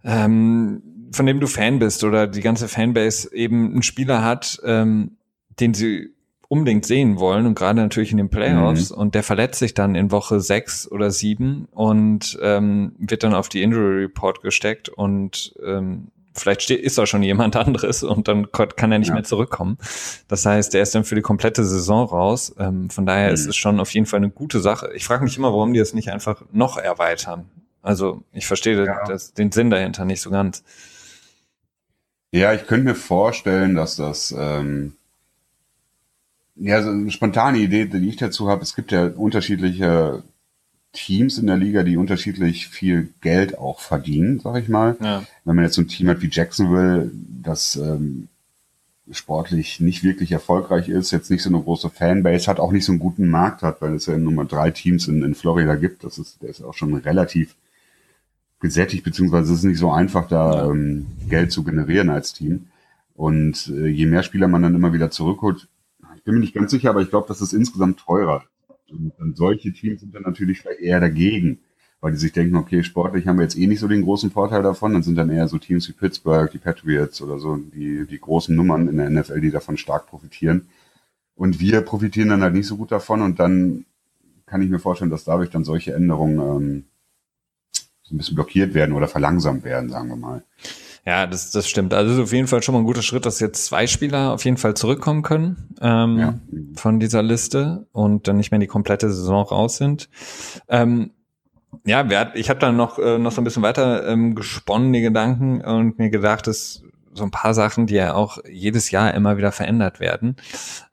ähm, 0.05 0.81
von 1.11 1.25
dem 1.25 1.41
du 1.41 1.47
Fan 1.47 1.79
bist 1.79 2.05
oder 2.05 2.25
die 2.25 2.39
ganze 2.39 2.69
Fanbase 2.69 3.33
eben 3.33 3.73
einen 3.73 3.83
Spieler 3.83 4.23
hat, 4.23 4.61
ähm, 4.63 5.17
den 5.59 5.73
sie 5.73 6.13
unbedingt 6.49 6.85
sehen 6.85 7.19
wollen 7.19 7.45
und 7.45 7.55
gerade 7.55 7.79
natürlich 7.79 8.11
in 8.11 8.17
den 8.17 8.29
Playoffs 8.29 8.89
mhm. 8.89 8.97
und 8.97 9.15
der 9.15 9.23
verletzt 9.23 9.59
sich 9.59 9.75
dann 9.75 9.95
in 9.95 10.11
Woche 10.11 10.41
sechs 10.41 10.91
oder 10.91 11.11
sieben 11.11 11.67
und 11.71 12.37
ähm, 12.41 12.93
wird 12.97 13.23
dann 13.23 13.35
auf 13.35 13.49
die 13.49 13.61
Injury 13.61 14.01
Report 14.01 14.41
gesteckt 14.41 14.89
und 14.89 15.53
ähm, 15.63 16.07
vielleicht 16.33 16.63
steht, 16.63 16.81
ist 16.81 16.97
da 16.97 17.05
schon 17.05 17.21
jemand 17.21 17.55
anderes 17.55 18.01
und 18.01 18.27
dann 18.27 18.51
kann 18.51 18.91
er 18.91 18.97
nicht 18.97 19.09
ja. 19.09 19.13
mehr 19.13 19.23
zurückkommen. 19.23 19.77
Das 20.27 20.43
heißt, 20.43 20.73
er 20.73 20.81
ist 20.81 20.95
dann 20.95 21.03
für 21.03 21.15
die 21.15 21.21
komplette 21.21 21.63
Saison 21.63 22.07
raus. 22.07 22.55
Ähm, 22.57 22.89
von 22.89 23.05
daher 23.05 23.27
mhm. 23.27 23.33
ist 23.35 23.45
es 23.45 23.55
schon 23.55 23.79
auf 23.79 23.93
jeden 23.93 24.07
Fall 24.07 24.17
eine 24.17 24.31
gute 24.31 24.59
Sache. 24.59 24.89
Ich 24.95 25.05
frage 25.05 25.23
mich 25.23 25.37
immer, 25.37 25.51
warum 25.51 25.73
die 25.73 25.79
das 25.79 25.93
nicht 25.93 26.11
einfach 26.11 26.41
noch 26.51 26.77
erweitern. 26.77 27.45
Also 27.83 28.23
ich 28.33 28.47
verstehe 28.47 28.85
ja. 28.85 29.05
das, 29.05 29.33
den 29.33 29.51
Sinn 29.51 29.69
dahinter 29.69 30.03
nicht 30.03 30.21
so 30.21 30.31
ganz. 30.31 30.63
Ja, 32.31 32.53
ich 32.53 32.65
könnte 32.65 32.85
mir 32.85 32.95
vorstellen, 32.95 33.75
dass 33.75 33.95
das 33.95 34.33
ähm, 34.37 34.93
ja 36.59 36.83
so 36.83 36.89
eine 36.89 37.11
spontane 37.11 37.57
Idee, 37.57 37.85
die 37.85 38.09
ich 38.09 38.17
dazu 38.17 38.49
habe. 38.49 38.63
Es 38.63 38.75
gibt 38.75 38.91
ja 38.91 39.07
unterschiedliche 39.07 40.23
Teams 40.91 41.37
in 41.37 41.47
der 41.47 41.57
Liga, 41.57 41.83
die 41.83 41.97
unterschiedlich 41.97 42.67
viel 42.67 43.13
Geld 43.21 43.57
auch 43.57 43.79
verdienen, 43.79 44.39
sag 44.39 44.61
ich 44.61 44.69
mal. 44.69 44.97
Ja. 45.01 45.23
Wenn 45.45 45.55
man 45.55 45.65
jetzt 45.65 45.75
so 45.75 45.81
ein 45.81 45.87
Team 45.87 46.09
hat 46.09 46.21
wie 46.21 46.29
Jacksonville, 46.31 47.11
das 47.43 47.75
ähm, 47.75 48.27
sportlich 49.11 49.79
nicht 49.79 50.03
wirklich 50.03 50.31
erfolgreich 50.31 50.89
ist, 50.89 51.11
jetzt 51.11 51.31
nicht 51.31 51.43
so 51.43 51.49
eine 51.49 51.61
große 51.61 51.89
Fanbase 51.89 52.47
hat, 52.47 52.59
auch 52.59 52.71
nicht 52.71 52.85
so 52.85 52.91
einen 52.91 52.99
guten 52.99 53.27
Markt 53.27 53.61
hat, 53.61 53.81
weil 53.81 53.93
es 53.93 54.07
ja 54.07 54.17
Nummer 54.17 54.45
drei 54.45 54.71
Teams 54.71 55.07
in, 55.07 55.23
in 55.23 55.35
Florida 55.35 55.75
gibt. 55.75 56.03
Das 56.03 56.17
ist, 56.17 56.41
der 56.41 56.49
ist 56.49 56.61
auch 56.61 56.73
schon 56.73 56.93
relativ 56.93 57.55
gesättigt, 58.59 59.03
beziehungsweise 59.03 59.53
es 59.53 59.59
ist 59.59 59.65
nicht 59.65 59.79
so 59.79 59.91
einfach, 59.91 60.27
da 60.27 60.69
ähm, 60.69 61.07
Geld 61.29 61.51
zu 61.51 61.63
generieren 61.63 62.09
als 62.09 62.33
Team. 62.33 62.67
Und 63.15 63.67
äh, 63.67 63.87
je 63.87 64.05
mehr 64.05 64.23
Spieler 64.23 64.47
man 64.47 64.61
dann 64.63 64.75
immer 64.75 64.93
wieder 64.93 65.11
zurückholt, 65.11 65.67
bin 66.29 66.35
mir 66.35 66.41
nicht 66.41 66.53
ganz 66.53 66.69
sicher, 66.69 66.91
aber 66.91 67.01
ich 67.01 67.09
glaube, 67.09 67.27
das 67.27 67.41
ist 67.41 67.53
insgesamt 67.53 67.99
teurer. 68.01 68.43
Und 68.91 69.13
dann 69.17 69.33
solche 69.33 69.73
Teams 69.73 70.01
sind 70.01 70.13
dann 70.13 70.21
natürlich 70.21 70.63
eher 70.79 70.99
dagegen, 70.99 71.59
weil 72.01 72.11
die 72.11 72.19
sich 72.19 72.31
denken, 72.31 72.55
okay, 72.55 72.83
sportlich 72.83 73.27
haben 73.27 73.37
wir 73.37 73.43
jetzt 73.43 73.57
eh 73.57 73.65
nicht 73.65 73.79
so 73.79 73.87
den 73.87 74.03
großen 74.03 74.29
Vorteil 74.29 74.61
davon. 74.61 74.93
Dann 74.93 75.01
sind 75.01 75.15
dann 75.15 75.31
eher 75.31 75.47
so 75.47 75.57
Teams 75.57 75.89
wie 75.89 75.93
Pittsburgh, 75.93 76.51
die 76.51 76.59
Patriots 76.59 77.19
oder 77.23 77.39
so, 77.39 77.57
die, 77.57 78.05
die 78.05 78.19
großen 78.19 78.55
Nummern 78.55 78.87
in 78.87 78.97
der 78.97 79.09
NFL, 79.09 79.41
die 79.41 79.49
davon 79.49 79.77
stark 79.77 80.05
profitieren. 80.05 80.67
Und 81.33 81.59
wir 81.59 81.81
profitieren 81.81 82.29
dann 82.29 82.43
halt 82.43 82.53
nicht 82.53 82.67
so 82.67 82.77
gut 82.77 82.91
davon 82.91 83.23
und 83.23 83.39
dann 83.39 83.85
kann 84.45 84.61
ich 84.61 84.69
mir 84.69 84.79
vorstellen, 84.79 85.11
dass 85.11 85.23
dadurch 85.23 85.49
dann 85.49 85.63
solche 85.63 85.93
Änderungen 85.93 86.39
ähm, 86.39 86.83
so 88.03 88.13
ein 88.13 88.17
bisschen 88.19 88.35
blockiert 88.35 88.75
werden 88.75 88.93
oder 88.93 89.07
verlangsamt 89.07 89.63
werden, 89.63 89.89
sagen 89.89 90.09
wir 90.09 90.15
mal. 90.15 90.43
Ja, 91.05 91.25
das, 91.27 91.51
das 91.51 91.67
stimmt. 91.67 91.93
Also 91.93 92.13
ist 92.13 92.19
auf 92.19 92.33
jeden 92.33 92.47
Fall 92.47 92.61
schon 92.61 92.73
mal 92.73 92.79
ein 92.79 92.85
guter 92.85 93.01
Schritt, 93.01 93.25
dass 93.25 93.39
jetzt 93.39 93.65
zwei 93.65 93.87
Spieler 93.87 94.33
auf 94.33 94.45
jeden 94.45 94.57
Fall 94.57 94.75
zurückkommen 94.75 95.23
können 95.23 95.69
ähm, 95.81 96.17
ja. 96.17 96.33
von 96.75 96.99
dieser 96.99 97.23
Liste 97.23 97.87
und 97.91 98.27
dann 98.27 98.37
nicht 98.37 98.51
mehr 98.51 98.59
die 98.59 98.67
komplette 98.67 99.11
Saison 99.11 99.43
raus 99.43 99.77
sind. 99.77 100.09
Ähm, 100.67 101.11
ja, 101.85 102.09
wer 102.09 102.19
hat, 102.19 102.35
ich 102.35 102.49
habe 102.49 102.59
dann 102.59 102.75
noch, 102.75 102.99
äh, 102.99 103.17
noch 103.17 103.31
so 103.31 103.41
ein 103.41 103.43
bisschen 103.43 103.63
weiter 103.63 104.07
ähm, 104.07 104.35
gesponnen, 104.35 104.91
die 104.91 105.01
Gedanken, 105.01 105.61
und 105.61 105.99
mir 105.99 106.09
gedacht, 106.09 106.47
dass 106.47 106.83
so 107.13 107.23
ein 107.23 107.31
paar 107.31 107.53
Sachen, 107.53 107.87
die 107.87 107.95
ja 107.95 108.13
auch 108.13 108.37
jedes 108.49 108.91
Jahr 108.91 109.13
immer 109.13 109.37
wieder 109.37 109.51
verändert 109.51 109.99
werden. 109.99 110.35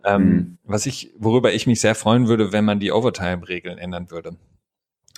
Ähm, 0.04 0.22
mhm. 0.22 0.58
Was 0.64 0.86
ich, 0.86 1.12
worüber 1.18 1.52
ich 1.52 1.66
mich 1.66 1.80
sehr 1.80 1.94
freuen 1.94 2.28
würde, 2.28 2.52
wenn 2.52 2.64
man 2.64 2.80
die 2.80 2.92
Overtime-Regeln 2.92 3.78
ändern 3.78 4.10
würde. 4.10 4.36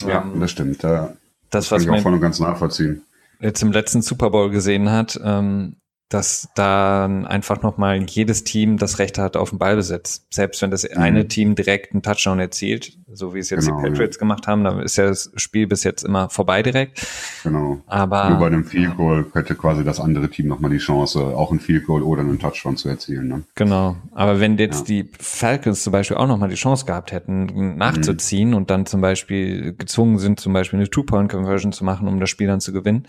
Ja, 0.07 0.22
ähm, 0.22 0.40
das 0.40 0.51
stimmt. 0.51 0.83
Da 0.83 1.14
das, 1.51 1.70
was 1.70 1.85
kann 1.85 1.94
ich 1.94 2.01
auch 2.01 2.03
voll 2.03 2.14
und 2.14 2.20
ganz 2.20 2.40
nachvollziehen. 2.40 3.03
Jetzt 3.40 3.62
im 3.62 3.72
letzten 3.72 4.03
Super 4.03 4.31
Bowl 4.31 4.51
gesehen 4.51 4.90
hat, 4.90 5.18
ähm, 5.22 5.77
dass 6.09 6.49
dann 6.55 7.27
einfach 7.27 7.62
nochmal 7.62 8.03
jedes 8.03 8.42
Team 8.42 8.79
das 8.79 8.99
Recht 8.99 9.18
hat 9.18 9.37
auf 9.37 9.51
den 9.51 9.59
Ballbesitz. 9.59 10.27
Selbst 10.31 10.62
wenn 10.62 10.71
das 10.71 10.85
mhm. 10.85 11.03
eine 11.03 11.29
Team 11.29 11.55
direkt 11.55 11.92
einen 11.92 12.03
Touchdown 12.03 12.40
erzielt, 12.40 12.97
so 13.12 13.35
wie 13.35 13.40
es 13.40 13.51
jetzt 13.51 13.66
genau, 13.66 13.83
die 13.83 13.90
Patriots 13.90 14.16
ja. 14.16 14.21
gemacht 14.21 14.47
haben, 14.47 14.64
dann 14.64 14.81
ist 14.81 14.97
ja 14.97 15.07
das 15.07 15.31
Spiel 15.37 15.66
bis 15.66 15.85
jetzt 15.85 16.05
immer 16.05 16.31
vorbei 16.31 16.62
direkt. 16.62 17.07
Genau. 17.42 17.83
Aber 17.87 18.31
nur 18.31 18.38
bei 18.38 18.47
einem 18.47 18.64
Field 18.64 18.97
Goal 18.97 19.27
hätte 19.35 19.55
quasi 19.55 19.85
das 19.85 20.01
andere 20.01 20.31
Team 20.31 20.49
nochmal 20.49 20.71
die 20.71 20.79
Chance, 20.79 21.21
auch 21.21 21.53
ein 21.53 21.61
Field 21.61 21.85
Goal 21.85 22.03
oder 22.03 22.23
einen 22.23 22.38
Touchdown 22.38 22.79
zu 22.79 22.88
erzielen. 22.88 23.29
Ne? 23.29 23.42
Genau. 23.55 23.97
Aber 24.12 24.40
wenn 24.40 24.57
jetzt 24.57 24.88
ja. 24.88 25.03
die 25.03 25.11
Falcons 25.18 25.83
zum 25.83 25.92
Beispiel 25.92 26.16
auch 26.16 26.27
nochmal 26.27 26.49
die 26.49 26.55
Chance 26.55 26.87
gehabt 26.87 27.12
hätten, 27.12 27.77
nachzuziehen 27.77 28.51
mhm. 28.51 28.57
und 28.57 28.71
dann 28.71 28.87
zum 28.87 29.03
Beispiel 29.03 29.75
gezwungen 29.75 30.18
sind, 30.18 30.40
zum 30.40 30.55
Beispiel 30.55 30.79
eine 30.79 30.88
Two-Point-Conversion 30.88 31.73
zu 31.73 31.85
machen, 31.85 32.09
um 32.09 32.18
das 32.18 32.31
Spiel 32.31 32.47
dann 32.47 32.61
zu 32.61 32.73
gewinnen, 32.73 33.07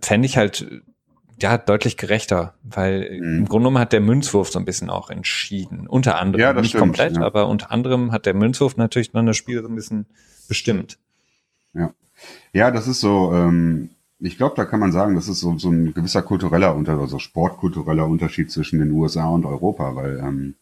fände 0.00 0.26
ich 0.26 0.36
halt 0.36 0.84
ja, 1.40 1.58
deutlich 1.58 1.96
gerechter, 1.96 2.54
weil 2.62 3.18
mhm. 3.20 3.38
im 3.38 3.44
Grunde 3.46 3.64
genommen 3.64 3.78
hat 3.78 3.92
der 3.92 4.00
Münzwurf 4.00 4.50
so 4.50 4.58
ein 4.58 4.64
bisschen 4.64 4.90
auch 4.90 5.10
entschieden. 5.10 5.86
Unter 5.86 6.18
anderem, 6.18 6.40
ja, 6.40 6.52
nicht 6.52 6.70
stimmt, 6.70 6.80
komplett, 6.80 7.16
ja. 7.16 7.22
aber 7.22 7.48
unter 7.48 7.70
anderem 7.70 8.12
hat 8.12 8.26
der 8.26 8.34
Münzwurf 8.34 8.76
natürlich 8.76 9.12
dann 9.12 9.26
das 9.26 9.36
Spiel 9.36 9.60
so 9.62 9.68
ein 9.68 9.74
bisschen 9.74 10.06
bestimmt. 10.48 10.98
Ja, 11.72 11.92
ja 12.52 12.70
das 12.70 12.86
ist 12.86 13.00
so, 13.00 13.32
ähm, 13.34 13.90
ich 14.20 14.36
glaube, 14.36 14.54
da 14.56 14.64
kann 14.64 14.80
man 14.80 14.92
sagen, 14.92 15.14
das 15.14 15.28
ist 15.28 15.40
so, 15.40 15.58
so 15.58 15.70
ein 15.70 15.92
gewisser 15.92 16.22
kultureller 16.22 16.74
Unterschied, 16.74 17.00
also 17.00 17.18
sportkultureller 17.18 18.06
Unterschied 18.06 18.50
zwischen 18.50 18.78
den 18.78 18.92
USA 18.92 19.28
und 19.28 19.44
Europa, 19.44 19.96
weil 19.96 20.18
ähm, 20.18 20.54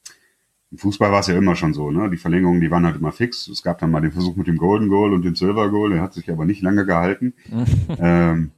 im 0.73 0.79
Fußball 0.79 1.13
war 1.13 1.21
es 1.21 1.27
ja 1.27 1.37
immer 1.37 1.55
schon 1.55 1.75
so, 1.75 1.91
ne? 1.91 2.09
Die 2.09 2.17
Verlängerungen, 2.17 2.63
die 2.63 2.71
waren 2.71 2.87
halt 2.87 2.97
immer 2.97 3.13
fix. 3.13 3.47
Es 3.47 3.63
gab 3.63 3.79
dann 3.79 3.91
mal 3.91 4.01
den 4.01 4.13
Versuch 4.13 4.37
mit 4.37 4.47
dem 4.47 4.57
Golden 4.57 4.89
Goal 4.89 5.13
und 5.13 5.23
dem 5.23 5.37
Silver 5.37 5.69
Goal, 5.69 5.91
der 5.91 6.01
hat 6.01 6.15
sich 6.15 6.31
aber 6.31 6.47
nicht 6.47 6.63
lange 6.63 6.87
gehalten. 6.87 7.35
ähm, 7.99 8.53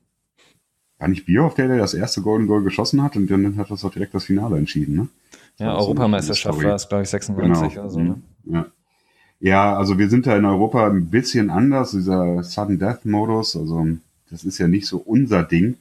war 0.99 1.09
nicht 1.09 1.27
Bierhoff 1.27 1.55
der, 1.55 1.69
der 1.69 1.79
das 1.79 1.95
erste 1.95 2.23
Golden 2.23 2.47
Goal 2.47 2.63
geschossen 2.63 3.03
hat 3.03 3.17
und 3.17 3.31
dann 3.31 3.57
hat 3.57 3.71
das 3.71 3.85
auch 3.85 3.93
direkt 3.93 4.15
das 4.15 4.25
Finale 4.25 4.59
entschieden, 4.59 4.97
ne? 4.97 5.09
Ja, 5.59 5.77
Europameisterschaft 5.77 6.63
war 6.65 6.75
es, 6.75 6.89
glaube 6.89 7.05
ich, 7.05 7.11
96 7.11 7.69
genau. 7.69 7.81
oder 7.81 7.91
so, 7.91 8.01
ne? 8.01 8.21
Ja. 8.45 8.67
ja, 9.41 9.77
also 9.77 9.99
wir 9.99 10.09
sind 10.09 10.27
da 10.27 10.37
in 10.37 10.45
Europa 10.45 10.87
ein 10.89 11.11
bisschen 11.11 11.51
anders, 11.51 11.93
dieser 11.93 12.43
Sudden 12.43 12.79
Death 12.79 13.05
Modus, 13.05 13.57
also 13.57 13.87
das 14.31 14.45
ist 14.45 14.59
ja 14.59 14.69
nicht 14.69 14.87
so 14.87 14.99
unser 14.99 15.45
Ding. 15.45 15.77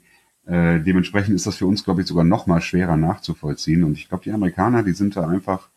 Äh, 0.45 0.81
dementsprechend 0.81 1.35
ist 1.35 1.47
das 1.47 1.55
für 1.55 1.65
uns, 1.65 1.83
glaube 1.83 2.01
ich, 2.01 2.07
sogar 2.07 2.23
noch 2.23 2.47
mal 2.47 2.61
schwerer 2.61 2.97
nachzuvollziehen. 2.97 3.83
Und 3.83 3.93
ich 3.93 4.09
glaube, 4.09 4.23
die 4.23 4.31
Amerikaner, 4.31 4.83
die 4.83 4.91
sind 4.91 5.15
da 5.15 5.27
einfach, 5.27 5.69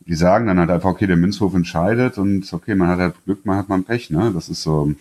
die 0.00 0.14
sagen 0.14 0.46
dann 0.46 0.58
halt 0.58 0.70
einfach, 0.70 0.90
okay, 0.90 1.06
der 1.06 1.16
Münzhof 1.16 1.54
entscheidet 1.54 2.18
und 2.18 2.52
okay, 2.52 2.74
man 2.74 2.88
hat 2.88 2.98
halt 2.98 3.24
Glück, 3.24 3.46
man 3.46 3.56
hat 3.56 3.68
mal 3.68 3.80
Pech, 3.82 4.10
ne? 4.10 4.30
Das 4.34 4.48
ist 4.48 4.62
so. 4.62 4.94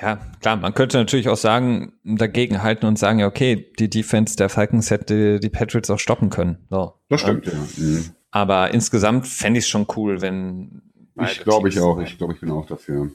Ja, 0.00 0.20
klar, 0.40 0.56
man 0.56 0.74
könnte 0.74 0.98
natürlich 0.98 1.28
auch 1.28 1.36
sagen, 1.36 1.92
dagegen 2.04 2.62
halten 2.62 2.86
und 2.86 2.98
sagen, 2.98 3.18
ja, 3.18 3.26
okay, 3.26 3.72
die 3.78 3.90
Defense 3.90 4.36
der 4.36 4.48
Falcons 4.48 4.90
hätte 4.90 5.40
die 5.40 5.50
Patriots 5.50 5.90
auch 5.90 5.98
stoppen 5.98 6.30
können. 6.30 6.58
So. 6.70 6.94
Das 7.08 7.20
stimmt, 7.20 7.46
ja. 7.46 7.52
Mhm. 7.76 8.10
Aber 8.30 8.72
insgesamt 8.72 9.26
fände 9.26 9.58
ich 9.58 9.66
es 9.66 9.68
schon 9.68 9.86
cool, 9.96 10.22
wenn. 10.22 10.82
Ich 11.20 11.40
glaube 11.40 11.68
ich 11.68 11.78
auch, 11.78 12.00
ich 12.00 12.16
glaube, 12.16 12.32
ich 12.32 12.40
bin 12.40 12.50
auch 12.50 12.66
dafür. 12.66 13.10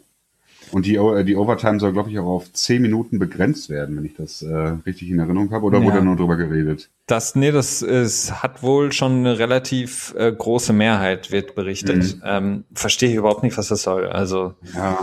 Und 0.72 0.86
die, 0.86 0.96
äh, 0.96 1.24
die 1.24 1.36
Overtime 1.36 1.80
soll, 1.80 1.94
glaube 1.94 2.12
ich, 2.12 2.20
auch 2.20 2.26
auf 2.26 2.52
zehn 2.52 2.82
Minuten 2.82 3.20
begrenzt 3.20 3.70
werden, 3.70 3.96
wenn 3.96 4.06
ich 4.06 4.16
das 4.16 4.42
äh, 4.42 4.54
richtig 4.86 5.10
in 5.10 5.20
Erinnerung 5.20 5.50
habe. 5.52 5.66
Oder 5.66 5.80
ja. 5.80 5.86
wurde 5.86 6.02
nur 6.04 6.18
drüber 6.18 6.36
geredet? 6.36 6.90
Das, 7.08 7.36
nee, 7.36 7.52
das 7.52 7.82
ist, 7.82 8.44
hat 8.44 8.62
wohl 8.64 8.92
schon 8.92 9.20
eine 9.20 9.40
relativ 9.40 10.14
äh, 10.18 10.32
große 10.32 10.74
Mehrheit, 10.74 11.32
wird 11.32 11.56
berichtet. 11.56 12.18
Mhm. 12.18 12.22
Ähm, 12.24 12.64
Verstehe 12.74 13.10
ich 13.10 13.16
überhaupt 13.16 13.44
nicht, 13.44 13.58
was 13.58 13.70
das 13.70 13.82
soll. 13.82 14.08
Also. 14.08 14.56
Ja 14.76 15.00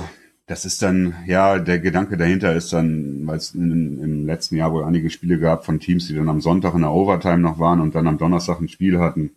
das 0.46 0.66
ist 0.66 0.82
dann, 0.82 1.14
ja, 1.26 1.58
der 1.58 1.78
Gedanke 1.78 2.16
dahinter 2.18 2.54
ist 2.54 2.72
dann, 2.72 3.26
weil 3.26 3.38
es 3.38 3.54
im 3.54 4.26
letzten 4.26 4.56
Jahr 4.56 4.72
wohl 4.72 4.84
einige 4.84 5.08
Spiele 5.08 5.38
gab 5.38 5.64
von 5.64 5.80
Teams, 5.80 6.06
die 6.06 6.14
dann 6.14 6.28
am 6.28 6.42
Sonntag 6.42 6.74
in 6.74 6.82
der 6.82 6.92
Overtime 6.92 7.38
noch 7.38 7.58
waren 7.58 7.80
und 7.80 7.94
dann 7.94 8.06
am 8.06 8.18
Donnerstag 8.18 8.60
ein 8.60 8.68
Spiel 8.68 8.98
hatten. 8.98 9.30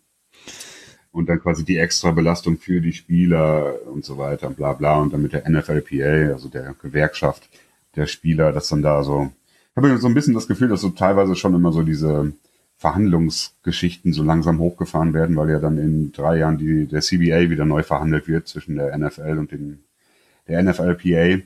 Und 1.12 1.30
dann 1.30 1.40
quasi 1.40 1.64
die 1.64 1.78
extra 1.78 2.12
Belastung 2.12 2.58
für 2.58 2.82
die 2.82 2.94
Spieler 2.94 3.76
und 3.92 4.06
so 4.06 4.18
weiter, 4.18 4.50
bla 4.50 4.74
bla. 4.74 5.00
Und 5.00 5.14
dann 5.14 5.22
mit 5.22 5.34
der 5.34 5.50
NFLPA, 5.50 6.34
also 6.34 6.50
der 6.50 6.76
Gewerkschaft 6.80 7.50
der 7.96 8.06
Spieler, 8.06 8.52
dass 8.52 8.68
dann 8.68 8.82
da 8.82 9.02
so, 9.04 9.32
ich 9.72 9.78
habe 9.78 9.98
so 9.98 10.08
ein 10.08 10.14
bisschen 10.14 10.34
das 10.34 10.48
Gefühl, 10.48 10.68
dass 10.68 10.82
so 10.82 10.90
teilweise 10.90 11.36
schon 11.36 11.56
immer 11.56 11.72
so 11.72 11.84
diese 11.84 12.34
Verhandlungsgeschichten 12.76 14.14
so 14.14 14.24
langsam 14.24 14.60
hochgefahren 14.60 15.14
werden, 15.14 15.36
weil 15.38 15.50
ja 15.50 15.60
dann 15.60 15.78
in 15.78 16.12
drei 16.12 16.38
Jahren 16.38 16.58
die, 16.58 16.86
der 16.86 17.02
CBA 17.02 17.50
wieder 17.50 17.66
neu 17.66 17.82
verhandelt 17.82 18.28
wird 18.28 18.48
zwischen 18.48 18.76
der 18.76 18.96
NFL 18.96 19.38
und 19.40 19.52
den 19.52 19.87
der 20.48 20.64
NFLPA. 20.64 21.44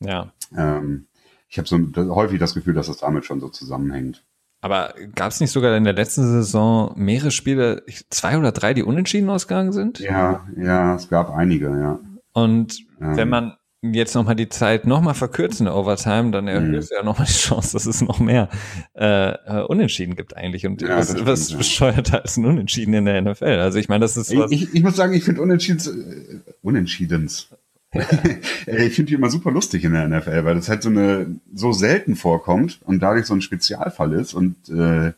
Ja. 0.00 0.32
Ähm, 0.56 1.06
ich 1.48 1.58
habe 1.58 1.68
so 1.68 1.78
häufig 2.14 2.38
das 2.38 2.54
Gefühl, 2.54 2.74
dass 2.74 2.86
das 2.86 2.98
damit 2.98 3.24
schon 3.24 3.40
so 3.40 3.48
zusammenhängt. 3.48 4.24
Aber 4.62 4.94
gab 5.14 5.32
es 5.32 5.40
nicht 5.40 5.50
sogar 5.50 5.76
in 5.76 5.84
der 5.84 5.92
letzten 5.92 6.26
Saison 6.26 6.92
mehrere 6.96 7.32
Spiele, 7.32 7.82
zwei 8.10 8.38
oder 8.38 8.52
drei, 8.52 8.74
die 8.74 8.84
unentschieden 8.84 9.28
ausgegangen 9.28 9.72
sind? 9.72 9.98
Ja, 9.98 10.46
ja, 10.56 10.94
es 10.94 11.08
gab 11.08 11.30
einige, 11.30 11.66
ja. 11.66 11.98
Und 12.32 12.78
ähm. 13.00 13.16
wenn 13.16 13.28
man 13.28 13.56
jetzt 13.82 14.14
nochmal 14.14 14.36
die 14.36 14.48
Zeit 14.48 14.86
nochmal 14.86 15.14
verkürzt 15.14 15.58
in 15.58 15.66
der 15.66 15.74
Overtime, 15.74 16.30
dann 16.30 16.46
erhöht 16.46 16.68
mhm. 16.68 16.74
es 16.76 16.90
ja 16.90 17.02
nochmal 17.02 17.26
die 17.26 17.32
Chance, 17.32 17.72
dass 17.72 17.86
es 17.86 18.00
noch 18.00 18.20
mehr 18.20 18.48
äh, 18.94 19.32
äh, 19.32 19.64
Unentschieden 19.64 20.14
gibt 20.14 20.36
eigentlich. 20.36 20.64
Und 20.66 20.80
ja, 20.80 20.96
was, 20.96 21.10
stimmt, 21.10 21.26
was 21.26 21.50
ja. 21.50 21.58
bescheuerter 21.58 22.22
als 22.22 22.36
ein 22.36 22.46
Unentschieden 22.46 22.94
in 22.94 23.04
der 23.04 23.20
NFL? 23.20 23.58
Also 23.58 23.78
ich 23.78 23.88
meine, 23.88 24.02
das 24.02 24.16
ist 24.16 24.34
was. 24.36 24.52
Ich, 24.52 24.72
ich 24.72 24.82
muss 24.82 24.94
sagen, 24.94 25.12
ich 25.12 25.24
finde 25.24 25.42
Unentschiedens, 25.42 25.88
äh, 25.88 26.40
Unentschiedens, 26.62 27.48
ich 28.66 28.94
finde 28.94 29.10
die 29.10 29.14
immer 29.14 29.30
super 29.30 29.50
lustig 29.50 29.84
in 29.84 29.92
der 29.92 30.08
NFL, 30.08 30.44
weil 30.44 30.54
das 30.54 30.68
halt 30.68 30.82
so 30.82 30.88
eine 30.88 31.36
so 31.54 31.72
selten 31.72 32.16
vorkommt 32.16 32.80
und 32.84 33.02
dadurch 33.02 33.26
so 33.26 33.34
ein 33.34 33.42
Spezialfall 33.42 34.12
ist 34.14 34.32
und 34.34 34.56
äh, 34.70 35.12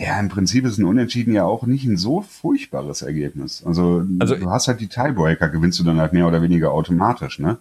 ja, 0.00 0.20
im 0.20 0.28
Prinzip 0.28 0.64
ist 0.64 0.78
ein 0.78 0.84
Unentschieden 0.84 1.34
ja 1.34 1.44
auch 1.44 1.64
nicht 1.66 1.84
ein 1.84 1.96
so 1.96 2.22
furchtbares 2.22 3.02
Ergebnis. 3.02 3.64
Also, 3.66 4.04
also 4.20 4.36
du 4.36 4.48
hast 4.48 4.68
halt 4.68 4.80
die 4.80 4.86
Tiebreaker, 4.86 5.48
gewinnst 5.48 5.80
du 5.80 5.84
dann 5.84 5.98
halt 5.98 6.12
mehr 6.12 6.28
oder 6.28 6.40
weniger 6.40 6.70
automatisch, 6.70 7.40
ne? 7.40 7.58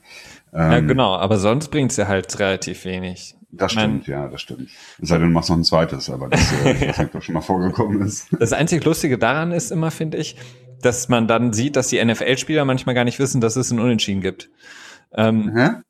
Ähm, 0.53 0.71
ja, 0.71 0.79
genau, 0.81 1.15
aber 1.15 1.39
sonst 1.39 1.69
bringt's 1.69 1.97
ja 1.97 2.07
halt 2.07 2.37
relativ 2.37 2.85
wenig. 2.85 3.35
Das 3.49 3.71
stimmt, 3.71 4.07
mein, 4.07 4.15
ja, 4.15 4.27
das 4.27 4.41
stimmt. 4.41 4.69
Es 5.01 5.09
sei 5.09 5.17
denn, 5.17 5.29
du 5.29 5.33
machst 5.33 5.49
noch 5.49 5.57
ein 5.57 5.63
zweites, 5.63 6.11
aber 6.11 6.29
das, 6.29 6.51
äh, 6.63 6.87
das 6.95 7.11
doch 7.11 7.23
schon 7.23 7.33
mal 7.33 7.41
vorgekommen 7.41 8.01
ist. 8.01 8.27
Das 8.37 8.53
einzig 8.53 8.83
Lustige 8.85 9.17
daran 9.17 9.51
ist 9.51 9.71
immer, 9.71 9.89
finde 9.89 10.17
ich, 10.17 10.35
dass 10.81 11.09
man 11.09 11.27
dann 11.27 11.53
sieht, 11.53 11.75
dass 11.75 11.87
die 11.87 12.03
NFL-Spieler 12.03 12.65
manchmal 12.65 12.95
gar 12.95 13.03
nicht 13.03 13.19
wissen, 13.19 13.41
dass 13.41 13.55
es 13.55 13.71
ein 13.71 13.79
Unentschieden 13.79 14.21
gibt. 14.21 14.49
Ähm, 15.13 15.45
mhm. 15.45 15.83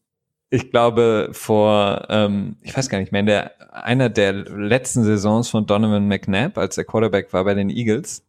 Ich 0.49 0.71
glaube, 0.71 1.29
vor, 1.33 2.07
ähm, 2.09 2.57
ich 2.61 2.75
weiß 2.75 2.89
gar 2.89 2.99
nicht 2.99 3.11
mehr, 3.11 3.19
in 3.19 3.25
der, 3.25 3.73
einer 3.85 4.09
der 4.09 4.31
letzten 4.33 5.03
Saisons 5.03 5.49
von 5.49 5.65
Donovan 5.65 6.07
McNabb, 6.07 6.57
als 6.57 6.75
der 6.75 6.85
Quarterback 6.85 7.33
war 7.33 7.43
bei 7.43 7.53
den 7.53 7.69
Eagles, 7.69 8.23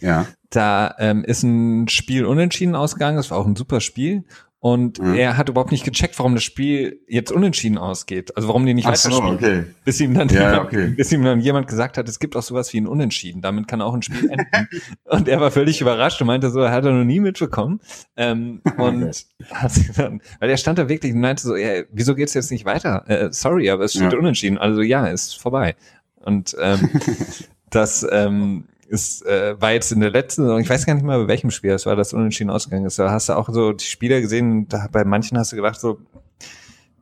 ja. 0.00 0.26
da 0.50 0.94
ähm, 0.98 1.24
ist 1.24 1.44
ein 1.44 1.88
Spiel 1.88 2.24
unentschieden 2.24 2.74
ausgegangen, 2.74 3.16
das 3.16 3.30
war 3.30 3.38
auch 3.38 3.46
ein 3.46 3.56
super 3.56 3.80
Spiel. 3.80 4.24
Und 4.60 5.00
mhm. 5.00 5.14
er 5.14 5.36
hat 5.36 5.48
überhaupt 5.48 5.70
nicht 5.70 5.84
gecheckt, 5.84 6.18
warum 6.18 6.34
das 6.34 6.42
Spiel 6.42 7.00
jetzt 7.06 7.30
unentschieden 7.30 7.78
ausgeht. 7.78 8.36
Also 8.36 8.48
warum 8.48 8.66
die 8.66 8.74
nicht 8.74 8.88
weiter 8.88 8.96
so, 8.96 9.22
okay. 9.22 9.66
Bis 9.84 10.00
ihm 10.00 10.14
dann, 10.14 10.28
ja, 10.30 10.50
jemand, 10.50 10.66
okay. 10.66 10.88
bis 10.88 11.12
ihm 11.12 11.22
dann 11.22 11.40
jemand 11.40 11.68
gesagt 11.68 11.96
hat, 11.96 12.08
es 12.08 12.18
gibt 12.18 12.34
auch 12.34 12.42
sowas 12.42 12.72
wie 12.72 12.80
ein 12.80 12.88
Unentschieden. 12.88 13.40
Damit 13.40 13.68
kann 13.68 13.80
auch 13.80 13.94
ein 13.94 14.02
Spiel 14.02 14.28
enden. 14.28 14.68
und 15.04 15.28
er 15.28 15.40
war 15.40 15.52
völlig 15.52 15.80
überrascht 15.80 16.20
und 16.20 16.26
meinte 16.26 16.50
so, 16.50 16.58
er 16.60 16.72
hat 16.72 16.84
er 16.84 16.90
noch 16.90 17.04
nie 17.04 17.20
mitbekommen. 17.20 17.80
Ähm, 18.16 18.60
und 18.78 19.04
okay. 19.04 19.90
dann, 19.96 20.22
weil 20.40 20.50
er 20.50 20.56
stand 20.56 20.80
da 20.80 20.88
wirklich 20.88 21.12
und 21.12 21.20
meinte 21.20 21.42
so, 21.42 21.54
ja, 21.54 21.84
wieso 21.92 22.16
geht's 22.16 22.34
jetzt 22.34 22.50
nicht 22.50 22.64
weiter? 22.64 23.04
Äh, 23.06 23.28
sorry, 23.30 23.70
aber 23.70 23.84
es 23.84 23.92
steht 23.92 24.12
ja. 24.12 24.18
unentschieden. 24.18 24.58
Also 24.58 24.82
ja, 24.82 25.06
ist 25.06 25.40
vorbei. 25.40 25.76
Und 26.16 26.56
ähm, 26.60 26.90
das 27.70 28.04
ähm, 28.10 28.64
ist, 28.88 29.24
äh, 29.26 29.60
war 29.60 29.72
jetzt 29.72 29.92
in 29.92 30.00
der 30.00 30.10
letzten 30.10 30.42
Saison, 30.42 30.60
ich 30.60 30.68
weiß 30.68 30.86
gar 30.86 30.94
nicht 30.94 31.04
mehr, 31.04 31.18
bei 31.18 31.28
welchem 31.28 31.50
Spiel 31.50 31.72
es 31.72 31.86
war, 31.86 31.96
das 31.96 32.12
unentschieden 32.12 32.50
ausgegangen 32.50 32.86
ist. 32.86 32.98
Da 32.98 33.10
hast 33.10 33.28
du 33.28 33.34
auch 33.34 33.48
so 33.50 33.72
die 33.72 33.84
Spieler 33.84 34.20
gesehen, 34.20 34.68
da, 34.68 34.88
bei 34.90 35.04
manchen 35.04 35.38
hast 35.38 35.52
du 35.52 35.56
gedacht, 35.56 35.80
so, 35.80 35.98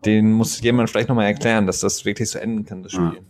den 0.04 0.32
muss 0.32 0.60
jemand 0.60 0.90
vielleicht 0.90 1.08
nochmal 1.08 1.26
erklären, 1.26 1.66
dass 1.66 1.80
das 1.80 2.04
wirklich 2.04 2.30
so 2.30 2.38
enden 2.38 2.64
kann, 2.64 2.82
das 2.82 2.92
Spiel. 2.92 3.20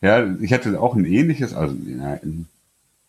Ja, 0.00 0.24
ja 0.24 0.34
ich 0.40 0.52
hatte 0.52 0.80
auch 0.80 0.94
ein 0.94 1.04
ähnliches, 1.04 1.54
also 1.54 1.74
ein, 1.74 2.46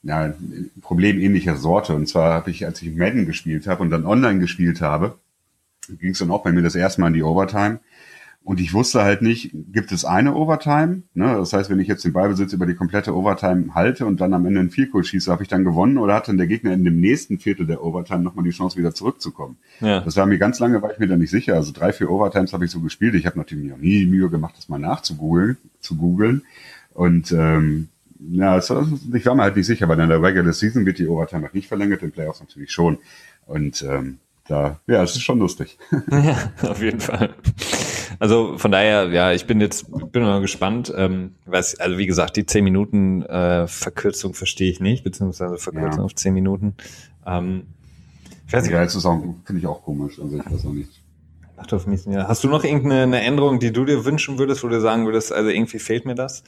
ja, 0.04 0.22
ein 0.22 0.72
Problem 0.82 1.20
ähnlicher 1.20 1.56
Sorte. 1.56 1.94
Und 1.94 2.08
zwar 2.08 2.34
habe 2.34 2.52
ich, 2.52 2.66
als 2.66 2.82
ich 2.82 2.96
Madden 2.96 3.26
gespielt 3.26 3.68
habe 3.68 3.84
und 3.84 3.90
dann 3.90 4.06
online 4.06 4.40
gespielt 4.40 4.82
habe, 4.82 5.18
ging 6.00 6.12
es 6.12 6.20
dann 6.20 6.32
auch 6.32 6.44
bei 6.44 6.52
mir 6.52 6.62
das 6.62 6.76
erste 6.76 7.02
Mal 7.02 7.08
in 7.08 7.14
die 7.14 7.24
Overtime. 7.24 7.80
Und 8.48 8.62
ich 8.62 8.74
wusste 8.74 9.04
halt 9.04 9.22
nicht, 9.22 9.52
gibt 9.74 9.92
es 9.92 10.06
eine 10.06 10.34
Overtime? 10.34 11.02
Ne? 11.14 11.36
Das 11.36 11.52
heißt, 11.52 11.70
wenn 11.70 11.82
ich 11.82 11.90
jetzt 11.90 12.06
den 12.06 12.14
Ballbesitz 12.14 12.54
über 12.54 12.66
die 12.66 12.76
komplette 12.76 13.14
Overtime 13.14 13.76
halte 13.76 14.06
und 14.06 14.22
dann 14.22 14.34
am 14.34 14.46
Ende 14.46 14.62
einen 14.62 14.70
Field 14.70 14.94
Goal 14.94 15.04
schieße, 15.04 15.30
habe 15.30 15.44
ich 15.44 15.50
dann 15.50 15.66
gewonnen 15.66 15.98
oder 15.98 16.14
hat 16.14 16.30
dann 16.30 16.38
der 16.38 16.48
Gegner 16.48 16.72
in 16.72 16.86
dem 16.86 17.02
nächsten 17.02 17.40
Viertel 17.40 17.68
der 17.68 17.84
Overtime 17.84 18.24
nochmal 18.24 18.46
die 18.46 18.52
Chance, 18.52 18.78
wieder 18.78 18.94
zurückzukommen? 18.94 19.58
Ja. 19.82 20.00
Das 20.00 20.16
war 20.16 20.26
mir 20.26 20.38
ganz 20.38 20.60
lange, 20.60 20.82
war 20.82 20.94
ich 20.94 20.98
mir 20.98 21.08
da 21.08 21.18
nicht 21.18 21.30
sicher. 21.30 21.56
Also 21.56 21.74
drei, 21.74 21.92
vier 21.92 22.10
Overtimes 22.10 22.54
habe 22.54 22.64
ich 22.64 22.72
so 22.72 22.80
gespielt. 22.80 23.16
Ich 23.16 23.26
habe 23.26 23.38
natürlich 23.38 23.70
noch 23.70 23.80
nie 23.80 24.06
Mühe 24.06 24.30
gemacht, 24.30 24.56
das 24.56 24.70
mal 24.70 24.80
nachzugoogeln, 24.80 25.58
zu 25.82 25.98
googeln. 25.98 26.44
Und 26.94 27.34
ähm, 27.34 27.90
ja, 28.32 28.58
ich 28.60 28.70
war 28.70 29.36
mir 29.36 29.44
halt 29.44 29.58
nicht 29.58 29.66
sicher, 29.66 29.90
weil 29.90 30.00
in 30.00 30.08
der 30.08 30.24
Regular 30.24 30.54
Season 30.54 30.86
wird 30.86 31.00
die 31.00 31.08
Overtime 31.10 31.42
noch 31.42 31.54
nicht 31.54 31.68
verlängert, 31.68 32.02
in 32.02 32.12
Playoffs 32.12 32.40
natürlich 32.40 32.72
schon. 32.72 33.00
Und 33.46 33.82
ähm, 33.82 34.20
da, 34.48 34.80
ja, 34.88 35.04
es 35.04 35.12
ist 35.12 35.24
schon 35.24 35.40
lustig. 35.40 35.78
Ja, 36.12 36.52
auf 36.70 36.82
jeden 36.82 37.00
Fall. 37.00 37.34
Also 38.20 38.58
von 38.58 38.72
daher, 38.72 39.10
ja, 39.10 39.34
ich 39.34 39.46
bin 39.46 39.62
jetzt, 39.62 39.88
bin 40.12 40.24
mal 40.24 40.42
gespannt. 40.42 40.92
Ähm, 40.96 41.36
was, 41.46 41.80
also 41.80 41.98
wie 41.98 42.08
gesagt, 42.08 42.38
die 42.38 42.46
10 42.46 42.64
Minuten 42.64 43.24
äh, 43.24 43.68
Verkürzung 43.68 44.34
verstehe 44.34 44.72
ich 44.72 44.80
nicht, 44.80 45.04
beziehungsweise 45.04 45.58
Verkürzung 45.58 46.00
ja. 46.00 46.06
auf 46.06 46.16
10 46.16 46.34
Minuten. 46.34 46.76
Ähm, 47.26 47.68
ich 48.48 48.54
weiß 48.54 48.64
nicht. 48.64 48.74
Ja, 48.74 48.82
jetzt 48.82 48.94
finde 48.96 49.60
ich 49.60 49.68
auch 49.68 49.84
komisch. 49.84 50.20
Also 50.20 50.38
ich 50.38 50.46
weiß 50.46 50.66
auch 50.66 50.74
nicht. 50.74 50.90
Macht 51.58 51.74
auf 51.74 51.88
mich, 51.88 52.06
ja. 52.06 52.28
Hast 52.28 52.44
du 52.44 52.50
noch 52.50 52.64
irgendeine 52.64 53.22
Änderung, 53.22 53.60
die 53.60 53.72
du 53.72 53.84
dir 53.84 54.06
wünschen 54.06 54.38
würdest, 54.38 54.64
wo 54.64 54.68
du 54.68 54.80
sagen 54.80 55.06
würdest, 55.06 55.34
also 55.34 55.50
irgendwie 55.50 55.80
fehlt 55.80 56.06
mir 56.06 56.14
das? 56.16 56.44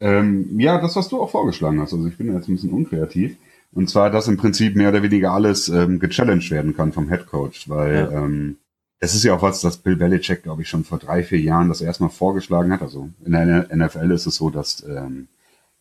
Ähm, 0.00 0.58
ja, 0.58 0.80
das, 0.80 0.96
was 0.96 1.08
du 1.08 1.20
auch 1.20 1.30
vorgeschlagen 1.30 1.80
hast. 1.80 1.92
Also 1.92 2.06
ich 2.06 2.16
bin 2.16 2.32
jetzt 2.32 2.48
ein 2.48 2.54
bisschen 2.54 2.72
unkreativ. 2.72 3.36
Und 3.76 3.90
zwar, 3.90 4.08
dass 4.08 4.26
im 4.26 4.38
Prinzip 4.38 4.74
mehr 4.74 4.88
oder 4.88 5.02
weniger 5.02 5.32
alles 5.32 5.68
ähm, 5.68 5.98
gechallenged 5.98 6.50
werden 6.50 6.74
kann 6.74 6.94
vom 6.94 7.10
Head 7.10 7.26
Coach, 7.26 7.68
weil 7.68 7.94
ja. 7.94 8.10
ähm, 8.10 8.56
es 9.00 9.14
ist 9.14 9.22
ja 9.22 9.34
auch 9.34 9.42
was, 9.42 9.60
das 9.60 9.76
Bill 9.76 9.96
Belichick, 9.96 10.42
glaube 10.44 10.62
ich, 10.62 10.68
schon 10.70 10.82
vor 10.82 10.96
drei, 10.98 11.22
vier 11.22 11.40
Jahren 11.40 11.68
das 11.68 11.82
erstmal 11.82 12.08
vorgeschlagen 12.08 12.72
hat. 12.72 12.80
Also 12.80 13.10
in 13.22 13.32
der 13.32 13.68
NFL 13.76 14.10
ist 14.12 14.24
es 14.24 14.36
so, 14.36 14.48
dass 14.48 14.82
ähm, 14.88 15.28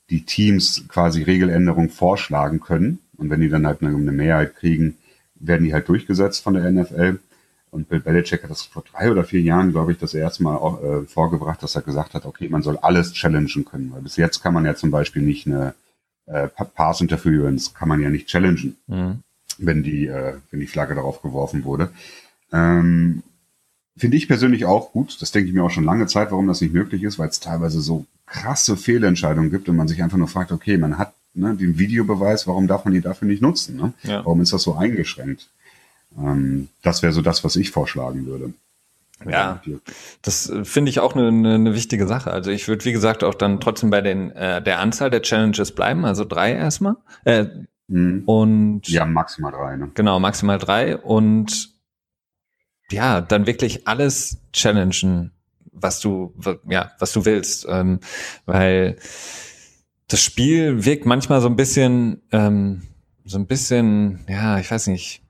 die 0.09 0.25
Teams 0.25 0.83
quasi 0.89 1.23
Regeländerungen 1.23 1.89
vorschlagen 1.89 2.59
können. 2.59 2.99
Und 3.15 3.29
wenn 3.29 3.39
die 3.39 3.47
dann 3.47 3.65
halt 3.65 3.81
eine, 3.81 3.95
eine 3.95 4.11
Mehrheit 4.11 4.57
kriegen, 4.57 4.97
werden 5.35 5.63
die 5.63 5.73
halt 5.73 5.87
durchgesetzt 5.87 6.43
von 6.43 6.55
der 6.55 6.69
NFL. 6.69 7.19
Und 7.71 7.87
Bill 7.87 8.01
Belichick 8.01 8.43
hat 8.43 8.49
das 8.49 8.63
vor 8.63 8.83
drei 8.91 9.09
oder 9.09 9.23
vier 9.23 9.41
Jahren, 9.41 9.71
glaube 9.71 9.93
ich, 9.93 9.99
das 9.99 10.13
erste 10.13 10.43
Mal 10.43 10.57
auch, 10.57 10.83
äh, 10.83 11.03
vorgebracht, 11.03 11.63
dass 11.63 11.77
er 11.77 11.81
gesagt 11.81 12.13
hat, 12.13 12.25
okay, 12.25 12.49
man 12.49 12.61
soll 12.61 12.75
alles 12.75 13.13
challengen 13.13 13.63
können. 13.63 13.93
Weil 13.93 14.01
bis 14.01 14.17
jetzt 14.17 14.43
kann 14.43 14.53
man 14.53 14.65
ja 14.65 14.75
zum 14.75 14.91
Beispiel 14.91 15.21
nicht 15.21 15.47
eine 15.47 15.75
äh, 16.27 16.47
Pass 16.47 17.01
Interference 17.01 17.73
kann 17.73 17.89
man 17.89 18.01
ja 18.01 18.09
nicht 18.09 18.27
challengen, 18.27 18.77
mhm. 18.87 19.19
wenn 19.57 19.83
die, 19.83 20.07
äh, 20.07 20.35
wenn 20.51 20.59
die 20.59 20.67
Flagge 20.67 20.95
darauf 20.95 21.21
geworfen 21.21 21.63
wurde. 21.63 21.89
Ähm, 22.51 23.23
Finde 23.97 24.17
ich 24.17 24.27
persönlich 24.27 24.65
auch 24.65 24.91
gut. 24.91 25.21
Das 25.21 25.31
denke 25.31 25.47
ich 25.47 25.55
mir 25.55 25.63
auch 25.63 25.69
schon 25.69 25.85
lange 25.85 26.07
Zeit, 26.07 26.31
warum 26.31 26.47
das 26.47 26.59
nicht 26.59 26.73
möglich 26.73 27.03
ist, 27.03 27.17
weil 27.17 27.29
es 27.29 27.39
teilweise 27.39 27.79
so 27.79 28.05
krasse 28.25 28.75
Fehlentscheidungen 28.75 29.51
gibt 29.51 29.69
und 29.69 29.77
man 29.77 29.87
sich 29.87 30.03
einfach 30.03 30.17
nur 30.17 30.27
fragt, 30.27 30.51
okay, 30.51 30.77
man 30.77 30.97
hat 30.97 31.13
ne, 31.33 31.55
den 31.55 31.79
Videobeweis, 31.79 32.45
warum 32.47 32.67
darf 32.67 32.83
man 32.83 32.93
die 32.93 33.01
dafür 33.01 33.27
nicht 33.27 33.41
nutzen? 33.41 33.77
Ne? 33.77 33.93
Ja. 34.03 34.25
Warum 34.25 34.41
ist 34.41 34.51
das 34.51 34.63
so 34.63 34.75
eingeschränkt? 34.75 35.47
Ähm, 36.17 36.69
das 36.81 37.03
wäre 37.03 37.13
so 37.13 37.21
das, 37.21 37.43
was 37.43 37.55
ich 37.55 37.71
vorschlagen 37.71 38.25
würde. 38.25 38.53
Ja, 39.23 39.61
das 40.21 40.49
äh, 40.49 40.65
finde 40.65 40.89
ich 40.89 40.99
auch 40.99 41.15
eine, 41.15 41.29
eine, 41.29 41.55
eine 41.55 41.73
wichtige 41.73 42.05
Sache. 42.05 42.31
Also 42.31 42.51
ich 42.51 42.67
würde, 42.67 42.83
wie 42.85 42.91
gesagt, 42.91 43.23
auch 43.23 43.33
dann 43.33 43.61
trotzdem 43.61 43.89
bei 43.89 44.01
den 44.01 44.31
äh, 44.31 44.61
der 44.61 44.79
Anzahl 44.79 45.09
der 45.09 45.21
Challenges 45.21 45.73
bleiben, 45.73 46.05
also 46.05 46.25
drei 46.25 46.53
erstmal. 46.53 46.97
Äh, 47.23 47.45
mhm. 47.87 48.23
Und 48.25 48.89
ja, 48.89 49.05
maximal 49.05 49.51
drei. 49.51 49.77
Ne? 49.77 49.91
Genau, 49.93 50.19
maximal 50.19 50.57
drei 50.57 50.97
und 50.97 51.73
ja, 52.91 53.21
dann 53.21 53.47
wirklich 53.47 53.87
alles 53.87 54.41
challengen, 54.51 55.31
was 55.71 56.01
du 56.01 56.33
ja, 56.67 56.91
was 56.99 57.13
du 57.13 57.25
willst, 57.25 57.65
ähm, 57.69 57.99
weil 58.45 58.97
das 60.07 60.21
Spiel 60.21 60.85
wirkt 60.85 61.05
manchmal 61.05 61.41
so 61.41 61.47
ein 61.47 61.55
bisschen, 61.55 62.21
ähm, 62.31 62.83
so 63.23 63.39
ein 63.39 63.47
bisschen, 63.47 64.25
ja, 64.27 64.59
ich 64.59 64.69
weiß 64.69 64.87
nicht, 64.87 65.24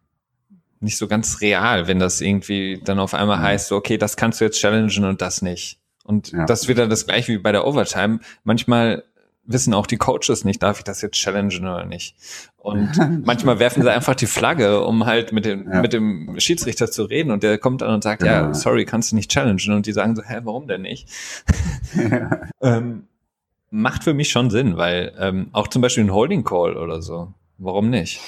nicht 0.85 0.97
so 0.97 1.07
ganz 1.07 1.41
real, 1.41 1.87
wenn 1.87 1.99
das 1.99 2.21
irgendwie 2.21 2.79
dann 2.83 2.99
auf 2.99 3.13
einmal 3.13 3.39
mhm. 3.39 3.43
heißt, 3.43 3.67
so, 3.67 3.75
okay, 3.75 3.97
das 3.97 4.15
kannst 4.15 4.39
du 4.39 4.45
jetzt 4.45 4.59
challengen 4.59 5.03
und 5.03 5.21
das 5.21 5.41
nicht. 5.41 5.79
Und 6.05 6.31
ja. 6.31 6.45
das 6.45 6.63
ist 6.63 6.67
wieder 6.69 6.87
das 6.87 7.05
gleiche 7.07 7.33
wie 7.33 7.37
bei 7.39 7.51
der 7.51 7.67
Overtime. 7.67 8.19
Manchmal 8.43 9.03
wissen 9.47 9.73
auch 9.73 9.87
die 9.87 9.97
Coaches 9.97 10.43
nicht, 10.43 10.63
darf 10.63 10.79
ich 10.79 10.83
das 10.83 11.01
jetzt 11.01 11.15
challengen 11.15 11.63
oder 11.63 11.85
nicht. 11.85 12.15
Und 12.57 12.91
manchmal 13.25 13.59
werfen 13.59 13.83
sie 13.83 13.91
einfach 13.91 14.15
die 14.15 14.27
Flagge, 14.27 14.81
um 14.81 15.05
halt 15.05 15.31
mit 15.31 15.45
dem, 15.45 15.69
ja. 15.69 15.81
mit 15.81 15.93
dem 15.93 16.39
Schiedsrichter 16.39 16.89
zu 16.89 17.03
reden 17.03 17.31
und 17.31 17.43
der 17.43 17.57
kommt 17.57 17.81
dann 17.81 17.93
und 17.93 18.03
sagt, 18.03 18.23
ja, 18.23 18.47
ja 18.47 18.53
sorry, 18.53 18.85
kannst 18.85 19.11
du 19.11 19.15
nicht 19.15 19.31
challengen. 19.31 19.73
Und 19.73 19.85
die 19.85 19.93
sagen 19.93 20.15
so, 20.15 20.23
hä, 20.23 20.39
warum 20.43 20.67
denn 20.67 20.83
nicht? 20.83 21.09
ähm, 22.61 23.07
macht 23.71 24.03
für 24.03 24.13
mich 24.13 24.29
schon 24.29 24.49
Sinn, 24.49 24.77
weil 24.77 25.13
ähm, 25.19 25.49
auch 25.51 25.67
zum 25.67 25.81
Beispiel 25.81 26.03
ein 26.03 26.13
Holding 26.13 26.43
Call 26.43 26.77
oder 26.77 27.01
so, 27.01 27.33
warum 27.57 27.89
nicht? 27.89 28.21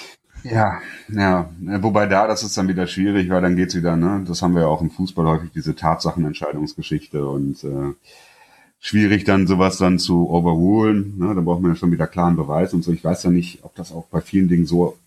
Ja, 0.43 0.81
ja, 1.09 1.49
wobei 1.81 2.05
da, 2.05 2.27
das 2.27 2.43
ist 2.43 2.57
dann 2.57 2.67
wieder 2.67 2.87
schwierig, 2.87 3.29
weil 3.29 3.41
dann 3.41 3.55
geht's 3.55 3.75
wieder, 3.75 3.95
ne, 3.95 4.23
das 4.27 4.41
haben 4.41 4.53
wir 4.55 4.61
ja 4.61 4.67
auch 4.67 4.81
im 4.81 4.91
Fußball 4.91 5.25
häufig, 5.25 5.51
diese 5.53 5.75
Tatsachenentscheidungsgeschichte 5.75 7.27
und 7.27 7.63
äh, 7.63 7.93
schwierig 8.79 9.23
dann 9.23 9.47
sowas 9.47 9.77
dann 9.77 9.99
zu 9.99 10.29
overrulen, 10.29 11.17
ne, 11.17 11.33
da 11.35 11.41
braucht 11.41 11.61
man 11.61 11.71
ja 11.71 11.75
schon 11.75 11.91
wieder 11.91 12.07
klaren 12.07 12.35
Beweis 12.35 12.73
und 12.73 12.83
so. 12.83 12.91
Ich 12.91 13.03
weiß 13.03 13.23
ja 13.23 13.29
nicht, 13.29 13.63
ob 13.63 13.75
das 13.75 13.91
auch 13.91 14.05
bei 14.07 14.21
vielen 14.21 14.47
Dingen 14.47 14.65
so 14.65 14.97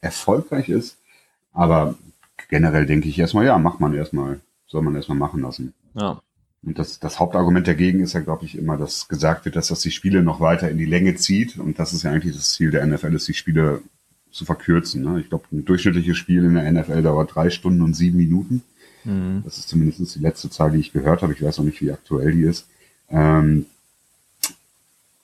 erfolgreich 0.00 0.68
ist, 0.68 0.96
aber 1.52 1.94
generell 2.48 2.86
denke 2.86 3.08
ich 3.08 3.18
erstmal, 3.18 3.46
ja, 3.46 3.58
macht 3.58 3.80
man 3.80 3.94
erstmal, 3.94 4.40
soll 4.66 4.82
man 4.82 4.94
erstmal 4.94 5.18
machen 5.18 5.42
lassen. 5.42 5.74
Ja. 5.94 6.20
Und 6.64 6.78
das, 6.78 6.98
das 6.98 7.20
Hauptargument 7.20 7.68
dagegen 7.68 8.00
ist 8.00 8.14
ja, 8.14 8.20
glaube 8.20 8.44
ich, 8.44 8.58
immer, 8.58 8.76
dass 8.76 9.08
gesagt 9.08 9.44
wird, 9.44 9.56
dass 9.56 9.68
das 9.68 9.80
die 9.80 9.92
Spiele 9.92 10.22
noch 10.22 10.40
weiter 10.40 10.70
in 10.70 10.78
die 10.78 10.86
Länge 10.86 11.14
zieht. 11.14 11.58
Und 11.58 11.78
das 11.78 11.92
ist 11.92 12.02
ja 12.02 12.10
eigentlich 12.10 12.34
das 12.34 12.50
Ziel 12.50 12.70
der 12.70 12.84
NFL, 12.84 13.14
ist 13.14 13.28
die 13.28 13.34
Spiele 13.34 13.82
zu 14.30 14.44
verkürzen. 14.44 15.02
Ne? 15.02 15.20
Ich 15.20 15.28
glaube, 15.28 15.44
ein 15.52 15.64
durchschnittliches 15.64 16.16
Spiel 16.16 16.44
in 16.44 16.54
der 16.54 16.70
NFL 16.70 17.02
dauert 17.02 17.34
drei 17.34 17.50
Stunden 17.50 17.82
und 17.82 17.94
sieben 17.94 18.18
Minuten. 18.18 18.62
Mhm. 19.04 19.42
Das 19.44 19.58
ist 19.58 19.68
zumindest 19.68 20.14
die 20.14 20.20
letzte 20.20 20.50
Zahl, 20.50 20.70
die 20.70 20.78
ich 20.78 20.92
gehört 20.92 21.22
habe. 21.22 21.32
Ich 21.32 21.42
weiß 21.42 21.58
auch 21.58 21.64
nicht, 21.64 21.80
wie 21.80 21.92
aktuell 21.92 22.32
die 22.32 22.42
ist. 22.42 22.66
Ähm, 23.10 23.66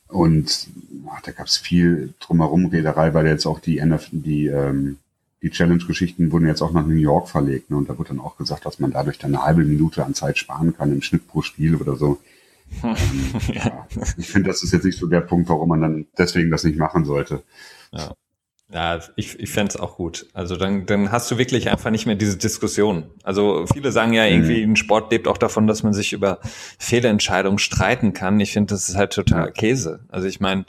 und 0.08 0.68
ach, 1.10 1.20
da 1.22 1.32
gab 1.32 1.46
es 1.46 1.56
viel 1.56 2.14
drumherum 2.20 2.66
Rederei, 2.66 3.14
weil 3.14 3.26
jetzt 3.26 3.46
auch 3.46 3.58
die 3.58 3.84
NFL, 3.84 4.08
die, 4.12 4.46
ähm, 4.46 4.98
die 5.42 5.50
Challenge-Geschichten 5.50 6.32
wurden 6.32 6.46
jetzt 6.46 6.62
auch 6.62 6.72
nach 6.72 6.86
New 6.86 6.94
York 6.94 7.28
verlegt. 7.28 7.70
Ne? 7.70 7.76
Und 7.76 7.88
da 7.88 7.98
wurde 7.98 8.10
dann 8.10 8.20
auch 8.20 8.36
gesagt, 8.36 8.64
dass 8.64 8.78
man 8.78 8.92
dadurch 8.92 9.18
dann 9.18 9.34
eine 9.34 9.44
halbe 9.44 9.64
Minute 9.64 10.04
an 10.04 10.14
Zeit 10.14 10.38
sparen 10.38 10.74
kann 10.76 10.92
im 10.92 11.02
Schnitt 11.02 11.26
pro 11.28 11.42
Spiel 11.42 11.76
oder 11.76 11.96
so. 11.96 12.20
ähm, 12.82 12.94
ja. 13.52 13.86
Ich 14.16 14.28
finde, 14.28 14.48
das 14.48 14.62
ist 14.62 14.72
jetzt 14.72 14.84
nicht 14.84 14.98
so 14.98 15.06
der 15.06 15.20
Punkt, 15.20 15.48
warum 15.48 15.68
man 15.68 15.82
dann 15.82 16.06
deswegen 16.16 16.50
das 16.50 16.64
nicht 16.64 16.78
machen 16.78 17.04
sollte. 17.04 17.42
Ja. 17.92 18.14
Ja, 18.72 18.98
ich, 19.14 19.38
ich 19.38 19.50
fände 19.50 19.70
es 19.70 19.76
auch 19.76 19.96
gut. 19.96 20.26
Also 20.32 20.56
dann, 20.56 20.86
dann 20.86 21.12
hast 21.12 21.30
du 21.30 21.38
wirklich 21.38 21.68
einfach 21.68 21.90
nicht 21.90 22.06
mehr 22.06 22.14
diese 22.14 22.38
Diskussion. 22.38 23.04
Also 23.22 23.66
viele 23.72 23.92
sagen 23.92 24.14
ja 24.14 24.24
irgendwie, 24.24 24.64
mhm. 24.64 24.72
ein 24.72 24.76
Sport 24.76 25.12
lebt 25.12 25.28
auch 25.28 25.36
davon, 25.36 25.66
dass 25.66 25.82
man 25.82 25.92
sich 25.92 26.12
über 26.12 26.40
Fehlentscheidungen 26.78 27.58
streiten 27.58 28.14
kann. 28.14 28.40
Ich 28.40 28.52
finde, 28.52 28.74
das 28.74 28.88
ist 28.88 28.96
halt 28.96 29.12
total 29.12 29.52
Käse. 29.52 30.00
Also 30.08 30.26
ich 30.26 30.40
meine, 30.40 30.64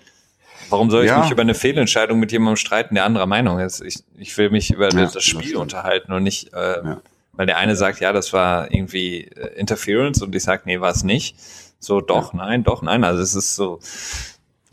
warum 0.70 0.92
soll 0.92 1.06
ich 1.06 1.10
ja. 1.10 1.22
mich 1.22 1.32
über 1.32 1.42
eine 1.42 1.56
Fehlentscheidung 1.56 2.20
mit 2.20 2.32
jemandem 2.32 2.58
streiten, 2.58 2.96
der 2.96 3.06
anderer 3.06 3.28
Meinung 3.28 3.60
ist? 3.60 3.82
Ich, 3.82 4.04
ich 4.18 4.38
will 4.38 4.50
mich 4.50 4.72
über 4.72 4.90
ja, 4.90 5.06
das 5.06 5.24
Spiel 5.24 5.54
das 5.54 5.62
unterhalten 5.62 6.12
und 6.12 6.24
nicht, 6.24 6.54
äh, 6.54 6.84
ja. 6.84 7.02
weil 7.32 7.46
der 7.46 7.58
eine 7.58 7.78
sagt, 7.78 8.02
ja, 8.02 8.12
das 8.12 8.34
war 8.34 8.72
irgendwie 8.74 9.24
äh, 9.24 9.58
Interference 9.58 10.22
und 10.22 10.36
ich 10.36 10.44
sage, 10.44 10.64
nee, 10.66 10.82
war 10.82 10.92
es 10.92 11.04
nicht. 11.04 11.38
So, 11.80 12.02
doch, 12.02 12.34
nein, 12.34 12.64
doch, 12.64 12.82
nein. 12.82 13.04
Also 13.04 13.22
es 13.22 13.36
ist 13.36 13.56
so, 13.56 13.80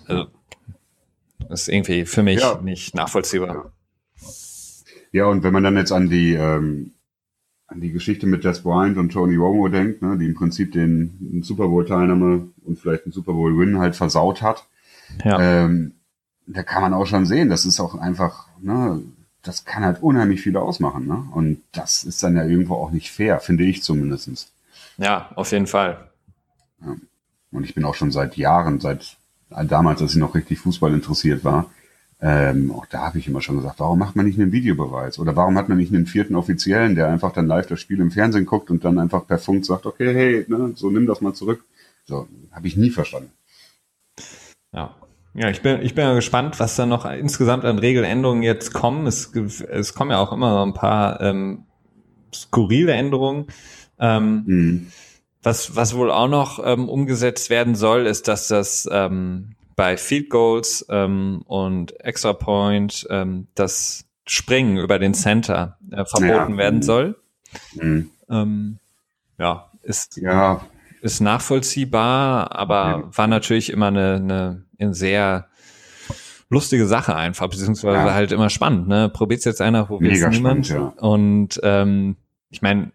also 0.07 0.27
ist 1.53 1.69
irgendwie 1.69 2.05
für 2.05 2.23
mich 2.23 2.41
ja. 2.41 2.61
nicht 2.63 2.95
nachvollziehbar. 2.95 3.73
Ja, 5.13 5.27
und 5.27 5.43
wenn 5.43 5.53
man 5.53 5.63
dann 5.63 5.77
jetzt 5.77 5.93
an 5.93 6.09
die, 6.09 6.33
ähm, 6.33 6.93
an 7.67 7.81
die 7.81 7.93
Geschichte 7.93 8.27
mit 8.27 8.45
Des 8.45 8.63
Bryant 8.63 8.97
und 8.97 9.11
Tony 9.13 9.37
Romo 9.37 9.69
denkt, 9.69 10.03
ne, 10.03 10.17
die 10.19 10.27
im 10.27 10.35
Prinzip 10.35 10.73
den, 10.73 11.19
den 11.21 11.43
Super 11.43 11.69
Bowl-Teilnahme 11.69 12.49
und 12.65 12.79
vielleicht 12.79 13.05
den 13.05 13.13
Super 13.13 13.33
Bowl-Win 13.33 13.79
halt 13.79 13.95
versaut 13.95 14.41
hat, 14.41 14.67
ja. 15.25 15.65
ähm, 15.65 15.93
da 16.47 16.63
kann 16.63 16.83
man 16.83 16.95
auch 16.95 17.07
schon 17.07 17.27
sehen, 17.27 17.51
das 17.51 17.67
ist 17.67 17.79
auch 17.81 17.95
einfach, 17.95 18.49
ne, 18.61 19.03
das 19.43 19.65
kann 19.65 19.85
halt 19.85 20.03
unheimlich 20.03 20.41
viel 20.41 20.57
ausmachen. 20.57 21.07
Ne? 21.07 21.25
Und 21.33 21.63
das 21.73 22.05
ist 22.05 22.23
dann 22.23 22.37
ja 22.37 22.45
irgendwo 22.45 22.75
auch 22.75 22.91
nicht 22.91 23.11
fair, 23.11 23.41
finde 23.41 23.65
ich 23.65 23.83
zumindestens. 23.83 24.53
Ja, 24.99 25.31
auf 25.35 25.53
jeden 25.53 25.67
Fall. 25.67 26.11
Ja. 26.81 26.97
Und 27.51 27.65
ich 27.65 27.75
bin 27.75 27.85
auch 27.85 27.95
schon 27.95 28.13
seit 28.13 28.37
Jahren, 28.37 28.81
seit 28.81 29.17
damals, 29.69 30.03
als 30.03 30.13
ich 30.13 30.19
noch 30.19 30.35
richtig 30.35 30.59
Fußball 30.61 30.93
interessiert 30.93 31.45
war, 31.45 31.71
ähm, 32.25 32.71
auch 32.71 32.87
da 32.87 33.07
habe 33.07 33.19
ich 33.19 33.27
immer 33.27 33.41
schon 33.41 33.57
gesagt, 33.57 33.81
warum 33.81 33.99
macht 33.99 34.15
man 34.15 34.27
nicht 34.27 34.39
einen 34.39 34.53
Videobeweis? 34.53 35.19
Oder 35.19 35.35
warum 35.35 35.59
hat 35.59 35.69
man 35.69 35.79
nicht 35.79 35.93
einen 35.93 36.07
vierten 36.07 36.37
Offiziellen, 36.37 36.95
der 36.95 37.09
einfach 37.09 37.33
dann 37.33 37.49
live 37.49 37.67
das 37.67 37.81
Spiel 37.81 38.01
im 38.01 38.13
Fernsehen 38.13 38.47
guckt 38.47 38.71
und 38.71 38.85
dann 38.85 39.01
einfach 39.01 39.27
per 39.27 39.39
Funk 39.39 39.67
sagt, 39.67 39.87
okay, 39.87 40.15
hey, 40.15 40.45
ne, 40.47 40.73
so 40.77 40.89
nimm 40.91 41.07
das 41.07 41.21
mal 41.21 41.35
zurück. 41.35 41.65
So, 42.05 42.29
habe 42.53 42.69
ich 42.69 42.77
nie 42.77 42.91
verstanden. 42.91 43.33
Ja. 44.73 44.95
Ja, 45.35 45.49
ich 45.49 45.63
bin, 45.63 45.81
ich 45.81 45.95
bin 45.95 46.05
ja 46.05 46.15
gespannt, 46.15 46.61
was 46.61 46.77
da 46.77 46.85
noch 46.85 47.07
insgesamt 47.07 47.65
an 47.65 47.79
Regeländerungen 47.79 48.43
jetzt 48.43 48.75
kommen. 48.75 49.07
Es, 49.07 49.33
es 49.35 49.95
kommen 49.95 50.11
ja 50.11 50.19
auch 50.19 50.31
immer 50.31 50.51
noch 50.51 50.67
ein 50.67 50.75
paar 50.75 51.23
ähm, 51.23 51.65
skurrile 52.35 52.93
Änderungen. 52.93 53.47
Ähm, 53.99 54.43
mhm. 54.47 54.87
Was, 55.43 55.75
was 55.75 55.97
wohl 55.97 56.11
auch 56.11 56.29
noch 56.29 56.65
ähm, 56.65 56.89
umgesetzt 56.89 57.51
werden 57.51 57.75
soll, 57.75 58.07
ist, 58.07 58.29
dass 58.29 58.49
das 58.49 58.89
ähm, 58.91 59.57
bei 59.75 59.97
Field 59.97 60.31
Goals 60.31 60.87
ähm, 60.89 61.43
und 61.47 61.99
Extra 62.01 62.33
Point 62.33 63.07
ähm, 63.11 63.49
das 63.55 64.05
Springen 64.25 64.77
über 64.77 64.99
den 64.99 65.15
Center 65.15 65.79
äh, 65.91 66.05
verboten 66.05 66.53
ja. 66.53 66.59
werden 66.59 66.77
mhm. 66.77 66.83
soll. 66.83 67.17
Mhm. 67.75 68.11
Ähm, 68.31 68.79
ja, 69.39 69.71
ist, 69.83 70.17
ja. 70.17 70.65
ist 71.01 71.21
nachvollziehbar, 71.21 72.55
aber 72.55 72.85
ja. 72.85 73.19
war 73.19 73.27
natürlich 73.27 73.71
immer 73.71 73.89
eine, 73.89 74.15
eine, 74.15 74.65
eine 74.79 74.95
sehr 74.95 75.49
lustige 76.49 76.87
Sache 76.87 77.17
einfach, 77.17 77.49
beziehungsweise 77.49 78.07
ja. 78.07 78.15
halt 78.15 78.31
immer 78.31 78.51
spannend. 78.51 78.87
Ne? 78.87 79.09
Probiert's 79.09 79.45
jetzt 79.45 79.61
einer, 79.61 79.89
wo 79.89 80.01
wir 80.01 80.13
niemand. 80.13 80.37
Spannend, 80.37 80.69
ja. 80.69 80.93
Und 80.99 81.61
ähm, 81.65 82.17
ich 82.51 82.63
meine, 82.63 82.93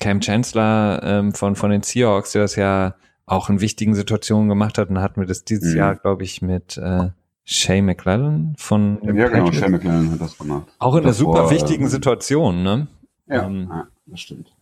Cam 0.00 0.20
Chancellor 0.20 1.00
ähm, 1.02 1.32
von, 1.32 1.56
von 1.56 1.70
den 1.70 1.82
Seahawks, 1.82 2.32
der 2.32 2.42
das 2.42 2.56
ja 2.56 2.94
auch 3.26 3.50
in 3.50 3.60
wichtigen 3.60 3.94
Situationen 3.94 4.48
gemacht 4.48 4.78
hat. 4.78 4.90
Und 4.90 5.00
hatten 5.00 5.20
wir 5.20 5.26
das 5.26 5.44
dieses 5.44 5.72
mhm. 5.72 5.78
Jahr, 5.78 5.96
glaube 5.96 6.24
ich, 6.24 6.40
mit 6.42 6.76
äh, 6.78 7.10
Shay 7.44 7.82
McClellan 7.82 8.54
von 8.58 8.98
Ja, 9.02 9.12
genau, 9.12 9.44
Patriots. 9.44 9.58
Shay 9.58 9.68
McClellan 9.68 10.10
hat 10.12 10.20
das 10.20 10.38
gemacht. 10.38 10.66
Auch 10.78 10.94
in 10.96 11.04
einer 11.04 11.12
super 11.12 11.50
wichtigen 11.50 11.86
äh, 11.86 11.88
Situation, 11.88 12.62
ne? 12.62 12.88
Ja, 13.26 13.46
ähm, 13.46 13.68
ja, 13.70 13.88
das 14.06 14.20
stimmt. 14.20 14.52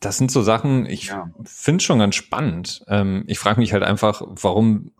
Das 0.00 0.16
sind 0.16 0.30
so 0.30 0.42
Sachen, 0.42 0.86
ich 0.86 1.08
ja. 1.08 1.30
finde 1.44 1.84
schon 1.84 1.98
ganz 1.98 2.14
spannend. 2.14 2.82
Ähm, 2.88 3.24
ich 3.26 3.38
frage 3.38 3.60
mich 3.60 3.72
halt 3.74 3.82
einfach, 3.82 4.22
warum 4.26 4.92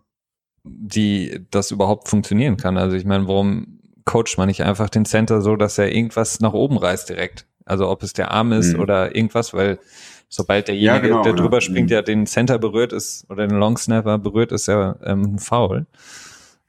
die 0.63 1.45
das 1.51 1.71
überhaupt 1.71 2.07
funktionieren 2.07 2.57
kann. 2.57 2.77
Also 2.77 2.95
ich 2.95 3.05
meine, 3.05 3.27
warum 3.27 3.79
coacht 4.05 4.37
man 4.37 4.47
nicht 4.47 4.63
einfach 4.63 4.89
den 4.89 5.05
Center 5.05 5.41
so, 5.41 5.55
dass 5.55 5.77
er 5.77 5.93
irgendwas 5.93 6.39
nach 6.39 6.53
oben 6.53 6.77
reißt 6.77 7.09
direkt? 7.09 7.47
Also 7.65 7.89
ob 7.89 8.03
es 8.03 8.13
der 8.13 8.31
Arm 8.31 8.51
ist 8.51 8.73
mhm. 8.73 8.79
oder 8.79 9.15
irgendwas, 9.15 9.53
weil 9.53 9.79
sobald 10.29 10.67
derjenige, 10.67 10.95
ja, 10.95 10.99
genau, 10.99 11.23
der 11.23 11.33
drüber 11.33 11.61
springt, 11.61 11.89
mhm. 11.89 11.95
ja 11.95 12.01
den 12.01 12.25
Center 12.25 12.57
berührt 12.59 12.93
ist 12.93 13.25
oder 13.29 13.47
den 13.47 13.57
Long 13.57 13.77
Snapper 13.77 14.17
berührt, 14.17 14.51
ist 14.51 14.67
ja 14.67 14.95
ähm, 15.03 15.35
ein 15.35 15.39
Foul. 15.39 15.85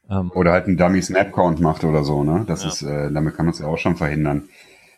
Ähm, 0.09 0.31
oder 0.35 0.51
halt 0.51 0.67
einen 0.67 0.77
Dummy 0.77 1.01
Snap 1.01 1.31
Count 1.31 1.59
macht 1.59 1.83
oder 1.83 2.03
so, 2.03 2.23
ne? 2.23 2.43
Das 2.47 2.63
ja. 2.63 2.69
ist, 2.69 2.81
äh, 2.83 3.11
damit 3.11 3.35
kann 3.35 3.45
man 3.45 3.53
es 3.53 3.59
ja 3.59 3.67
auch 3.67 3.77
schon 3.77 3.95
verhindern. 3.95 4.43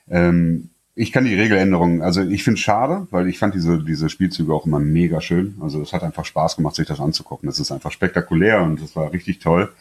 Ähm, 0.10 0.70
ich 0.96 1.12
kann 1.12 1.26
die 1.26 1.36
Regeländerungen, 1.36 2.02
also 2.02 2.22
ich 2.22 2.44
finde 2.44 2.56
es 2.56 2.62
schade, 2.62 3.08
weil 3.12 3.28
ich 3.28 3.38
fand 3.38 3.54
diese, 3.54 3.84
diese 3.84 4.10
Spielzüge 4.10 4.52
auch 4.52 4.66
immer 4.66 4.80
mega 4.80 5.22
schön. 5.22 5.56
Also 5.62 5.80
es 5.80 5.94
hat 5.94 6.02
einfach 6.04 6.26
Spaß 6.26 6.56
gemacht, 6.56 6.76
sich 6.76 6.88
das 6.88 7.00
anzugucken. 7.00 7.48
Das 7.48 7.60
ist 7.60 7.72
einfach 7.72 7.92
spektakulär 7.92 8.64
und 8.64 8.82
das 8.82 8.96
war 8.96 9.14
richtig 9.14 9.38
toll. 9.38 9.72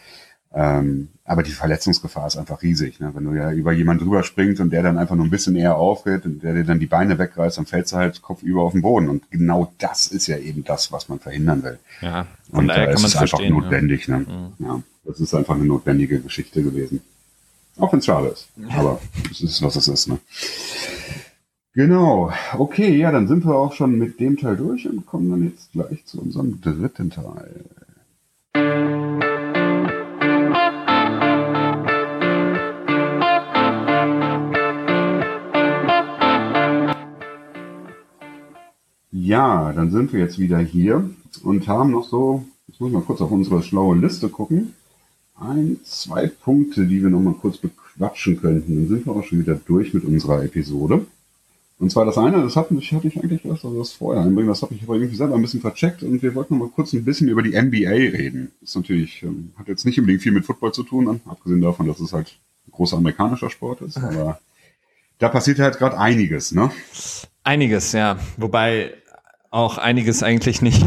Ähm, 0.57 1.09
aber 1.27 1.43
die 1.43 1.51
Verletzungsgefahr 1.51 2.27
ist 2.27 2.39
einfach 2.39 2.63
riesig. 2.63 2.99
Ne? 2.99 3.11
Wenn 3.15 3.25
du 3.25 3.33
ja 3.33 3.53
über 3.53 3.73
jemanden 3.73 4.05
drüber 4.05 4.23
springst 4.23 4.61
und 4.61 4.71
der 4.71 4.83
dann 4.83 4.97
einfach 4.97 5.15
nur 5.15 5.27
ein 5.27 5.31
bisschen 5.31 5.55
eher 5.55 5.77
aufgeht 5.77 6.25
und 6.25 6.43
der 6.43 6.55
dir 6.55 6.65
dann 6.65 6.81
die 6.81 6.87
Beine 6.87 7.19
wegreißt, 7.19 7.59
dann 7.59 7.67
fällst 7.67 7.93
du 7.93 7.97
halt 7.97 8.23
kopfüber 8.23 8.63
auf 8.63 8.73
den 8.73 8.81
Boden. 8.81 9.11
Und 9.11 9.31
genau 9.31 9.71
das 9.79 10.07
ist 10.07 10.29
ja 10.29 10.39
eben 10.39 10.65
das, 10.65 10.93
was 10.93 11.11
man 11.11 11.19
verhindern 11.19 11.63
will. 11.63 11.79
Ja, 12.01 12.27
von 12.51 12.61
und 12.61 12.69
daher 12.69 12.87
kann 12.87 13.03
man 13.03 13.05
es 13.05 13.17
einfach 13.17 13.41
notwendig. 13.41 14.07
Ja. 14.07 14.19
Ne? 14.19 14.27
Mhm. 14.59 14.65
ja, 14.65 14.83
das 15.05 15.21
ist 15.21 15.35
einfach 15.35 15.57
eine 15.57 15.67
notwendige 15.67 16.21
Geschichte 16.21 16.63
gewesen. 16.63 17.03
Auch 17.77 17.93
wenn 17.93 17.99
es 17.99 18.07
schade 18.07 18.29
ist. 18.29 18.49
Aber 18.71 18.99
es 19.31 19.43
ist, 19.43 19.61
was 19.61 19.77
es 19.77 19.89
ist. 19.89 20.09
Ne? 20.09 20.19
Genau. 21.75 22.33
Okay, 22.57 22.97
ja, 22.97 23.13
dann 23.13 23.29
sind 23.29 23.45
wir 23.45 23.55
auch 23.55 23.75
schon 23.75 23.99
mit 23.99 24.21
dem 24.21 24.39
Teil 24.39 24.57
durch 24.57 24.89
und 24.89 25.05
kommen 25.05 25.31
dann 25.31 25.45
jetzt 25.45 25.73
gleich 25.73 26.07
zu 26.07 26.23
unserem 26.23 26.63
dritten 26.63 27.11
Teil. 27.11 27.65
Ja, 39.27 39.73
dann 39.73 39.91
sind 39.91 40.13
wir 40.13 40.21
jetzt 40.21 40.39
wieder 40.39 40.59
hier 40.59 41.11
und 41.43 41.67
haben 41.67 41.91
noch 41.91 42.09
so, 42.09 42.45
jetzt 42.69 42.81
muss 42.81 42.91
ich 42.91 42.95
mal 42.95 43.03
kurz 43.03 43.21
auf 43.21 43.33
unsere 43.33 43.61
schlaue 43.61 43.97
Liste 43.97 44.29
gucken, 44.29 44.75
ein, 45.35 45.81
zwei 45.83 46.29
Punkte, 46.29 46.87
die 46.87 47.03
wir 47.03 47.11
noch 47.11 47.19
mal 47.19 47.35
kurz 47.35 47.57
bequatschen 47.57 48.41
könnten. 48.41 48.77
Dann 48.77 48.89
sind 48.89 49.05
wir 49.05 49.17
auch 49.17 49.25
schon 49.25 49.41
wieder 49.41 49.57
durch 49.57 49.93
mit 49.93 50.05
unserer 50.05 50.45
Episode. 50.45 51.07
Und 51.81 51.91
zwar 51.91 52.05
das 52.05 52.19
eine, 52.19 52.41
das 52.41 52.55
hatte 52.55 52.75
ich, 52.75 52.93
hatte 52.93 53.09
ich 53.09 53.21
eigentlich 53.21 53.45
erst 53.45 53.65
also 53.65 53.77
das 53.77 53.95
vorher 53.95 54.23
einbringen, 54.23 54.49
das 54.49 54.63
habe 54.63 54.75
ich 54.75 54.85
aber 54.85 54.95
irgendwie 54.95 55.17
selber 55.17 55.35
ein 55.35 55.43
bisschen 55.43 55.61
vercheckt 55.61 56.05
und 56.05 56.23
wir 56.23 56.37
wollten 56.37 56.57
noch 56.57 56.67
mal 56.67 56.73
kurz 56.73 56.93
ein 56.93 57.05
bisschen 57.05 57.29
über 57.29 57.43
die 57.43 57.61
NBA 57.61 57.91
reden. 57.91 58.53
Das 58.61 58.71
ist 58.71 58.77
natürlich, 58.77 59.25
ähm, 59.25 59.51
hat 59.57 59.67
jetzt 59.67 59.85
nicht 59.85 59.99
unbedingt 59.99 60.23
viel 60.23 60.31
mit 60.31 60.47
Football 60.47 60.73
zu 60.73 60.85
tun, 60.85 61.21
abgesehen 61.27 61.61
davon, 61.61 61.89
dass 61.89 61.99
es 61.99 62.13
halt 62.13 62.39
ein 62.69 62.71
großer 62.71 62.97
amerikanischer 62.97 63.51
Sport 63.51 63.81
ist, 63.81 63.97
aber 63.99 64.39
da 65.19 65.29
passiert 65.29 65.59
halt 65.59 65.79
gerade 65.79 65.99
einiges, 65.99 66.53
ne? 66.53 66.71
Einiges, 67.43 67.93
ja. 67.93 68.19
Wobei 68.37 68.95
auch 69.57 69.79
einiges 69.79 70.23
eigentlich 70.23 70.61
nicht. 70.61 70.85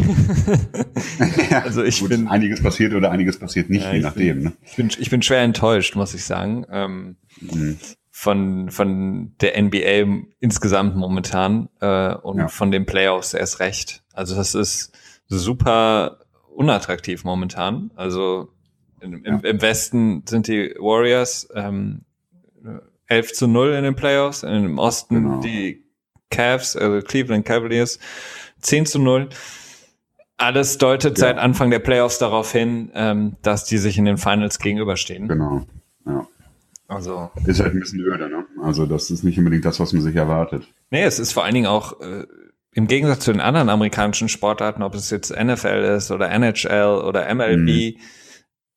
also 1.64 1.84
ich 1.84 2.00
Gut, 2.00 2.10
bin 2.10 2.28
einiges 2.28 2.62
passiert 2.62 2.94
oder 2.94 3.12
einiges 3.12 3.40
passiert 3.40 3.70
nicht, 3.70 3.84
ja, 3.84 3.94
je 3.94 4.00
nachdem. 4.00 4.36
Bin, 4.36 4.44
ne? 4.44 4.54
ich, 4.64 4.76
bin, 4.76 4.92
ich 5.00 5.10
bin 5.10 5.22
schwer 5.22 5.42
enttäuscht, 5.42 5.96
muss 5.96 6.14
ich 6.14 6.24
sagen, 6.24 6.66
ähm, 6.72 7.16
mhm. 7.42 7.78
von 8.12 8.70
von 8.70 9.34
der 9.42 9.62
NBA 9.62 10.24
insgesamt 10.40 10.96
momentan 10.96 11.70
äh, 11.82 12.14
und 12.14 12.38
ja. 12.38 12.48
von 12.48 12.70
den 12.70 12.86
Playoffs 12.86 13.34
erst 13.34 13.60
recht. 13.60 14.04
Also 14.14 14.36
das 14.36 14.54
ist 14.54 14.92
super 15.28 16.20
unattraktiv 16.56 17.24
momentan. 17.24 17.90
Also 17.96 18.50
im, 19.02 19.24
ja. 19.26 19.40
im 19.40 19.62
Westen 19.62 20.24
sind 20.28 20.48
die 20.48 20.76
Warriors 20.78 21.50
ähm, 21.56 22.02
11 23.08 23.34
zu 23.34 23.48
0 23.48 23.72
in 23.72 23.84
den 23.84 23.96
Playoffs, 23.96 24.44
im 24.44 24.78
Osten 24.78 25.16
genau. 25.16 25.42
die 25.42 25.84
Cavs, 26.30 26.76
also 26.76 27.06
Cleveland 27.06 27.46
Cavaliers 27.46 27.98
10 28.60 28.86
zu 28.86 29.00
0. 29.00 29.30
Alles 30.38 30.78
deutet 30.78 31.18
ja. 31.18 31.28
seit 31.28 31.38
Anfang 31.38 31.70
der 31.70 31.80
Playoffs 31.80 32.18
darauf 32.18 32.52
hin, 32.52 32.92
ähm, 32.94 33.36
dass 33.42 33.66
die 33.66 33.78
sich 33.78 33.98
in 33.98 34.06
den 34.06 34.18
Finals 34.18 34.60
gegenüberstehen. 34.60 35.28
Genau. 35.28 35.66
Ja. 36.06 36.28
Also. 36.88 37.30
Ist 37.46 37.60
halt 37.60 37.74
ein 37.74 37.80
bisschen 37.80 38.00
öde, 38.00 38.30
ne? 38.30 38.46
Also, 38.64 38.86
das 38.86 39.12
ist 39.12 39.24
nicht 39.24 39.38
unbedingt 39.38 39.66
das, 39.66 39.80
was 39.80 39.94
man 39.94 40.02
sich 40.02 40.16
erwartet. 40.16 40.68
Nee, 40.92 41.04
es 41.04 41.20
ist 41.20 41.34
vor 41.34 41.44
allen 41.44 41.54
Dingen 41.54 41.68
auch, 41.68 42.00
äh, 42.00 42.26
im 42.72 42.88
Gegensatz 42.88 43.26
zu 43.26 43.32
den 43.32 43.42
anderen 43.42 43.70
amerikanischen 43.70 44.30
Sportarten, 44.30 44.84
ob 44.84 44.96
es 44.96 45.10
jetzt 45.10 45.32
NFL 45.32 45.96
ist 45.98 46.12
oder 46.12 46.30
NHL 46.30 47.02
oder 47.04 47.34
MLB, 47.34 47.96
mhm 47.96 47.96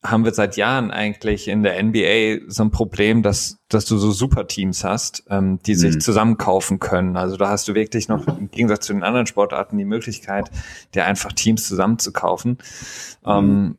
haben 0.04 0.24
wir 0.24 0.34
seit 0.34 0.56
Jahren 0.56 0.90
eigentlich 0.90 1.46
in 1.46 1.62
der 1.62 1.80
NBA 1.80 2.50
so 2.50 2.64
ein 2.64 2.70
Problem, 2.72 3.22
dass, 3.22 3.58
dass 3.68 3.84
du 3.84 3.96
so 3.98 4.10
Superteams 4.10 4.82
hast, 4.82 5.24
ähm, 5.30 5.60
die 5.64 5.76
sich 5.76 5.94
mhm. 5.94 6.00
zusammenkaufen 6.00 6.80
können. 6.80 7.16
Also 7.16 7.36
da 7.36 7.48
hast 7.48 7.68
du 7.68 7.74
wirklich 7.74 8.08
noch 8.08 8.26
im 8.26 8.50
Gegensatz 8.50 8.86
zu 8.86 8.92
den 8.92 9.04
anderen 9.04 9.26
Sportarten 9.26 9.78
die 9.78 9.84
Möglichkeit, 9.84 10.50
dir 10.94 11.04
einfach 11.04 11.32
Teams 11.32 11.68
zusammenzukaufen. 11.68 12.58
Ähm, 13.24 13.76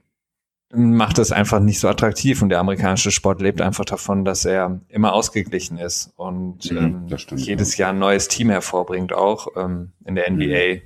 mhm. 0.71 0.95
macht 0.95 1.19
es 1.19 1.33
einfach 1.33 1.59
nicht 1.59 1.81
so 1.81 1.89
attraktiv 1.89 2.41
und 2.41 2.49
der 2.49 2.59
amerikanische 2.59 3.11
Sport 3.11 3.41
lebt 3.41 3.59
einfach 3.59 3.85
davon, 3.85 4.23
dass 4.23 4.45
er 4.45 4.79
immer 4.87 5.11
ausgeglichen 5.11 5.77
ist 5.77 6.13
und 6.15 6.71
mhm, 6.71 6.77
ähm, 7.09 7.17
stimmt, 7.17 7.41
jedes 7.41 7.75
ja. 7.75 7.87
Jahr 7.87 7.93
ein 7.93 7.99
neues 7.99 8.29
Team 8.29 8.49
hervorbringt, 8.49 9.11
auch 9.11 9.47
ähm, 9.57 9.91
in 10.05 10.15
der 10.15 10.31
NBA. 10.31 10.83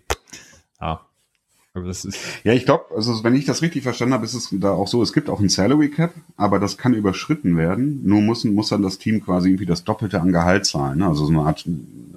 Mhm. 1.81 2.11
Ja. 2.43 2.51
Ja, 2.51 2.53
ich 2.53 2.65
glaube, 2.65 2.85
also 2.95 3.23
wenn 3.23 3.35
ich 3.35 3.45
das 3.45 3.61
richtig 3.61 3.83
verstanden 3.83 4.13
habe, 4.13 4.25
ist 4.25 4.33
es 4.33 4.49
da 4.51 4.71
auch 4.71 4.87
so, 4.87 5.01
es 5.01 5.13
gibt 5.13 5.29
auch 5.29 5.39
ein 5.39 5.49
Salary 5.49 5.89
Cap, 5.89 6.13
aber 6.35 6.59
das 6.59 6.77
kann 6.77 6.93
überschritten 6.93 7.57
werden. 7.57 8.01
Nur 8.03 8.21
muss, 8.21 8.43
muss 8.45 8.69
dann 8.69 8.81
das 8.81 8.97
Team 8.97 9.23
quasi 9.23 9.49
irgendwie 9.49 9.65
das 9.65 9.83
Doppelte 9.83 10.21
an 10.21 10.31
Gehalt 10.31 10.65
zahlen. 10.65 10.99
Ne? 10.99 11.07
Also 11.07 11.25
so 11.25 11.31
eine 11.31 11.41
Art 11.41 11.65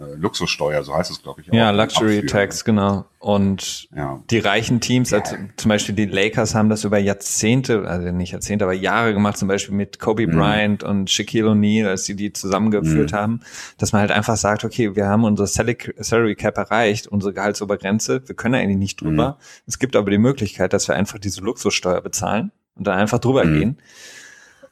äh, 0.00 0.14
Luxussteuer, 0.14 0.82
so 0.82 0.94
heißt 0.94 1.10
es, 1.10 1.22
glaube 1.22 1.42
ich. 1.42 1.50
Auch. 1.50 1.54
Ja, 1.54 1.70
Luxury 1.70 2.18
Abführen. 2.18 2.26
Tax, 2.26 2.64
genau. 2.64 3.04
Und 3.18 3.88
ja. 3.94 4.22
die 4.30 4.38
reichen 4.38 4.80
Teams, 4.80 5.12
also 5.12 5.36
zum 5.56 5.68
Beispiel 5.68 5.94
die 5.94 6.06
Lakers 6.06 6.54
haben 6.54 6.70
das 6.70 6.84
über 6.84 6.98
Jahrzehnte, 6.98 7.86
also 7.86 8.10
nicht 8.12 8.32
Jahrzehnte, 8.32 8.64
aber 8.64 8.72
Jahre 8.72 9.12
gemacht, 9.12 9.36
zum 9.36 9.46
Beispiel 9.46 9.74
mit 9.74 9.98
Kobe 9.98 10.26
mhm. 10.26 10.32
Bryant 10.32 10.82
und 10.82 11.10
Shaquille 11.10 11.50
O'Neal, 11.50 11.86
als 11.88 12.04
sie 12.04 12.16
die 12.16 12.32
zusammengeführt 12.32 13.12
mhm. 13.12 13.16
haben, 13.16 13.40
dass 13.76 13.92
man 13.92 14.00
halt 14.00 14.10
einfach 14.10 14.36
sagt, 14.36 14.64
okay, 14.64 14.96
wir 14.96 15.06
haben 15.06 15.24
unsere 15.24 15.46
Salary 15.46 16.34
Cap 16.34 16.56
erreicht, 16.56 17.08
unsere 17.08 17.34
Gehaltsobergrenze, 17.34 18.22
wir 18.26 18.34
können 18.34 18.54
eigentlich 18.54 18.78
nicht 18.78 19.00
drüber. 19.02 19.36
Mhm. 19.38 19.44
Es 19.66 19.78
gibt 19.78 19.96
aber 19.96 20.10
die 20.10 20.18
Möglichkeit, 20.18 20.72
dass 20.72 20.88
wir 20.88 20.94
einfach 20.94 21.18
diese 21.18 21.42
Luxussteuer 21.42 22.00
bezahlen 22.00 22.52
und 22.74 22.86
dann 22.86 22.98
einfach 22.98 23.18
drüber 23.18 23.44
mhm. 23.44 23.58
gehen. 23.58 23.78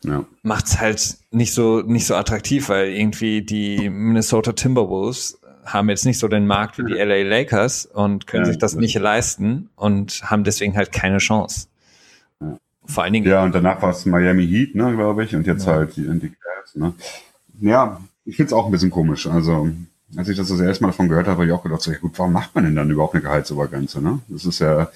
Ja. 0.05 0.25
Macht's 0.43 0.79
halt 0.79 1.19
nicht 1.31 1.53
so 1.53 1.81
nicht 1.83 2.07
so 2.07 2.15
attraktiv, 2.15 2.69
weil 2.69 2.89
irgendwie 2.91 3.43
die 3.43 3.91
Minnesota 3.91 4.53
Timberwolves 4.53 5.39
haben 5.65 5.89
jetzt 5.89 6.07
nicht 6.07 6.19
so 6.19 6.29
den 6.29 6.47
Markt 6.47 6.79
wie 6.79 6.85
die 6.85 6.95
LA 6.95 7.23
Lakers 7.23 7.87
und 7.87 8.27
können 8.27 8.45
ja, 8.45 8.51
sich 8.51 8.59
das 8.59 8.75
nicht 8.75 8.97
leisten 8.99 9.71
und 9.77 10.23
haben 10.25 10.45
deswegen 10.45 10.77
halt 10.77 10.93
keine 10.93 11.19
Chance. 11.19 11.67
Ja. 12.41 12.59
Vor 12.87 13.03
allen 13.03 13.13
Dingen. 13.13 13.27
Ja, 13.27 13.45
und 13.45 13.55
danach 13.55 13.83
war 13.83 13.91
es 13.91 14.07
Miami 14.07 14.47
Heat, 14.47 14.75
ne, 14.75 14.95
glaube 14.95 15.25
ich, 15.25 15.35
und 15.35 15.47
jetzt 15.47 15.67
ja. 15.67 15.73
halt 15.73 15.97
die, 15.97 16.03
die 16.03 16.31
Cavs, 16.31 16.75
ne. 16.75 16.95
Ja, 17.61 18.01
ich 18.25 18.37
finde 18.37 18.49
es 18.49 18.53
auch 18.53 18.67
ein 18.67 18.73
bisschen 18.73 18.91
komisch. 18.91 19.27
Also, 19.27 19.71
als 20.17 20.29
ich 20.29 20.37
das 20.37 20.49
das 20.49 20.61
erste 20.61 20.85
Mal 20.85 20.91
davon 20.91 21.09
gehört 21.09 21.27
habe, 21.27 21.39
habe 21.39 21.47
ich 21.47 21.53
auch 21.53 21.63
gedacht, 21.63 21.83
so, 21.83 21.91
ja 21.91 21.99
gut, 21.99 22.13
warum 22.19 22.33
macht 22.33 22.55
man 22.55 22.65
denn 22.65 22.77
dann 22.77 22.91
überhaupt 22.91 23.15
eine 23.15 23.23
Gehaltsobergrenze, 23.23 24.01
ne? 24.01 24.21
Das 24.29 24.45
ist 24.45 24.61
ja, 24.61 24.91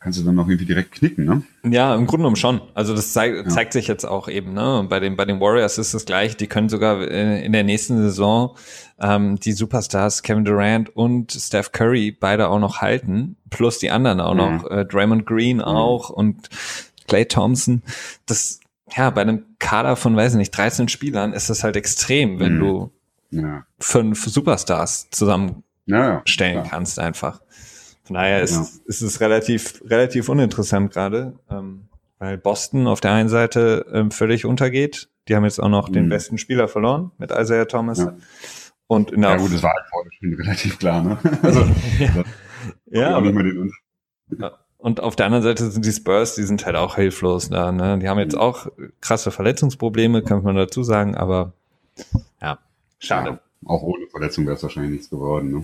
kannst 0.00 0.20
du 0.20 0.24
dann 0.24 0.36
noch 0.36 0.46
irgendwie 0.46 0.66
direkt 0.66 0.92
knicken, 0.92 1.24
ne? 1.24 1.42
Ja, 1.64 1.94
im 1.94 2.06
Grunde 2.06 2.22
genommen 2.22 2.36
schon. 2.36 2.60
Also 2.74 2.94
das 2.94 3.12
zeig, 3.12 3.34
ja. 3.34 3.48
zeigt 3.48 3.72
sich 3.72 3.88
jetzt 3.88 4.04
auch 4.04 4.28
eben, 4.28 4.52
ne? 4.52 4.86
Bei 4.88 5.00
den, 5.00 5.16
bei 5.16 5.24
den 5.24 5.40
Warriors 5.40 5.78
ist 5.78 5.94
es 5.94 6.04
gleich, 6.04 6.36
die 6.36 6.46
können 6.46 6.68
sogar 6.68 7.06
in 7.08 7.52
der 7.52 7.64
nächsten 7.64 7.98
Saison 7.98 8.56
ähm, 9.00 9.40
die 9.40 9.52
Superstars 9.52 10.22
Kevin 10.22 10.44
Durant 10.44 10.94
und 10.94 11.32
Steph 11.32 11.72
Curry 11.72 12.12
beide 12.12 12.48
auch 12.48 12.60
noch 12.60 12.80
halten, 12.80 13.36
plus 13.50 13.78
die 13.78 13.90
anderen 13.90 14.20
auch 14.20 14.34
mhm. 14.34 14.38
noch, 14.38 14.70
äh, 14.70 14.84
Draymond 14.84 15.26
Green 15.26 15.56
mhm. 15.56 15.64
auch 15.64 16.10
und 16.10 16.48
Clay 17.08 17.24
Thompson. 17.24 17.82
Das, 18.26 18.60
ja, 18.96 19.10
bei 19.10 19.22
einem 19.22 19.46
Kader 19.58 19.96
von, 19.96 20.14
weiß 20.14 20.32
ich 20.32 20.38
nicht, 20.38 20.56
13 20.56 20.88
Spielern 20.88 21.32
ist 21.32 21.50
das 21.50 21.64
halt 21.64 21.76
extrem, 21.76 22.38
wenn 22.38 22.56
mhm. 22.56 22.60
du 22.60 22.92
ja. 23.30 23.66
fünf 23.80 24.24
Superstars 24.26 25.08
zusammenstellen 25.10 25.62
ja, 25.88 26.64
kannst 26.68 27.00
einfach. 27.00 27.40
Von 28.08 28.14
daher 28.14 28.42
ist, 28.42 28.54
ja. 28.54 28.66
ist 28.86 29.02
es 29.02 29.20
relativ, 29.20 29.82
relativ 29.84 30.30
uninteressant 30.30 30.94
gerade, 30.94 31.34
ähm, 31.50 31.88
weil 32.18 32.38
Boston 32.38 32.86
auf 32.86 33.02
der 33.02 33.12
einen 33.12 33.28
Seite 33.28 33.84
ähm, 33.92 34.10
völlig 34.10 34.46
untergeht. 34.46 35.10
Die 35.28 35.36
haben 35.36 35.44
jetzt 35.44 35.60
auch 35.60 35.68
noch 35.68 35.90
mhm. 35.90 35.92
den 35.92 36.08
besten 36.08 36.38
Spieler 36.38 36.68
verloren 36.68 37.10
mit 37.18 37.30
Isaiah 37.30 37.66
Thomas. 37.66 37.98
Ja. 37.98 38.16
Und 38.86 39.10
in 39.10 39.20
der 39.20 39.32
ja 39.32 39.36
gut, 39.36 39.52
das 39.52 39.62
war 39.62 39.74
halt 39.74 40.14
schon 40.14 40.32
relativ 40.32 40.78
klar, 40.78 41.02
ne? 41.02 41.18
Also, 41.42 41.66
ja, 42.86 43.14
aber, 43.14 43.30
und 44.78 45.00
auf 45.00 45.14
der 45.14 45.26
anderen 45.26 45.44
Seite 45.44 45.70
sind 45.70 45.84
die 45.84 45.92
Spurs, 45.92 46.34
die 46.34 46.44
sind 46.44 46.64
halt 46.64 46.76
auch 46.76 46.96
hilflos 46.96 47.50
da, 47.50 47.72
ne? 47.72 47.98
Die 47.98 48.08
haben 48.08 48.18
jetzt 48.18 48.38
auch 48.38 48.68
krasse 49.02 49.30
Verletzungsprobleme, 49.30 50.22
kann 50.22 50.42
man 50.42 50.56
dazu 50.56 50.82
sagen, 50.82 51.14
aber 51.14 51.52
ja, 52.40 52.58
schade. 53.00 53.30
Ja, 53.32 53.40
auch 53.66 53.82
ohne 53.82 54.06
Verletzung 54.06 54.46
wäre 54.46 54.56
es 54.56 54.62
wahrscheinlich 54.62 54.92
nichts 54.92 55.10
geworden, 55.10 55.50
ne? 55.50 55.60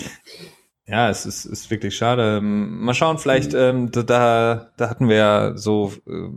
Ja, 0.87 1.09
es 1.09 1.25
ist, 1.25 1.47
ist 1.47 1.71
wirklich 1.71 1.97
schade. 1.97 2.41
Mal 2.43 2.95
schauen, 2.95 3.19
vielleicht, 3.19 3.55
ähm, 3.55 3.91
da, 3.91 4.71
da 4.77 4.91
hatten 4.91 5.09
wir 5.09 5.17
ja 5.17 5.57
so, 5.57 5.93
äh, 6.07 6.29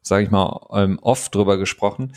sage 0.00 0.24
ich 0.24 0.30
mal, 0.30 0.66
ähm, 0.72 0.98
oft 1.02 1.34
drüber 1.34 1.58
gesprochen. 1.58 2.12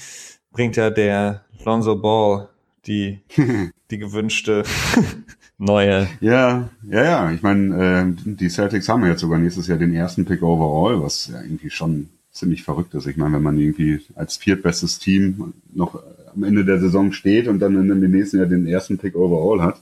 Bringt 0.52 0.78
ja 0.78 0.90
der 0.90 1.44
Lonzo 1.66 1.98
Ball 1.98 2.48
die, 2.86 3.20
die 3.92 3.98
gewünschte 3.98 4.64
neue. 5.58 6.08
Ja, 6.22 6.70
ja, 6.90 7.04
ja. 7.04 7.32
Ich 7.32 7.42
meine, 7.42 8.16
äh, 8.18 8.32
die 8.32 8.50
Celtics 8.50 8.88
haben 8.88 9.06
jetzt 9.06 9.22
sogar 9.22 9.40
nächstes 9.40 9.68
Jahr 9.68 9.78
den 9.78 9.94
ersten 9.94 10.26
Pick 10.26 10.42
overall, 10.42 11.02
was 11.02 11.28
ja 11.28 11.42
irgendwie 11.42 11.70
schon 11.70 12.10
ziemlich 12.32 12.64
verrückt 12.64 12.94
ist. 12.94 13.08
Ich 13.08 13.18
meine, 13.18 13.36
wenn 13.36 13.44
man 13.44 13.58
irgendwie 13.58 14.02
als 14.16 14.38
viertbestes 14.38 15.00
Team 15.00 15.54
noch 15.74 16.02
am 16.34 16.44
Ende 16.44 16.66
der 16.66 16.80
Saison 16.80 17.12
steht 17.12 17.48
und 17.48 17.60
dann 17.60 17.76
in 17.76 18.02
dem 18.02 18.12
nächsten 18.12 18.38
Jahr 18.38 18.48
den 18.48 18.68
ersten 18.68 18.98
Pick 18.98 19.16
overall 19.16 19.62
hat, 19.62 19.82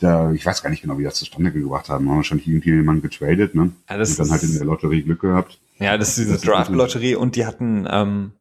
da, 0.00 0.32
ich 0.32 0.44
weiß 0.44 0.62
gar 0.62 0.70
nicht 0.70 0.82
genau, 0.82 0.98
wie 0.98 1.04
das 1.04 1.14
zustande 1.14 1.52
gebracht 1.52 1.88
haben. 1.88 2.08
Haben 2.08 2.16
wahrscheinlich 2.16 2.48
irgendjemand 2.48 3.02
getradet, 3.02 3.54
ne? 3.54 3.72
Ja, 3.88 3.98
das 3.98 4.10
und 4.10 4.20
dann 4.20 4.30
halt 4.30 4.42
in 4.42 4.54
der 4.54 4.64
Lotterie 4.64 5.02
Glück 5.02 5.20
gehabt. 5.20 5.58
Ja, 5.78 5.96
das 5.96 6.10
ist 6.10 6.18
diese 6.18 6.38
Draft-Lotterie 6.38 7.14
und 7.14 7.36
die 7.36 7.46
hatten 7.46 7.86
ähm, 7.90 8.32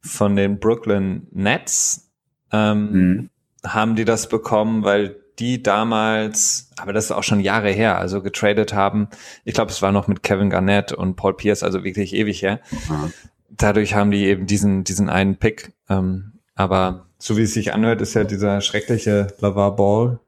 von 0.00 0.36
den 0.36 0.58
Brooklyn 0.58 1.26
Nets 1.32 2.08
ähm, 2.52 2.92
mhm. 2.92 3.30
haben 3.66 3.96
die 3.96 4.04
das 4.04 4.28
bekommen, 4.28 4.84
weil 4.84 5.16
die 5.38 5.62
damals, 5.62 6.70
aber 6.78 6.92
das 6.92 7.06
ist 7.06 7.12
auch 7.12 7.22
schon 7.22 7.40
Jahre 7.40 7.70
her, 7.70 7.98
also 7.98 8.22
getradet 8.22 8.72
haben. 8.72 9.08
Ich 9.44 9.54
glaube, 9.54 9.70
es 9.70 9.82
war 9.82 9.92
noch 9.92 10.08
mit 10.08 10.22
Kevin 10.22 10.50
Garnett 10.50 10.92
und 10.92 11.16
Paul 11.16 11.34
Pierce, 11.34 11.62
also 11.62 11.84
wirklich 11.84 12.14
ewig 12.14 12.40
her. 12.42 12.60
Mhm. 12.88 13.12
Dadurch 13.50 13.94
haben 13.94 14.10
die 14.10 14.24
eben 14.24 14.46
diesen, 14.46 14.84
diesen 14.84 15.08
einen 15.08 15.36
Pick. 15.36 15.72
Ähm, 15.88 16.32
aber 16.54 17.06
so 17.18 17.36
wie 17.36 17.42
es 17.42 17.52
sich 17.52 17.74
anhört, 17.74 18.00
ist 18.00 18.14
ja 18.14 18.24
dieser 18.24 18.60
schreckliche 18.60 19.28
Lavar 19.40 19.76
Ball, 19.76 20.20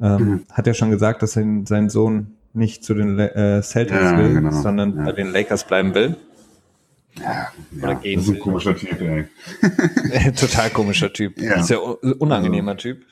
ähm, 0.00 0.18
mhm. 0.18 0.44
hat 0.52 0.66
ja 0.66 0.74
schon 0.74 0.90
gesagt, 0.90 1.22
dass 1.22 1.32
sein, 1.32 1.66
sein 1.66 1.88
Sohn 1.88 2.38
nicht 2.52 2.84
zu 2.84 2.94
den 2.94 3.18
äh, 3.18 3.62
Celtics 3.62 4.00
ja, 4.00 4.18
will, 4.18 4.34
genau. 4.34 4.50
sondern 4.50 4.96
ja. 4.96 5.04
bei 5.04 5.12
den 5.12 5.32
Lakers 5.32 5.66
bleiben 5.66 5.94
will. 5.94 6.16
Ja, 7.20 7.48
Oder 7.78 7.88
ja, 7.88 7.94
gehen 7.94 8.18
das 8.20 8.28
ist 8.28 8.34
ein 8.34 8.40
komischer 8.40 8.76
Typ, 8.76 9.00
ey. 9.00 9.26
Total 10.32 10.70
komischer 10.70 11.12
Typ. 11.12 11.40
Ja. 11.40 11.62
Sehr 11.62 11.82
unangenehmer 12.20 12.72
also, 12.72 12.82
Typ. 12.82 13.04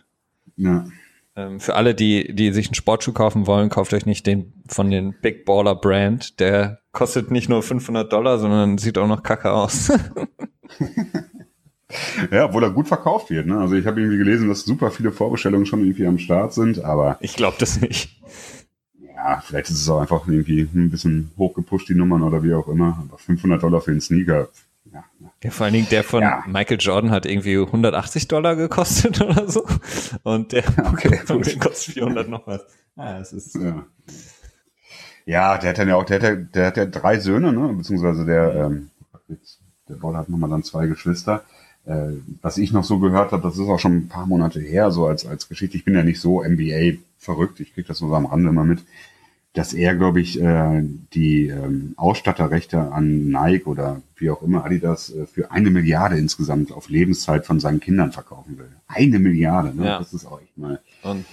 Ja. 0.57 0.87
Ähm, 1.35 1.61
für 1.61 1.75
alle, 1.75 1.95
die, 1.95 2.35
die 2.35 2.53
sich 2.53 2.69
einen 2.69 2.75
Sportschuh 2.75 3.13
kaufen 3.13 3.47
wollen, 3.47 3.69
kauft 3.69 3.93
euch 3.93 4.07
nicht 4.07 4.27
den 4.27 4.53
von 4.69 4.91
den 4.91 5.15
Big 5.21 5.45
Baller 5.45 5.75
Brand. 5.75 6.41
Der 6.41 6.81
kostet 6.93 7.31
nicht 7.31 7.49
nur 7.49 7.63
500 7.63 8.11
Dollar, 8.11 8.39
sondern 8.39 8.79
sieht 8.79 8.97
auch 8.97 9.09
noch 9.09 9.23
kacke 9.23 9.53
aus. 9.53 9.93
ja, 12.31 12.47
obwohl 12.47 12.65
er 12.65 12.71
gut 12.71 12.89
verkauft 12.89 13.31
wird. 13.31 13.47
Ne? 13.47 13.59
Also 13.59 13.75
ich 13.75 13.87
habe 13.87 14.01
irgendwie 14.01 14.19
gelesen, 14.19 14.49
dass 14.49 14.63
super 14.63 14.91
viele 14.91 15.13
Vorbestellungen 15.13 15.67
schon 15.67 15.81
irgendwie 15.81 16.07
am 16.07 16.19
Start 16.19 16.53
sind, 16.53 16.85
aber... 16.85 17.17
Ich 17.21 17.37
glaube 17.37 17.57
das 17.59 17.81
nicht. 17.81 18.21
Ja, 19.15 19.43
vielleicht 19.45 19.71
ist 19.71 19.81
es 19.81 19.89
auch 19.89 20.01
einfach 20.01 20.27
irgendwie 20.27 20.69
ein 20.75 20.91
bisschen 20.91 21.31
hochgepusht, 21.39 21.89
die 21.89 21.95
Nummern 21.95 22.23
oder 22.23 22.43
wie 22.43 22.55
auch 22.55 22.69
immer. 22.69 23.05
Aber 23.09 23.19
500 23.19 23.63
Dollar 23.63 23.81
für 23.81 23.91
einen 23.91 24.01
Sneaker, 24.01 24.49
ja. 24.93 25.05
ja. 25.43 25.51
vor 25.51 25.65
allen 25.65 25.75
Dingen 25.75 25.89
der 25.91 26.05
von 26.05 26.23
ja. 26.23 26.45
Michael 26.47 26.79
Jordan 26.81 27.11
hat 27.11 27.27
irgendwie 27.27 27.59
180 27.59 28.29
Dollar 28.29 28.57
gekostet 28.57 29.21
oder 29.21 29.49
so. 29.49 29.65
Und 30.23 30.53
der, 30.53 30.65
okay, 30.93 31.21
und 31.29 31.47
der 31.47 31.59
kostet 31.59 31.95
400 31.95 32.29
noch 32.29 32.47
was. 32.47 32.63
Ja, 32.97 33.19
es 33.19 33.33
ist. 33.33 33.55
Ja. 33.55 33.87
ja, 35.25 35.59
der 35.59 35.71
hat 35.71 35.79
dann 35.79 35.89
ja 35.89 35.97
auch, 35.97 36.05
der 36.05 36.17
hat 36.17 36.23
ja, 36.23 36.35
der 36.37 36.67
hat 36.67 36.77
ja 36.77 36.87
drei 36.87 37.19
Söhne, 37.19 37.53
ne? 37.53 37.75
Beziehungsweise 37.75 38.25
der, 38.25 38.55
ähm, 38.55 38.91
der 39.89 39.95
Ball 39.97 40.17
hat 40.17 40.29
nochmal 40.29 40.51
dann 40.51 40.63
zwei 40.63 40.87
Geschwister. 40.87 41.43
Äh, 41.87 42.19
was 42.43 42.59
ich 42.59 42.73
noch 42.73 42.85
so 42.85 42.99
gehört 42.99 43.33
habe, 43.33 43.43
das 43.43 43.59
ist 43.59 43.69
auch 43.69 43.79
schon 43.79 43.97
ein 43.97 44.09
paar 44.09 44.27
Monate 44.27 44.61
her, 44.61 44.91
so 44.91 45.07
als, 45.07 45.27
als 45.27 45.49
Geschichte. 45.49 45.77
Ich 45.77 45.85
bin 45.85 45.95
ja 45.95 46.03
nicht 46.03 46.21
so 46.21 46.43
NBA 46.43 46.99
verrückt, 47.19 47.61
ich 47.61 47.75
krieg 47.75 47.87
das 47.87 48.01
nur 48.01 48.11
so 48.11 48.17
am 48.17 48.27
Rande 48.27 48.51
immer 48.51 48.65
mit 48.65 48.81
dass 49.57 49.73
er, 49.73 49.95
glaube 49.95 50.21
ich, 50.21 50.41
äh, 50.41 50.83
die 51.15 51.49
ähm, 51.49 51.95
Ausstatterrechte 51.97 52.93
an 52.93 53.29
Nike 53.29 53.67
oder 53.67 54.03
wie 54.17 54.29
auch 54.29 54.43
immer 54.43 54.67
Adidas 54.67 55.11
äh, 55.11 55.27
für 55.27 55.51
eine 55.51 55.71
Milliarde 55.71 56.19
insgesamt 56.19 56.73
auf 56.73 56.91
Lebenszeit 56.91 57.47
von 57.47 57.59
seinen 57.59 57.81
Kindern 57.81 58.13
verkaufen 58.13 58.59
will. 58.59 58.69
Eine 58.87 59.19
Milliarde, 59.19 59.75
ne? 59.75 59.87
Ja. 59.87 59.99
Das 59.99 60.13
ist 60.13 60.27
auch 60.27 60.43
echt 60.43 60.59
mal. 60.59 60.81
Und 61.03 61.25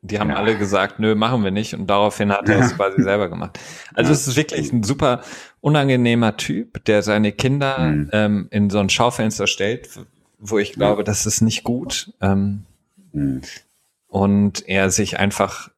die 0.00 0.18
haben 0.18 0.30
ja. 0.30 0.36
alle 0.36 0.56
gesagt, 0.56 1.00
nö, 1.00 1.14
machen 1.14 1.44
wir 1.44 1.50
nicht. 1.50 1.74
Und 1.74 1.86
daraufhin 1.88 2.32
hat 2.32 2.48
er 2.48 2.60
es 2.60 2.74
quasi 2.76 3.02
selber 3.02 3.28
gemacht. 3.28 3.58
Also 3.92 4.08
ja. 4.08 4.14
es 4.14 4.26
ist 4.26 4.36
wirklich 4.36 4.72
ein 4.72 4.82
super 4.82 5.20
unangenehmer 5.66 6.36
Typ, 6.36 6.84
der 6.84 7.02
seine 7.02 7.32
Kinder 7.32 7.78
mhm. 7.78 8.10
ähm, 8.12 8.48
in 8.50 8.70
so 8.70 8.78
ein 8.78 8.88
Schaufenster 8.88 9.46
stellt, 9.46 9.88
wo 10.38 10.58
ich 10.58 10.72
glaube, 10.72 11.02
das 11.04 11.26
ist 11.26 11.40
nicht 11.40 11.64
gut. 11.64 12.12
Ähm, 12.20 12.64
mhm. 13.12 13.42
Und 14.06 14.68
er 14.68 14.90
sich 14.90 15.18
einfach 15.18 15.70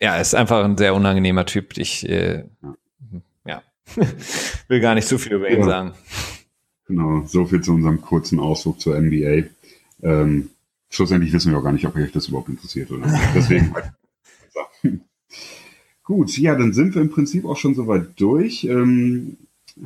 ja, 0.00 0.16
ist 0.16 0.34
einfach 0.34 0.64
ein 0.64 0.78
sehr 0.78 0.94
unangenehmer 0.94 1.44
Typ. 1.44 1.76
Ich, 1.76 2.08
äh, 2.08 2.44
ja, 3.44 3.62
will 4.68 4.80
gar 4.80 4.94
nicht 4.94 5.06
so 5.06 5.18
viel 5.18 5.34
über 5.34 5.50
ihn 5.50 5.60
ja. 5.60 5.66
sagen. 5.66 5.92
Genau, 6.86 7.24
so 7.26 7.44
viel 7.44 7.60
zu 7.60 7.72
unserem 7.72 8.00
kurzen 8.00 8.40
Ausflug 8.40 8.80
zur 8.80 8.98
NBA. 8.98 9.48
Ähm, 10.02 10.50
schlussendlich 10.88 11.32
wissen 11.32 11.52
wir 11.52 11.58
auch 11.58 11.62
gar 11.62 11.72
nicht, 11.72 11.86
ob 11.86 11.94
euch 11.96 12.12
das 12.12 12.28
überhaupt 12.28 12.48
interessiert 12.48 12.90
oder 12.90 13.06
nicht. 13.06 13.22
Deswegen. 13.34 13.74
Gut, 16.10 16.36
ja, 16.38 16.56
dann 16.56 16.72
sind 16.72 16.96
wir 16.96 17.02
im 17.02 17.10
Prinzip 17.10 17.44
auch 17.44 17.56
schon 17.56 17.76
soweit 17.76 18.18
durch. 18.20 18.64
Ähm, 18.64 19.36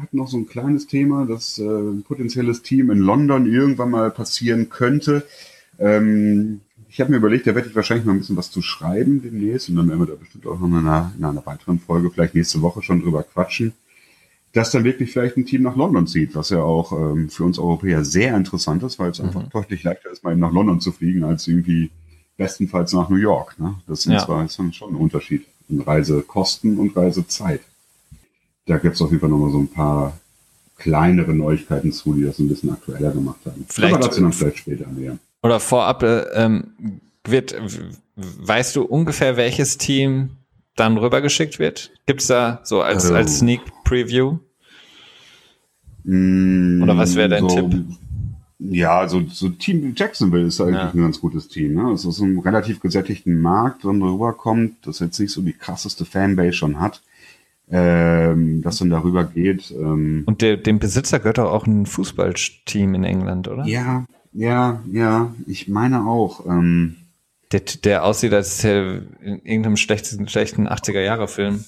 hat 0.01 0.15
noch 0.15 0.27
so 0.27 0.39
ein 0.39 0.47
kleines 0.47 0.87
Thema, 0.87 1.27
das 1.27 1.59
äh, 1.59 1.65
ein 1.65 2.03
potenzielles 2.03 2.63
Team 2.63 2.91
in 2.91 3.01
London 3.01 3.45
irgendwann 3.45 3.91
mal 3.91 4.11
passieren 4.11 4.71
könnte. 4.71 5.27
Ähm, 5.79 6.63
ich 6.89 6.99
habe 7.03 7.11
mir 7.11 7.19
überlegt, 7.19 7.47
da 7.47 7.55
werde 7.55 7.69
ich 7.69 7.77
wahrscheinlich 7.77 8.07
mal 8.07 8.13
ein 8.13 8.21
bisschen 8.21 8.39
was 8.39 8.51
zu 8.51 8.63
schreiben 8.63 9.21
demnächst 9.21 9.69
und 9.69 9.77
dann 9.77 9.87
werden 9.87 9.99
wir 9.99 10.07
da 10.07 10.15
bestimmt 10.15 10.47
auch 10.47 10.59
noch 10.59 10.67
in 10.67 10.77
einer, 10.77 11.13
in 11.19 11.27
einer 11.27 11.45
weiteren 11.45 11.79
Folge, 11.79 12.11
vielleicht 12.11 12.35
nächste 12.35 12.63
Woche 12.63 12.81
schon 12.81 13.03
drüber 13.03 13.23
quatschen, 13.23 13.75
dass 14.55 14.71
dann 14.71 14.85
wirklich 14.85 15.13
vielleicht 15.13 15.37
ein 15.37 15.45
Team 15.45 15.61
nach 15.61 15.77
London 15.77 16.07
zieht, 16.07 16.35
was 16.35 16.49
ja 16.49 16.63
auch 16.63 16.93
ähm, 16.93 17.29
für 17.29 17.45
uns 17.45 17.59
Europäer 17.59 18.03
sehr 18.03 18.35
interessant 18.35 18.83
ist, 18.83 18.99
weil 18.99 19.11
es 19.11 19.19
mhm. 19.19 19.27
einfach 19.27 19.51
deutlich 19.51 19.83
leichter 19.83 20.11
ist, 20.11 20.25
mal 20.25 20.33
eben 20.33 20.41
nach 20.41 20.53
London 20.55 20.81
zu 20.81 20.91
fliegen, 20.91 21.23
als 21.23 21.47
irgendwie 21.47 21.91
bestenfalls 22.39 22.95
nach 22.95 23.11
New 23.11 23.17
York. 23.17 23.61
Ne? 23.61 23.75
Das 23.87 24.05
sind 24.05 24.15
ja. 24.15 24.25
zwar 24.25 24.43
ist 24.43 24.59
dann 24.59 24.73
schon 24.73 24.95
ein 24.95 24.97
Unterschied 24.97 25.45
Reisekosten 25.71 26.79
und 26.79 26.97
Reisezeit. 26.97 27.61
Da 28.67 28.79
gibt 28.79 28.95
es 28.95 29.03
auf 29.03 29.11
jeden 29.11 29.21
Fall 29.21 29.31
nochmal 29.31 29.51
so 29.51 29.59
ein 29.59 29.69
paar 29.69 30.19
kleinere 30.77 31.35
Neuigkeiten 31.35 31.93
zu, 31.93 32.15
die 32.15 32.25
das 32.25 32.39
ein 32.39 32.49
bisschen 32.49 32.71
aktueller 32.71 33.11
gemacht 33.13 33.41
haben. 33.47 33.65
Vielleicht, 33.69 33.95
Aber 33.95 34.05
dazu 34.05 34.21
dann 34.21 34.33
vielleicht 34.33 34.59
später 34.59 34.89
mehr. 34.89 35.19
Oder 35.43 35.61
vorab, 35.61 36.03
äh, 36.03 36.23
ähm, 36.35 36.73
wird, 37.25 37.55
weißt 38.17 38.77
du 38.77 38.83
ungefähr, 38.83 39.37
welches 39.37 39.79
Team 39.79 40.31
dann 40.77 40.99
rübergeschickt 40.99 41.59
wird? 41.59 41.91
Gibt's 42.07 42.27
da 42.27 42.61
so 42.65 42.83
als, 42.83 43.05
also, 43.05 43.15
als 43.15 43.39
Sneak 43.39 43.61
Preview? 43.85 44.39
Mm, 46.05 46.83
Oder 46.83 46.97
was 46.97 47.15
wäre 47.15 47.29
dein 47.29 47.49
so, 47.49 47.57
Tipp? 47.57 47.85
Ja, 48.71 49.07
so, 49.09 49.23
so 49.29 49.51
Team 49.51 49.93
Jacksonville 49.95 50.47
ist 50.47 50.61
eigentlich 50.61 50.77
ja. 50.77 50.91
ein 50.91 51.01
ganz 51.01 51.21
gutes 51.21 51.49
Team. 51.49 51.75
Ne? 51.75 51.93
Es 51.93 52.05
ist 52.05 52.21
ein 52.21 52.39
relativ 52.39 52.81
gesättigten 52.81 53.41
Markt, 53.41 53.85
wenn 53.85 54.01
rüberkommt, 54.01 54.77
das 54.87 55.01
jetzt 55.01 55.19
nicht 55.19 55.33
so 55.33 55.43
die 55.43 55.53
krasseste 55.53 56.05
Fanbase 56.05 56.55
schon 56.55 56.81
hat, 56.81 57.03
ähm, 57.71 58.63
das 58.63 58.79
dann 58.79 58.91
darüber 58.91 59.25
geht. 59.25 59.71
Ähm, 59.71 60.23
Und 60.27 60.41
der, 60.41 60.57
dem 60.57 60.79
Besitzer 60.79 61.19
gehört 61.19 61.39
auch 61.39 61.67
ein 61.67 61.85
Fußballteam 61.85 62.95
in 62.95 63.05
England, 63.05 63.49
oder? 63.49 63.67
Ja, 63.67 64.07
ja, 64.33 64.83
ja, 64.91 65.35
ich 65.47 65.69
meine 65.69 66.07
auch. 66.07 66.47
Ähm, 66.47 66.97
der, 67.53 67.61
der 67.61 68.05
aussieht, 68.05 68.33
als 68.33 68.65
hätte 68.65 69.07
in 69.23 69.45
irgendeinem 69.45 69.77
schlechten, 69.77 70.27
schlechten 70.27 70.69
80er-Jahre-Film 70.69 71.65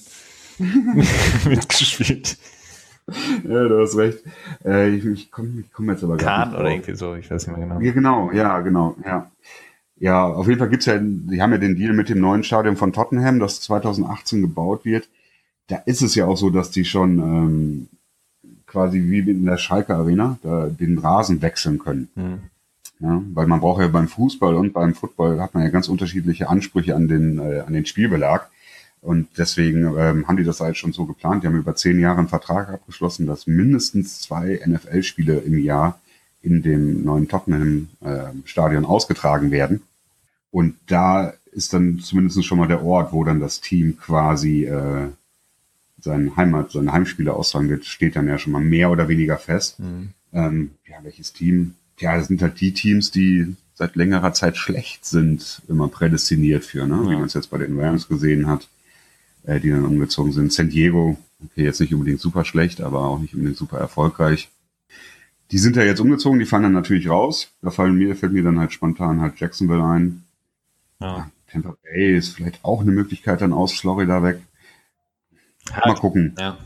mitgespielt. 1.45 2.37
Ja, 3.47 3.67
du 3.67 3.81
hast 3.81 3.97
recht. 3.97 4.19
Äh, 4.65 4.89
ich 4.89 5.05
ich 5.05 5.31
komme 5.31 5.63
komm 5.73 5.89
jetzt 5.89 6.03
aber 6.03 6.17
gar 6.17 6.47
nicht 6.47 6.59
oder 6.59 6.69
irgendwie 6.69 6.95
so, 6.95 7.15
ich 7.15 7.29
weiß 7.31 7.47
nicht 7.47 7.57
mehr 7.57 7.65
genau. 7.65 7.79
Ja, 7.79 7.91
genau, 7.93 8.31
ja, 8.31 8.59
genau, 8.59 8.95
ja. 9.05 9.31
Ja, 9.99 10.25
auf 10.27 10.47
jeden 10.47 10.59
Fall 10.59 10.69
gibt's 10.69 10.85
ja, 10.85 10.97
die 10.99 11.41
haben 11.41 11.51
ja 11.51 11.57
den 11.57 11.75
Deal 11.75 11.93
mit 11.93 12.09
dem 12.09 12.19
neuen 12.19 12.43
Stadion 12.43 12.75
von 12.75 12.93
Tottenham, 12.93 13.39
das 13.39 13.61
2018 13.61 14.41
gebaut 14.41 14.85
wird. 14.85 15.09
Da 15.67 15.77
ist 15.85 16.01
es 16.01 16.13
ja 16.15 16.25
auch 16.25 16.37
so, 16.37 16.49
dass 16.49 16.69
die 16.69 16.85
schon 16.85 17.17
ähm, 17.19 17.87
quasi 18.67 19.01
wie 19.09 19.19
in 19.19 19.45
der 19.45 19.57
Schalke 19.57 19.95
Arena 19.95 20.37
da 20.43 20.67
den 20.67 20.99
Rasen 20.99 21.41
wechseln 21.41 21.79
können. 21.79 22.09
Mhm. 22.15 22.39
Ja, 22.99 23.21
weil 23.33 23.47
man 23.47 23.59
braucht 23.59 23.81
ja 23.81 23.87
beim 23.87 24.07
Fußball 24.07 24.55
und 24.55 24.73
beim 24.73 24.95
Football 24.95 25.39
hat 25.39 25.53
man 25.53 25.63
ja 25.63 25.69
ganz 25.69 25.87
unterschiedliche 25.87 26.49
Ansprüche 26.49 26.95
an 26.95 27.07
den, 27.07 27.39
äh, 27.39 27.59
an 27.59 27.73
den 27.73 27.85
Spielbelag. 27.85 28.49
Und 29.07 29.29
deswegen 29.37 29.85
ähm, 29.97 30.27
haben 30.27 30.35
die 30.35 30.43
das 30.43 30.59
halt 30.59 30.75
schon 30.75 30.91
so 30.91 31.05
geplant. 31.05 31.41
Die 31.41 31.47
haben 31.47 31.57
über 31.57 31.77
zehn 31.77 31.97
Jahre 31.97 32.17
einen 32.17 32.27
Vertrag 32.27 32.67
abgeschlossen, 32.67 33.25
dass 33.25 33.47
mindestens 33.47 34.19
zwei 34.19 34.59
NFL-Spiele 34.65 35.37
im 35.37 35.59
Jahr 35.59 36.01
in 36.41 36.61
dem 36.61 37.05
neuen 37.05 37.29
Tottenham-Stadion 37.29 38.83
äh, 38.83 38.85
ausgetragen 38.87 39.49
werden. 39.49 39.83
Und 40.51 40.75
da 40.87 41.33
ist 41.53 41.71
dann 41.71 41.99
zumindest 41.99 42.43
schon 42.43 42.57
mal 42.57 42.67
der 42.67 42.83
Ort, 42.83 43.13
wo 43.13 43.23
dann 43.23 43.39
das 43.39 43.61
Team 43.61 43.97
quasi 43.97 44.65
äh, 44.65 45.07
seinen 46.01 46.35
Heimat, 46.35 46.71
seine 46.71 46.91
Heimspiele 46.91 47.31
austragen 47.31 47.69
wird, 47.69 47.85
steht 47.85 48.17
dann 48.17 48.27
ja 48.27 48.37
schon 48.37 48.51
mal 48.51 48.61
mehr 48.61 48.91
oder 48.91 49.07
weniger 49.07 49.37
fest. 49.37 49.79
Mhm. 49.79 50.09
Ähm, 50.33 50.71
ja, 50.85 50.97
welches 51.03 51.31
Team? 51.31 51.75
Ja, 51.97 52.17
das 52.17 52.27
sind 52.27 52.41
halt 52.41 52.59
die 52.59 52.73
Teams, 52.73 53.09
die 53.11 53.55
seit 53.73 53.95
längerer 53.95 54.33
Zeit 54.33 54.57
schlecht 54.57 55.05
sind, 55.05 55.61
immer 55.69 55.87
prädestiniert 55.87 56.65
für, 56.65 56.85
ne? 56.85 56.95
Ja. 57.05 57.09
wie 57.09 57.15
man 57.15 57.23
es 57.27 57.35
jetzt 57.35 57.51
bei 57.51 57.57
den 57.57 57.79
Rams 57.79 58.09
gesehen 58.09 58.47
hat, 58.47 58.67
äh, 59.47 59.59
die 59.59 59.71
dann 59.71 59.85
umgezogen 59.85 60.31
sind. 60.31 60.53
San 60.53 60.69
Diego, 60.69 61.17
okay, 61.43 61.63
jetzt 61.63 61.79
nicht 61.79 61.93
unbedingt 61.93 62.19
super 62.19 62.45
schlecht, 62.45 62.81
aber 62.81 63.05
auch 63.05 63.19
nicht 63.19 63.33
unbedingt 63.33 63.57
super 63.57 63.79
erfolgreich. 63.79 64.49
Die 65.51 65.57
sind 65.57 65.77
ja 65.77 65.83
jetzt 65.83 66.01
umgezogen, 66.01 66.39
die 66.39 66.45
fallen 66.45 66.63
dann 66.63 66.73
natürlich 66.73 67.09
raus. 67.09 67.49
Da 67.61 67.71
fallen 67.71 67.95
mir, 67.95 68.15
fällt 68.15 68.33
mir 68.33 68.43
dann 68.43 68.59
halt 68.59 68.73
spontan 68.73 69.21
halt 69.21 69.39
Jacksonville 69.39 69.83
ein. 69.83 70.23
Ja. 70.99 71.31
Tampa 71.49 71.75
Bay 71.83 72.17
ist 72.17 72.35
vielleicht 72.35 72.63
auch 72.65 72.81
eine 72.81 72.91
Möglichkeit 72.91 73.41
dann 73.41 73.53
aus 73.53 73.71
Florida 73.71 74.21
weg. 74.21 74.41
Halt. 75.71 75.85
Mal 75.85 75.95
gucken. 75.95 76.35
Ja. 76.37 76.57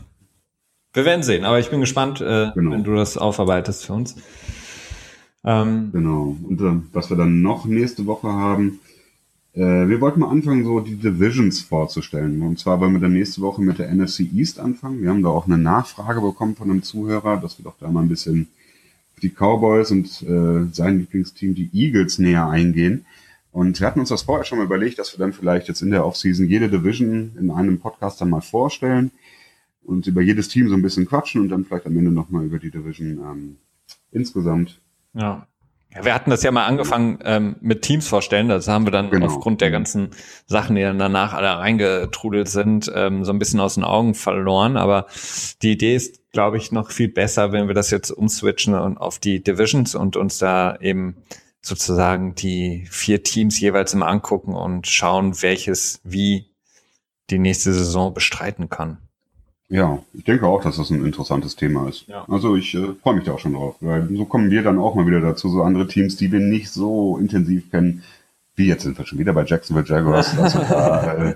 Wir 0.92 1.04
werden 1.04 1.22
sehen, 1.22 1.44
aber 1.44 1.60
ich 1.60 1.70
bin 1.70 1.80
gespannt, 1.80 2.20
äh, 2.20 2.50
genau. 2.54 2.72
wenn 2.72 2.84
du 2.84 2.94
das 2.94 3.16
aufarbeitest 3.16 3.86
für 3.86 3.92
uns. 3.92 4.16
Ähm, 5.44 5.90
genau. 5.92 6.36
Und 6.42 6.60
äh, 6.60 6.82
was 6.92 7.08
wir 7.08 7.16
dann 7.16 7.40
noch 7.40 7.64
nächste 7.64 8.06
Woche 8.06 8.28
haben, 8.28 8.80
äh, 9.54 9.88
wir 9.88 10.00
wollten 10.00 10.20
mal 10.20 10.30
anfangen, 10.30 10.64
so 10.64 10.80
die 10.80 10.96
Divisions 10.96 11.60
vorzustellen. 11.60 12.40
Und 12.42 12.58
zwar 12.58 12.80
wollen 12.80 12.94
wir 12.94 13.00
dann 13.00 13.12
nächste 13.12 13.40
Woche 13.42 13.60
mit 13.60 13.78
der 13.78 13.92
NFC 13.92 14.20
East 14.32 14.58
anfangen. 14.58 15.02
Wir 15.02 15.10
haben 15.10 15.22
da 15.22 15.28
auch 15.28 15.46
eine 15.46 15.58
Nachfrage 15.58 16.20
bekommen 16.20 16.56
von 16.56 16.70
einem 16.70 16.82
Zuhörer, 16.82 17.38
dass 17.38 17.58
wir 17.58 17.64
doch 17.64 17.76
da 17.78 17.90
mal 17.90 18.00
ein 18.00 18.08
bisschen 18.08 18.48
die 19.20 19.30
Cowboys 19.30 19.90
und 19.90 20.22
äh, 20.22 20.72
sein 20.72 20.98
Lieblingsteam, 20.98 21.54
die 21.54 21.70
Eagles, 21.72 22.18
näher 22.18 22.48
eingehen. 22.48 23.04
Und 23.52 23.78
wir 23.78 23.86
hatten 23.86 24.00
uns 24.00 24.08
das 24.08 24.22
vorher 24.22 24.44
schon 24.44 24.58
mal 24.58 24.64
überlegt, 24.64 24.98
dass 24.98 25.12
wir 25.12 25.18
dann 25.18 25.34
vielleicht 25.34 25.68
jetzt 25.68 25.82
in 25.82 25.90
der 25.90 26.06
Offseason 26.06 26.48
jede 26.48 26.70
Division 26.70 27.32
in 27.38 27.50
einem 27.50 27.78
Podcast 27.78 28.20
dann 28.20 28.30
mal 28.30 28.40
vorstellen 28.40 29.10
und 29.84 30.06
über 30.06 30.22
jedes 30.22 30.48
Team 30.48 30.68
so 30.68 30.74
ein 30.74 30.82
bisschen 30.82 31.06
quatschen 31.06 31.42
und 31.42 31.48
dann 31.50 31.64
vielleicht 31.64 31.86
am 31.86 31.96
Ende 31.96 32.10
nochmal 32.10 32.44
über 32.44 32.58
die 32.58 32.70
Division 32.70 33.18
ähm, 33.18 33.56
insgesamt. 34.10 34.80
Ja. 35.12 35.46
Ja. 35.94 36.04
Wir 36.04 36.14
hatten 36.14 36.30
das 36.30 36.42
ja 36.42 36.50
mal 36.50 36.66
angefangen 36.66 37.18
ähm, 37.24 37.56
mit 37.60 37.82
Teams 37.82 38.08
vorstellen. 38.08 38.48
Das 38.48 38.68
haben 38.68 38.86
wir 38.86 38.90
dann 38.90 39.10
genau. 39.10 39.26
aufgrund 39.26 39.60
der 39.60 39.70
ganzen 39.70 40.10
Sachen, 40.46 40.76
die 40.76 40.82
dann 40.82 40.98
danach 40.98 41.34
alle 41.34 41.58
reingetrudelt 41.58 42.48
sind, 42.48 42.90
ähm, 42.94 43.24
so 43.24 43.32
ein 43.32 43.38
bisschen 43.38 43.60
aus 43.60 43.74
den 43.74 43.84
Augen 43.84 44.14
verloren. 44.14 44.76
Aber 44.76 45.06
die 45.62 45.72
Idee 45.72 45.94
ist, 45.94 46.20
glaube 46.32 46.56
ich, 46.56 46.72
noch 46.72 46.90
viel 46.90 47.08
besser, 47.08 47.52
wenn 47.52 47.68
wir 47.68 47.74
das 47.74 47.90
jetzt 47.90 48.10
umswitchen 48.10 48.74
und 48.74 48.98
auf 48.98 49.18
die 49.18 49.42
Divisions 49.42 49.94
und 49.94 50.16
uns 50.16 50.38
da 50.38 50.76
eben 50.80 51.16
sozusagen 51.60 52.34
die 52.34 52.86
vier 52.90 53.22
Teams 53.22 53.60
jeweils 53.60 53.94
immer 53.94 54.08
angucken 54.08 54.54
und 54.54 54.86
schauen, 54.86 55.42
welches 55.42 56.00
wie 56.04 56.50
die 57.30 57.38
nächste 57.38 57.72
Saison 57.72 58.12
bestreiten 58.12 58.68
kann. 58.68 58.98
Ja, 59.72 60.02
ich 60.12 60.24
denke 60.24 60.46
auch, 60.46 60.62
dass 60.62 60.76
das 60.76 60.90
ein 60.90 61.02
interessantes 61.04 61.56
Thema 61.56 61.88
ist. 61.88 62.06
Ja. 62.06 62.26
Also 62.28 62.56
ich 62.56 62.74
äh, 62.74 62.92
freue 63.02 63.14
mich 63.14 63.24
da 63.24 63.32
auch 63.32 63.38
schon 63.38 63.54
drauf, 63.54 63.76
weil 63.80 64.06
so 64.14 64.26
kommen 64.26 64.50
wir 64.50 64.62
dann 64.62 64.78
auch 64.78 64.94
mal 64.94 65.06
wieder 65.06 65.20
dazu, 65.20 65.48
so 65.48 65.62
andere 65.62 65.88
Teams, 65.88 66.16
die 66.16 66.30
wir 66.30 66.40
nicht 66.40 66.70
so 66.70 67.16
intensiv 67.16 67.70
kennen, 67.70 68.02
wie 68.54 68.66
jetzt 68.66 68.82
sind 68.82 68.98
wir 68.98 69.06
schon 69.06 69.18
wieder 69.18 69.32
bei 69.32 69.44
Jacksonville 69.44 69.86
Jaguars. 69.88 70.36
Also 70.38 70.58
da, 70.58 71.30
äh, 71.30 71.34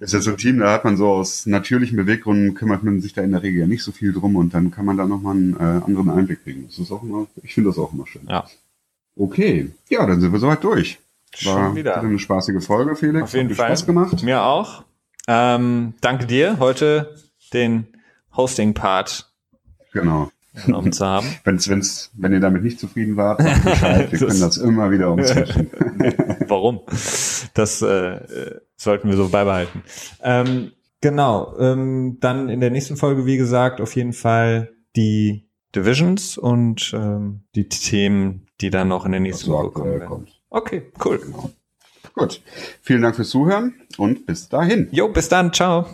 ist 0.00 0.14
ja 0.14 0.20
so 0.20 0.30
ein 0.30 0.38
Team, 0.38 0.58
da 0.60 0.72
hat 0.72 0.84
man 0.84 0.96
so 0.96 1.10
aus 1.10 1.44
natürlichen 1.44 1.96
Beweggründen 1.96 2.54
kümmert 2.54 2.82
man 2.84 3.02
sich 3.02 3.12
da 3.12 3.20
in 3.22 3.32
der 3.32 3.42
Regel 3.42 3.60
ja 3.60 3.66
nicht 3.66 3.84
so 3.84 3.92
viel 3.92 4.14
drum 4.14 4.34
und 4.36 4.54
dann 4.54 4.70
kann 4.70 4.86
man 4.86 4.96
da 4.96 5.06
nochmal 5.06 5.36
einen 5.36 5.54
äh, 5.54 5.84
anderen 5.84 6.08
Einblick 6.08 6.44
kriegen. 6.44 6.66
Das 6.66 6.78
ist 6.78 6.90
auch 6.90 7.02
immer, 7.02 7.26
ich 7.42 7.52
finde 7.52 7.68
das 7.68 7.78
auch 7.78 7.92
immer 7.92 8.06
schön. 8.06 8.22
Ja. 8.28 8.46
Okay, 9.14 9.70
ja, 9.90 10.06
dann 10.06 10.22
sind 10.22 10.32
wir 10.32 10.40
soweit 10.40 10.64
durch. 10.64 10.98
War 11.44 11.66
Schon 11.66 11.76
wieder. 11.76 12.00
eine 12.00 12.18
spaßige 12.18 12.64
Folge, 12.64 12.96
Felix. 12.96 13.24
Auf 13.24 13.34
jeden 13.34 13.50
Hat 13.50 13.56
Fall. 13.56 13.66
Spaß 13.68 13.86
gemacht. 13.86 14.22
Mir 14.22 14.42
auch. 14.42 14.84
Ähm, 15.28 15.94
danke 16.00 16.26
dir, 16.26 16.58
heute 16.58 17.14
den 17.52 17.86
Hosting-Part 18.36 19.30
genau. 19.92 20.30
genommen 20.64 20.92
zu 20.92 21.04
haben. 21.04 21.26
wenn's, 21.44 21.68
wenn's, 21.68 22.10
wenn 22.14 22.32
ihr 22.32 22.40
damit 22.40 22.62
nicht 22.62 22.80
zufrieden 22.80 23.16
wart, 23.16 23.38
Bescheid. 23.38 24.10
Wir 24.12 24.18
können 24.26 24.40
das 24.40 24.56
immer 24.56 24.90
wieder 24.90 25.10
umsetzen. 25.12 25.70
Warum? 26.48 26.80
Das 27.54 27.82
äh, 27.82 28.60
sollten 28.76 29.08
wir 29.08 29.16
so 29.16 29.28
beibehalten. 29.28 29.82
Ähm, 30.22 30.72
genau. 31.00 31.56
Ähm, 31.58 32.18
dann 32.20 32.48
in 32.48 32.60
der 32.60 32.70
nächsten 32.70 32.96
Folge, 32.96 33.26
wie 33.26 33.36
gesagt, 33.36 33.80
auf 33.80 33.94
jeden 33.94 34.12
Fall 34.12 34.72
die 34.96 35.48
Divisions 35.74 36.36
und 36.36 36.92
ähm, 36.94 37.40
die 37.54 37.68
Themen, 37.68 38.46
die 38.60 38.70
dann 38.70 38.88
noch 38.88 39.06
in 39.06 39.12
der 39.12 39.20
nächsten 39.20 39.50
Woche 39.50 39.70
kommen 39.70 40.00
werden. 40.00 40.26
Okay, 40.50 40.82
cool. 41.04 41.18
Genau. 41.18 41.50
Gut. 42.14 42.42
Vielen 42.82 43.02
Dank 43.02 43.16
fürs 43.16 43.30
Zuhören 43.30 43.74
und 43.96 44.26
bis 44.26 44.48
dahin. 44.48 44.88
Jo, 44.92 45.08
bis 45.08 45.28
dann. 45.28 45.52
Ciao. 45.52 45.86